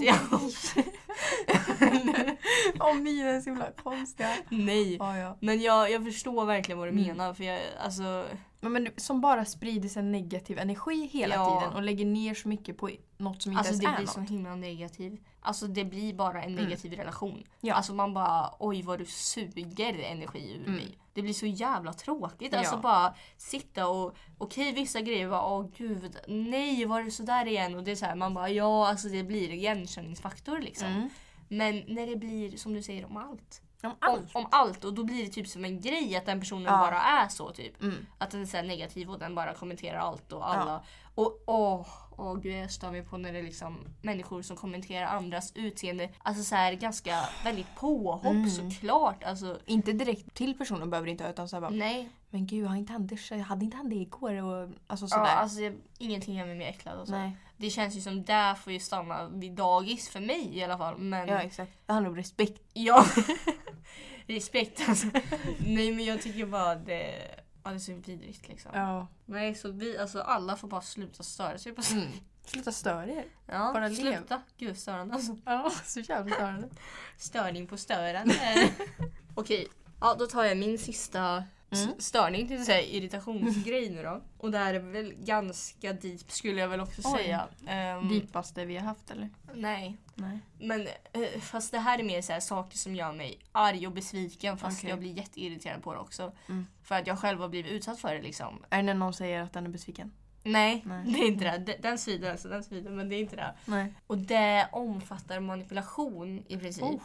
Om 2.79 3.05
ni 3.05 3.21
är 3.21 3.41
så 3.41 3.51
himla 3.51 3.67
konstiga. 3.83 4.37
Nej. 4.49 4.97
Ja, 4.97 5.19
ja. 5.19 5.37
Men 5.41 5.61
jag, 5.61 5.91
jag 5.91 6.05
förstår 6.05 6.45
verkligen 6.45 6.79
vad 6.79 6.89
du 6.89 6.93
Mm. 6.93 7.07
menar 7.07 7.35
för 7.35 7.45
jag, 7.45 7.61
alltså, 7.85 8.25
Men, 8.61 8.89
som 8.97 9.21
bara 9.21 9.45
sprider 9.45 9.89
sig 9.89 10.03
negativ 10.03 10.59
energi 10.59 11.07
hela 11.13 11.35
Ja. 11.35 11.61
tiden 11.61 11.77
och 11.77 11.83
lägger 11.83 12.05
ner 12.07 12.35
så 12.35 12.49
mycket 12.49 12.77
på 12.79 12.91
något 13.19 13.43
som 13.43 13.53
inte 13.53 13.59
alltså 13.59 13.73
ens 13.73 13.81
det 13.85 13.87
är 13.91 13.97
blir 13.97 14.07
något. 14.07 14.15
så 14.15 14.21
himla 14.21 14.55
negativ. 14.55 15.21
Alltså 15.41 15.67
det 15.67 15.85
blir 15.85 16.15
bara 16.15 16.43
en 16.43 16.55
negativ 16.55 16.93
relation. 16.93 17.45
Ja. 17.61 17.75
Alltså 17.75 17.95
man 17.95 18.15
bara 18.15 18.51
oj 18.59 18.83
vad 18.83 18.99
du 18.99 19.05
suger 19.07 19.95
energi 19.99 20.53
ur 20.53 20.61
Mm. 20.61 20.73
mig. 20.77 20.99
Det 21.13 21.23
blir 21.23 21.33
så 21.35 21.47
jävla 21.47 21.93
tråkigt. 21.93 22.55
Alltså 22.55 22.75
Ja. 22.75 22.81
bara 22.81 23.15
sitta 23.37 23.89
och 23.89 24.17
okej 24.39 24.73
vissa 24.73 25.01
grejer 25.01 25.29
bara 25.31 25.47
åh 25.47 25.67
gud 25.77 26.17
nej 26.29 26.85
var 26.85 27.03
det 27.03 27.11
sådär 27.11 27.47
igen? 27.47 27.75
Och 27.75 27.85
det 27.85 27.91
är 27.91 27.97
så 27.97 28.07
här, 28.07 28.15
man 28.15 28.35
bara 28.35 28.49
ja 28.51 28.89
alltså 28.89 29.09
det 29.09 29.23
blir 29.25 29.51
igenkänningsfaktor 29.51 30.59
liksom. 30.59 30.89
Mm. 30.89 31.09
Men 31.49 31.83
när 31.95 32.07
det 32.07 32.17
blir 32.17 32.57
som 32.57 32.73
du 32.75 32.83
säger 32.83 33.05
om 33.05 33.17
allt. 33.17 33.63
Om 33.83 33.91
Om, 33.91 33.97
allt. 34.01 34.35
om 34.37 34.47
allt 34.51 34.85
och 34.85 34.95
då 34.95 35.05
blir 35.05 35.23
det 35.25 35.29
typ 35.31 35.49
som 35.49 35.65
en 35.65 35.81
grej 35.81 36.17
att 36.17 36.27
den 36.27 36.41
personen 36.41 36.65
Ja. 36.65 36.79
bara 36.79 37.03
är 37.03 37.29
så 37.29 37.51
typ. 37.51 37.83
Mm. 37.83 38.07
Att 38.19 38.31
den 38.31 38.43
är 38.43 38.47
så 38.47 38.63
negativ 38.63 39.11
och 39.11 39.19
den 39.19 39.35
bara 39.35 39.55
kommenterar 39.55 39.99
allt 39.99 40.33
och 40.33 40.49
alla. 40.55 40.83
Och 41.15 41.43
åh, 41.47 41.87
åh 42.17 42.37
gud 42.41 42.53
jag 42.63 42.71
stör 42.71 42.91
mig 42.91 43.03
på 43.05 43.17
när 43.17 43.33
det 43.33 43.39
är 43.39 43.43
liksom 43.43 43.79
människor 44.03 44.43
som 44.43 44.57
kommenterar 44.57 45.07
andras 45.07 45.53
utseende. 45.55 46.09
Alltså 46.19 46.43
så 46.45 46.55
här 46.55 46.73
ganska 46.73 47.19
väldigt 47.45 47.75
påhopp 47.77 48.25
Mm. 48.25 48.51
såklart. 48.51 49.25
Alltså 49.25 49.59
Inte 49.67 49.93
direkt 49.93 50.35
till 50.35 50.59
personen 50.59 50.91
behöver 50.91 51.07
det 51.07 51.11
inte 51.13 51.25
utan 51.25 51.49
så 51.49 51.61
bara 51.61 51.71
nej. 51.71 52.11
Men 52.31 52.47
gud 52.47 52.67
har 52.67 52.77
inte 52.77 52.93
han 52.93 53.07
duschat? 53.07 53.41
Hade 53.43 53.65
inte 53.65 53.77
han 53.77 53.89
det 53.89 53.97
igår? 53.97 54.43
Och, 54.43 54.69
alltså 54.87 55.05
Ja, 55.05 55.09
sådär. 55.09 55.25
alltså, 55.37 55.61
jag- 55.61 55.75
ingenting 55.99 56.35
gör 56.37 56.47
mig 56.47 56.55
mer 56.57 56.69
äcklad. 56.69 56.99
Och 57.01 57.07
så. 57.07 57.13
Nej. 57.13 57.37
Det 57.57 57.71
känns 57.71 57.97
ju 57.97 58.01
som 58.01 58.25
det 58.25 58.55
får 58.65 58.73
ju 58.73 58.81
stanna 58.81 59.29
vid 59.29 59.53
dagis 59.53 60.09
för 60.09 60.21
mig 60.21 60.59
i 60.59 60.65
alla 60.65 60.79
fall. 60.79 60.99
Men 60.99 61.29
Ja 61.29 61.41
exakt. 61.43 61.73
Det 61.87 61.93
handlar 61.93 62.11
om 62.11 62.17
respekt. 62.17 62.63
Ja. 62.73 63.05
Respekt 64.35 64.89
alltså. 64.89 65.07
Nej 65.67 65.93
men 65.93 66.05
jag 66.05 66.23
tycker 66.23 66.47
bara 66.47 66.75
det, 66.75 67.31
ja, 67.65 67.71
det 67.71 67.77
är 67.77 67.79
så 67.79 67.93
vidrigt 67.93 68.49
liksom. 68.49 68.71
Ja. 68.75 69.07
Nej 69.27 69.55
så 69.55 69.71
vi, 69.71 69.99
alltså 69.99 70.21
alla 70.21 70.57
får 70.57 70.69
bara 70.69 70.81
sluta 70.83 71.23
störa 71.23 71.59
sig 71.59 71.73
på 71.73 71.83
Mm. 71.93 72.09
Sluta 72.45 72.73
störa 72.73 73.07
er. 73.07 73.25
Ja, 73.47 73.71
Bara 73.75 73.89
lev. 73.89 73.95
sluta. 73.97 74.43
Gud 74.59 74.79
störande 74.79 75.15
alltså. 75.15 75.37
Ja, 75.45 75.73
så 75.85 76.01
jävla 76.01 76.35
störande. 76.35 76.69
Störning 77.19 77.67
på 77.67 77.77
störande. 77.77 78.35
Okej, 79.35 79.69
ja 80.01 80.17
då 80.19 80.27
tar 80.27 80.45
jag 80.45 80.59
min 80.59 80.79
sista 80.79 81.45
Mm. 81.73 81.95
störning 81.99 82.49
till 82.49 82.65
säga 82.65 82.83
irritationsgrej 82.83 83.91
nu 83.91 84.03
då. 84.03 84.23
Och 84.39 84.51
det 84.51 84.59
här 84.59 84.75
är 84.75 84.79
väl 84.79 85.15
ganska 85.19 85.93
deep 85.93 86.31
skulle 86.33 86.61
jag 86.61 86.69
väl 86.69 86.81
också 86.81 87.03
Oj. 87.05 87.13
säga. 87.17 87.49
Um, 87.99 88.11
Djupaste 88.11 88.65
vi 88.65 88.77
har 88.77 88.85
haft 88.85 89.11
eller? 89.11 89.29
Nej. 89.55 89.97
Nej. 90.15 90.39
Men 90.59 90.81
eh, 91.13 91.41
fast 91.41 91.73
det 91.73 91.79
här 91.79 91.99
är 91.99 92.03
mer 92.03 92.23
så 92.23 92.33
här 92.33 92.41
saker 92.41 92.79
som 92.79 92.95
gör 92.95 93.13
mig 93.13 93.39
arg 93.53 93.87
och 93.87 93.93
besviken 93.93 94.59
fast 94.59 94.79
Okej. 94.79 94.91
jag 94.91 94.99
blir 94.99 95.13
jätteirriterad 95.13 95.83
på 95.83 95.95
det 95.95 96.01
också. 96.01 96.33
Mm. 96.49 96.67
För 96.83 96.95
att 96.95 97.07
jag 97.07 97.19
själv 97.19 97.41
har 97.41 97.49
blivit 97.49 97.73
utsatt 97.73 98.01
för 98.01 98.15
det 98.15 98.23
liksom. 98.23 98.65
Är 98.71 98.77
det 98.77 98.83
när 98.83 98.95
någon 98.95 99.15
säger 99.15 99.43
att 99.43 99.53
den 99.53 99.65
är 99.67 99.71
besviken? 99.71 100.13
Nej, 100.43 100.83
Nej. 100.87 101.05
det 101.07 101.19
är 101.21 101.27
inte 101.27 101.45
det. 101.45 101.59
Den- 101.59 101.81
Den 101.83 101.99
svider 101.99 102.31
alltså, 102.31 102.49
den 102.49 102.65
svider 102.65 102.91
men 102.91 103.09
det 103.09 103.15
är 103.17 103.21
inte 103.21 103.37
det. 103.37 103.55
Nej. 103.65 103.95
Och 104.07 104.19
det 104.19 104.69
omfattar 104.73 105.41
manipulation 105.41 106.45
i 106.49 106.57
princip. 106.57 106.85
Oh. 106.85 107.03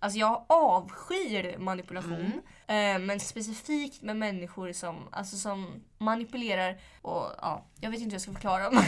Alltså 0.00 0.18
jag 0.18 0.44
avskyr 0.48 1.58
manipulation. 1.58 2.32
Mm. 2.66 3.02
Eh, 3.02 3.06
men 3.06 3.20
specifikt 3.20 4.02
med 4.02 4.16
människor 4.16 4.72
som, 4.72 5.08
alltså 5.12 5.36
som 5.36 5.82
manipulerar 5.98 6.78
och 7.02 7.26
ja, 7.40 7.64
jag 7.80 7.90
vet 7.90 8.00
inte 8.00 8.10
hur 8.10 8.14
jag 8.14 8.20
ska 8.22 8.32
förklara. 8.32 8.70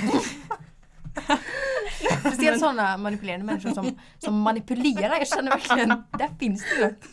Speciellt 2.21 2.61
sådana 2.61 2.97
manipulerande 2.97 3.47
människor 3.47 3.71
som, 3.71 3.99
som 4.19 4.41
manipulerar. 4.41 5.19
Jag 5.19 5.29
känner 5.29 5.51
verkligen, 5.51 5.89
där 6.19 6.29
finns 6.39 6.65
det 6.79 6.87
något. 6.87 7.05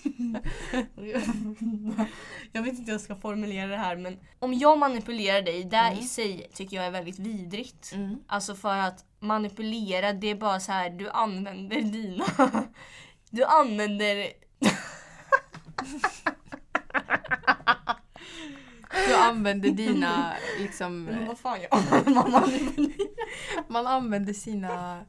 jag 2.52 2.62
vet 2.62 2.74
inte 2.74 2.84
hur 2.86 2.92
jag 2.92 3.02
ska 3.02 3.16
formulera 3.16 3.68
det 3.68 3.78
här 3.78 3.96
men 3.96 4.18
om 4.40 4.54
jag 4.54 4.78
manipulerar 4.78 5.42
dig, 5.42 5.64
det 5.64 5.78
Mm. 5.78 6.00
i 6.00 6.04
sig 6.04 6.48
tycker 6.54 6.78
jag 6.78 6.86
är 6.86 6.92
väldigt 6.92 7.20
vidrigt. 7.20 7.92
Mm. 7.94 8.20
Alltså 8.28 8.56
för 8.56 8.78
att 8.78 9.06
manipulera, 9.20 10.14
det 10.14 10.28
är 10.28 10.36
bara 10.36 10.60
så 10.60 10.72
här 10.72 10.90
du 10.90 11.10
använder 11.10 11.82
dina... 11.82 12.26
Du 13.30 13.44
använder... 13.44 14.34
Du 19.08 19.16
använder 19.16 19.70
dina, 19.70 20.34
liksom, 20.60 21.04
Men 21.04 21.28
vad 21.28 21.40
fan 21.40 21.60
jag 21.62 21.84
man 23.68 23.88
använder 23.88 24.34
sina 24.34 25.06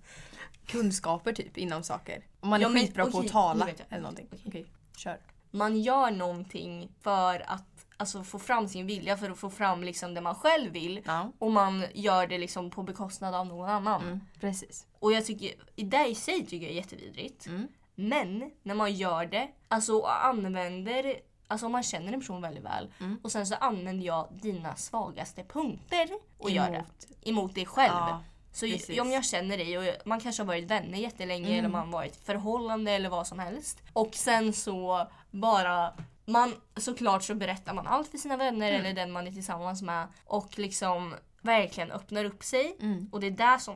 kunskaper 0.66 1.32
typ 1.32 1.58
inom 1.58 1.82
saker. 1.82 2.24
Om 2.40 2.48
man 2.48 2.60
är 2.60 2.64
Ja, 2.64 2.68
men 2.68 2.82
skitbra 2.82 3.04
på 3.04 3.18
okej, 3.18 3.26
att 3.26 3.32
tala 3.32 3.68
eller 3.88 4.02
någonting. 4.02 4.28
Okej. 4.30 4.42
Okej, 4.46 4.72
kör. 4.96 5.20
Man 5.50 5.80
gör 5.80 6.10
någonting 6.10 6.92
för 7.00 7.50
att 7.50 7.86
alltså, 7.96 8.24
få 8.24 8.38
fram 8.38 8.68
sin 8.68 8.86
vilja, 8.86 9.16
för 9.16 9.30
att 9.30 9.38
få 9.38 9.50
fram 9.50 9.84
liksom, 9.84 10.14
det 10.14 10.20
man 10.20 10.34
själv 10.34 10.72
vill. 10.72 11.02
Ja. 11.04 11.32
Och 11.38 11.50
man 11.50 11.84
gör 11.94 12.26
det 12.26 12.38
liksom 12.38 12.70
på 12.70 12.82
bekostnad 12.82 13.34
av 13.34 13.46
någon 13.46 13.68
annan. 13.68 14.02
Mm, 14.02 14.20
precis. 14.40 14.86
Och 14.98 15.12
jag 15.12 15.26
tycker, 15.26 15.54
det 15.76 16.06
i 16.06 16.14
sig 16.14 16.46
tycker 16.46 16.66
jag 16.66 16.72
är 16.72 16.76
jättevidrigt. 16.76 17.46
Mm. 17.46 17.68
Men 18.00 18.50
när 18.62 18.74
man 18.74 18.94
gör 18.94 19.26
det, 19.26 19.48
alltså 19.68 20.02
använder, 20.02 21.14
alltså 21.48 21.66
om 21.66 21.72
man 21.72 21.82
känner 21.82 22.12
en 22.12 22.20
person 22.20 22.42
väldigt 22.42 22.64
väl 22.64 22.92
Mm. 23.00 23.18
och 23.22 23.32
sen 23.32 23.46
så 23.46 23.54
använder 23.54 24.06
jag 24.06 24.28
dina 24.42 24.76
svagaste 24.76 25.44
punkter 25.44 26.08
och 26.38 26.50
gör 26.50 26.70
det 26.70 26.76
Emot. 26.76 27.06
emot 27.22 27.54
dig 27.54 27.66
själv. 27.66 27.92
Ja, 27.94 28.22
så 28.52 28.66
ju- 28.66 29.00
om 29.00 29.10
jag 29.10 29.24
känner 29.24 29.56
dig 29.58 29.78
och 29.78 30.06
man 30.06 30.20
kanske 30.20 30.42
har 30.42 30.46
varit 30.46 30.70
vänner 30.70 30.98
jättelänge 30.98 31.46
Mm. 31.48 31.58
eller 31.58 31.68
man 31.68 31.80
har 31.86 31.92
varit 31.92 32.16
förhållande 32.16 32.92
eller 32.92 33.08
vad 33.08 33.26
som 33.26 33.38
helst. 33.38 33.82
Och 33.92 34.14
sen 34.14 34.52
så 34.52 35.06
bara 35.30 35.92
man 36.24 36.54
såklart 36.76 37.22
så 37.22 37.34
berättar 37.34 37.74
man 37.74 37.86
allt 37.86 38.08
för 38.08 38.18
sina 38.18 38.36
vänner 38.36 38.68
Mm. 38.72 38.80
eller 38.80 38.92
den 38.94 39.12
man 39.12 39.26
är 39.26 39.32
tillsammans 39.32 39.82
med 39.82 40.06
och 40.24 40.58
liksom 40.58 41.14
verkligen 41.42 41.90
öppnar 41.90 42.24
upp 42.24 42.44
sig. 42.44 42.76
Mm. 42.80 43.08
Och 43.12 43.20
det 43.20 43.26
är 43.26 43.30
där 43.30 43.58
som 43.58 43.74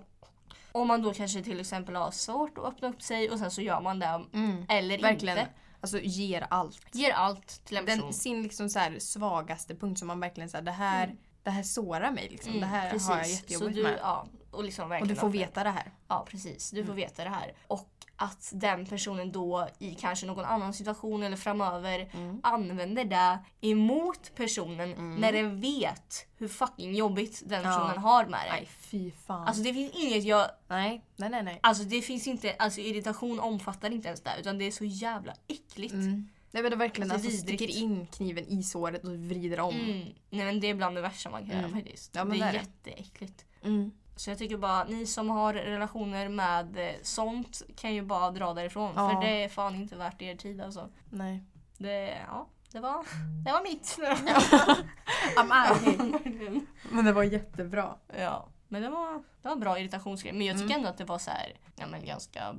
om 0.73 0.89
man 0.89 1.03
då 1.03 1.15
kanske 1.15 1.43
till 1.43 1.61
exempel 1.61 1.97
har 1.97 2.11
svårt 2.11 2.59
att 2.59 2.65
öppna 2.65 2.89
upp 2.89 3.03
sig 3.03 3.31
och 3.31 3.39
sen 3.39 3.51
så 3.51 3.63
gör 3.63 3.81
man 3.81 3.99
det 3.99 4.07
Mm. 4.33 4.67
eller 4.69 4.99
Verkligen. 4.99 5.39
inte. 5.39 5.51
Alltså 5.81 6.01
ger 6.03 6.47
allt. 6.51 6.81
Ger 6.93 7.13
allt 7.13 7.65
till 7.65 7.77
en 7.77 7.87
person. 7.87 8.01
Den, 8.01 8.13
sin 8.13 8.43
liksom 8.43 8.69
så 8.69 8.79
här 8.79 8.99
svagaste 8.99 9.75
punkt 9.75 9.99
som 9.99 10.09
man 10.09 10.21
verkligen 10.21 10.49
säger 10.51 10.65
det 10.65 10.71
här, 10.73 11.17
det 11.43 11.51
här 11.51 11.63
sårar 11.63 12.11
mig. 12.11 12.29
Liksom. 12.31 12.61
det 12.61 12.67
här 12.67 12.99
har 12.99 13.19
jag 13.19 13.29
jättejobbigt 13.29 13.77
du, 13.77 13.83
med. 13.83 13.99
ja, 14.03 14.27
och, 14.51 14.65
liksom 14.65 14.93
Och 14.93 15.07
du 15.07 15.15
får 15.15 15.29
veta 15.29 15.65
det 15.65 15.71
här. 15.71 15.93
Ja 16.09 16.27
precis, 16.31 16.71
du 16.71 16.77
Mm. 16.77 16.87
får 16.87 16.95
veta 16.95 17.25
det 17.25 17.31
här. 17.31 17.53
Och 17.67 17.89
att 18.23 18.53
den 18.55 18.87
personen 18.87 19.33
då 19.33 19.69
i 19.79 19.95
kanske 19.95 20.27
någon 20.27 20.45
annan 20.45 20.73
situation 20.75 21.23
eller 21.23 21.37
framöver 21.37 22.11
Mm. 22.15 22.41
använder 22.43 23.05
det 23.05 23.39
emot 23.61 24.33
personen 24.35 24.93
Mm. 24.93 25.15
när 25.17 25.33
den 25.33 25.61
vet 25.61 26.27
hur 26.37 26.49
fucking 26.49 26.95
jobbigt 26.95 27.43
den 27.47 27.63
Ja. 27.63 27.69
personen 27.71 27.99
har 27.99 28.27
med 28.27 28.41
Nej 28.51 28.61
dig. 28.61 28.69
fy 28.81 29.11
fan. 29.11 29.49
Alltså 29.49 29.63
det 29.63 29.75
finns 29.75 29.93
inget 29.95 30.25
jag... 30.25 30.47
nej, 30.69 31.05
nej, 31.17 31.31
nej. 31.31 31.43
nej. 31.43 31.59
Alltså 31.63 31.85
det 31.85 32.03
finns 32.03 32.27
inte... 32.27 32.57
Alltså 32.59 32.81
irritation 32.81 33.41
omfattar 33.41 33.91
inte 33.91 34.09
ens 34.09 34.21
det 34.21 34.31
utan 34.41 34.59
det 34.59 34.65
är 34.65 34.71
så 34.71 34.85
jävla 34.85 35.35
äckligt. 35.49 35.95
Mm. 35.95 36.29
Nej 36.51 36.63
men 36.63 36.71
det 36.71 36.77
verkligen 36.77 37.09
Det 37.09 37.15
alltså, 37.15 37.31
vidrigt. 37.31 37.61
sticker 37.63 37.77
in 37.83 38.07
kniven 38.07 38.47
i 38.49 38.63
såret 38.63 39.05
och 39.05 39.11
vrider 39.11 39.61
om. 39.61 39.75
Mm. 39.75 40.09
Nej 40.31 40.45
men 40.45 40.61
det 40.61 40.67
är 40.67 40.75
bland 40.75 40.97
det 40.97 41.01
värsta 41.03 41.31
man 41.31 41.41
kan 41.41 41.51
Mm. 41.51 41.63
göra 41.63 41.73
faktiskt. 41.83 42.11
Ja, 42.15 42.25
det 42.25 42.37
är 42.37 42.39
det 42.39 42.45
är 42.45 42.53
det. 42.53 42.59
jätteäckligt. 42.59 43.45
Mm. 43.65 43.91
Så 44.23 44.31
jag 44.31 44.39
tycker 44.39 44.57
bara, 44.57 44.85
ni 44.85 45.07
som 45.07 45.31
har 45.31 45.55
relationer 45.55 46.29
med 46.29 46.77
eh, 46.77 46.95
sånt 47.03 47.63
kan 47.77 47.95
ju 47.95 48.03
bara 48.03 48.31
dra 48.31 48.55
därifrån. 48.55 48.93
Ja. 48.97 49.11
För 49.11 49.21
det 49.21 49.45
är 49.45 49.49
fan 49.49 49.75
inte 49.75 49.97
värt 49.97 50.23
er 50.23 50.37
tid 50.37 50.61
alltså. 50.61 50.89
Nej. 51.11 51.45
Det, 51.79 52.19
ja, 52.27 52.47
det 52.73 52.81
var, 52.81 53.05
det 53.45 53.53
var 53.53 53.63
mitt. 53.63 53.99
I'm 55.37 55.53
ärlig. 55.53 56.63
men 56.91 57.05
det 57.05 57.13
var 57.13 57.23
jättebra. 57.23 57.97
ja, 58.19 58.49
men 58.69 58.83
det 58.83 58.91
var, 58.91 59.13
det 59.43 59.49
var 59.49 59.57
bra 59.57 59.79
irritationsgrej. 59.79 60.33
Men 60.33 60.47
jag 60.47 60.57
tycker 60.57 60.67
Mm. 60.75 60.79
ändå 60.79 60.89
att 60.89 60.99
det 60.99 61.05
var 61.05 61.19
så 61.19 61.31
här, 61.31 61.53
ja 61.77 61.87
men 61.87 62.05
ganska, 62.05 62.55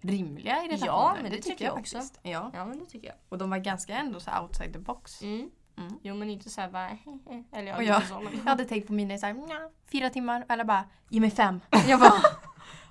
Rimliga 0.00 0.64
irritationer. 0.64 0.86
Ja, 0.86 1.16
men 1.22 1.30
det 1.32 1.42
tycker 1.42 1.64
jag 1.64 1.78
också. 1.78 1.96
faktiskt. 1.96 2.20
Ja. 2.22 2.50
ja 2.54 2.64
men 2.64 2.78
det 2.78 2.86
tycker 2.86 3.06
jag. 3.08 3.16
Och 3.28 3.38
de 3.38 3.50
var 3.50 3.58
ganska 3.58 3.94
ändå 3.98 4.20
så 4.20 4.30
outside 4.42 4.72
the 4.72 4.78
box. 4.78 5.22
Mm. 5.22 5.50
Mm. 5.78 5.98
Jo 6.02 6.14
men 6.14 6.30
inte 6.30 6.50
så 6.50 6.60
här 6.60 6.68
bara, 6.70 6.88
eller 7.52 7.68
jag 7.68 7.76
Och 7.76 7.82
jag, 7.84 8.02
så 8.02 8.20
men. 8.20 8.32
jag 8.36 8.42
hade 8.50 8.64
tänkt 8.64 8.86
på 8.86 8.92
mina 8.92 9.18
så 9.18 9.26
här, 9.26 9.32
"Nja, 9.34 9.70
fyra 9.92 10.10
timmar. 10.10 10.44
Eller 10.48 10.64
bara, 10.64 10.84
ge 11.08 11.20
mig 11.20 11.30
fem. 11.30 11.60
Jag 11.88 12.00
bara, 12.00 12.22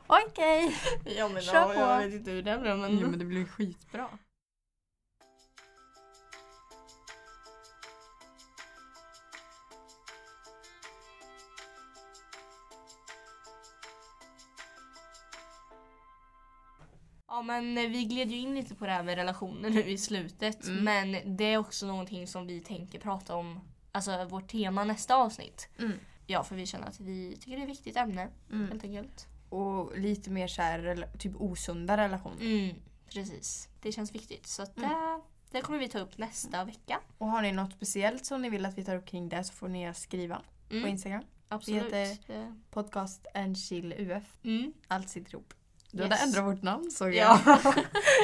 okej. 0.08 0.76
Ja 1.18 1.28
men 1.30 1.42
Kör 1.42 1.54
ja, 1.56 1.66
på. 1.68 1.74
jag 1.80 1.98
vet 1.98 2.14
inte 2.14 2.32
hur 2.32 2.42
det 2.44 2.58
blev 2.58 2.78
men. 2.78 2.98
Jo 3.00 3.10
men 3.10 3.20
det 3.20 3.26
blir 3.26 3.46
skitbra. 3.46 4.08
Ja 17.28 17.42
men 17.42 17.78
eh, 17.78 17.90
vi 17.90 18.04
gled 18.06 18.32
ju 18.32 18.38
in 18.38 18.56
lite 18.56 18.76
på 18.76 18.86
det 18.86 18.92
här 18.92 19.04
med 19.04 19.16
relationer 19.16 19.70
nu 19.70 19.84
i 19.84 19.98
slutet. 19.98 20.68
Mm. 20.68 20.84
Men 20.84 21.38
det 21.38 21.44
är 21.44 21.58
också 21.58 21.86
någonting 21.88 22.28
som 22.28 22.48
vi 22.48 22.60
tänker 22.62 23.00
prata 23.00 23.36
om, 23.36 23.60
alltså 23.92 24.26
vårt 24.26 24.52
tema 24.52 24.84
nästa 24.84 25.16
avsnitt. 25.16 25.70
Mm. 25.80 25.92
Ja 26.28 26.44
för 26.44 26.56
vi 26.56 26.66
känner 26.66 26.88
att 26.88 27.00
vi 27.00 27.36
tycker 27.40 27.52
det 27.58 27.58
är 27.58 27.64
ett 27.64 27.70
viktigt 27.70 27.98
ämne 27.98 28.28
Mm. 28.52 28.68
helt 28.70 28.84
enkelt. 28.84 29.28
Och 29.50 29.98
lite 30.00 30.30
mer 30.30 30.48
så 30.48 30.62
här, 30.62 31.10
typ 31.20 31.32
osunda 31.42 31.98
relationer. 31.98 32.42
Mm, 32.42 32.76
precis. 33.14 33.70
Det 33.82 33.92
känns 33.92 34.16
viktigt. 34.16 34.48
Så 34.48 34.62
att 34.64 34.78
Mm. 34.78 34.90
det, 34.90 35.22
det 35.52 35.62
kommer 35.62 35.80
vi 35.80 35.90
ta 35.90 36.00
upp 36.00 36.18
nästa 36.18 36.64
vecka. 36.64 37.00
Och 37.18 37.28
har 37.28 37.42
ni 37.42 37.52
något 37.52 37.74
speciellt 37.74 38.26
som 38.26 38.42
ni 38.42 38.50
vill 38.50 38.66
att 38.66 38.78
vi 38.78 38.84
tar 38.86 38.96
upp 38.96 39.06
kring 39.06 39.30
det 39.30 39.44
så 39.44 39.54
får 39.54 39.68
ni 39.68 39.94
skriva 39.94 40.42
på 40.70 40.76
Mm, 40.76 40.88
Instagram. 40.90 41.24
absolut. 41.48 41.84
heter- 41.94 42.18
Det- 42.28 42.56
Podcast 42.72 43.28
and 43.34 43.58
chill 43.58 43.94
UF. 43.98 44.38
Mm. 44.44 44.74
Allt 44.88 45.10
sitter 45.10 45.34
ihop. 45.34 45.54
Du 45.98 46.04
Yes. 46.04 46.12
hade 46.12 46.24
ändrat 46.24 46.46
vårt 46.58 46.62
namn 46.64 46.92
såg 46.92 47.14
jag. 47.14 47.40
Ja, 47.46 47.60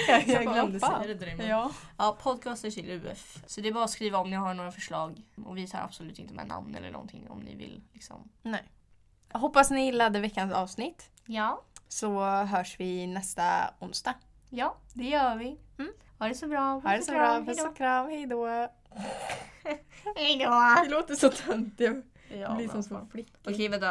jag, 0.08 0.28
Jag 0.28 0.44
glömde 0.44 0.80
säga 0.80 1.00
det 1.08 1.18
till 1.18 1.38
dig. 1.38 1.48
Ja. 1.48 1.72
Ja, 1.98 2.18
podcasten 2.22 2.72
till 2.72 2.90
UF. 2.90 3.38
Så 3.48 3.62
det 3.62 3.68
är 3.68 3.74
bara 3.74 3.84
att 3.84 3.90
skriva 3.90 4.18
om 4.18 4.30
ni 4.30 4.36
har 4.36 4.54
några 4.54 4.72
förslag. 4.72 5.22
Och 5.46 5.58
vi 5.58 5.68
tar 5.68 5.80
absolut 5.80 6.20
inte 6.20 6.34
med 6.34 6.48
namn 6.48 6.76
eller 6.76 6.92
någonting 6.92 7.30
om 7.30 7.40
ni 7.40 7.56
vill. 7.56 7.82
Liksom. 7.94 8.30
Nej. 8.42 8.64
Hoppas 9.34 9.70
ni 9.72 9.86
gillade 9.86 10.20
veckans 10.20 10.54
avsnitt. 10.54 11.10
Ja, 11.26 11.62
Så 11.88 12.24
hörs 12.26 12.80
vi 12.80 13.08
nästa 13.08 13.74
onsdag. 13.80 14.14
ja, 14.50 14.76
det 14.94 15.04
gör 15.06 15.36
vi. 15.36 15.58
Mm. 15.80 15.92
Ha 16.20 16.28
det 16.28 16.36
så 16.36 16.48
bra. 16.48 16.60
Ha 16.84 16.92
det 16.92 17.02
så 17.02 17.12
bra. 17.12 17.44
Puss 17.46 17.66
och 17.66 17.78
kram. 17.78 18.08
Hej 18.10 18.26
då. 18.26 18.46
Hej 20.16 20.38
då. 20.46 20.76
Det 20.84 20.90
låter 20.90 21.16
så 21.16 21.30
töntigt. 21.30 22.08
Ja, 22.40 22.56
blir 22.56 22.68
som 22.70 22.84
små 22.84 23.08
flickor. 23.12 23.54
Okej, 23.54 23.68
vänta. 23.70 23.88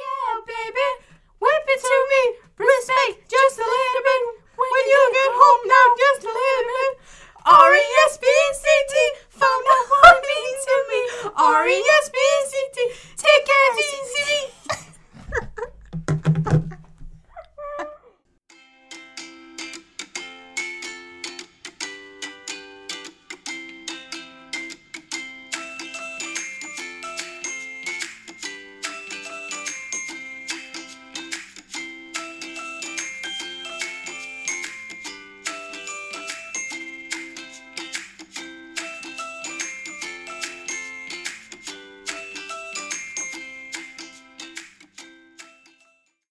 Yeah 0.00 0.36
baby, 0.46 1.07
it 1.68 1.80
to 1.80 1.98
me. 2.12 2.22
Respect 2.58 3.28
just 3.28 3.56
a 3.58 3.68
little 3.68 4.02
bit. 4.08 4.22
When 4.56 4.84
you 4.88 5.02
get 5.14 5.30
home 5.30 5.62
now, 5.68 5.86
just 5.96 6.22
a 6.26 6.32
little 6.32 6.66
bit. 6.72 6.90
R 7.46 7.74
E 7.74 7.86
S 8.08 8.18
B 8.18 8.26
C 8.52 8.64
T, 8.88 8.94
found 9.30 9.64
out 9.72 9.84
what 9.88 10.16
it 10.16 10.24
means 10.26 10.62
to 10.68 10.76
me. 10.90 11.00
R 11.36 11.68
E 11.68 11.78
S 12.02 12.06
B 12.10 12.18
C 12.46 12.52
T, 12.74 12.76
take 13.16 13.48
it 13.48 13.74
easy. 13.88 14.84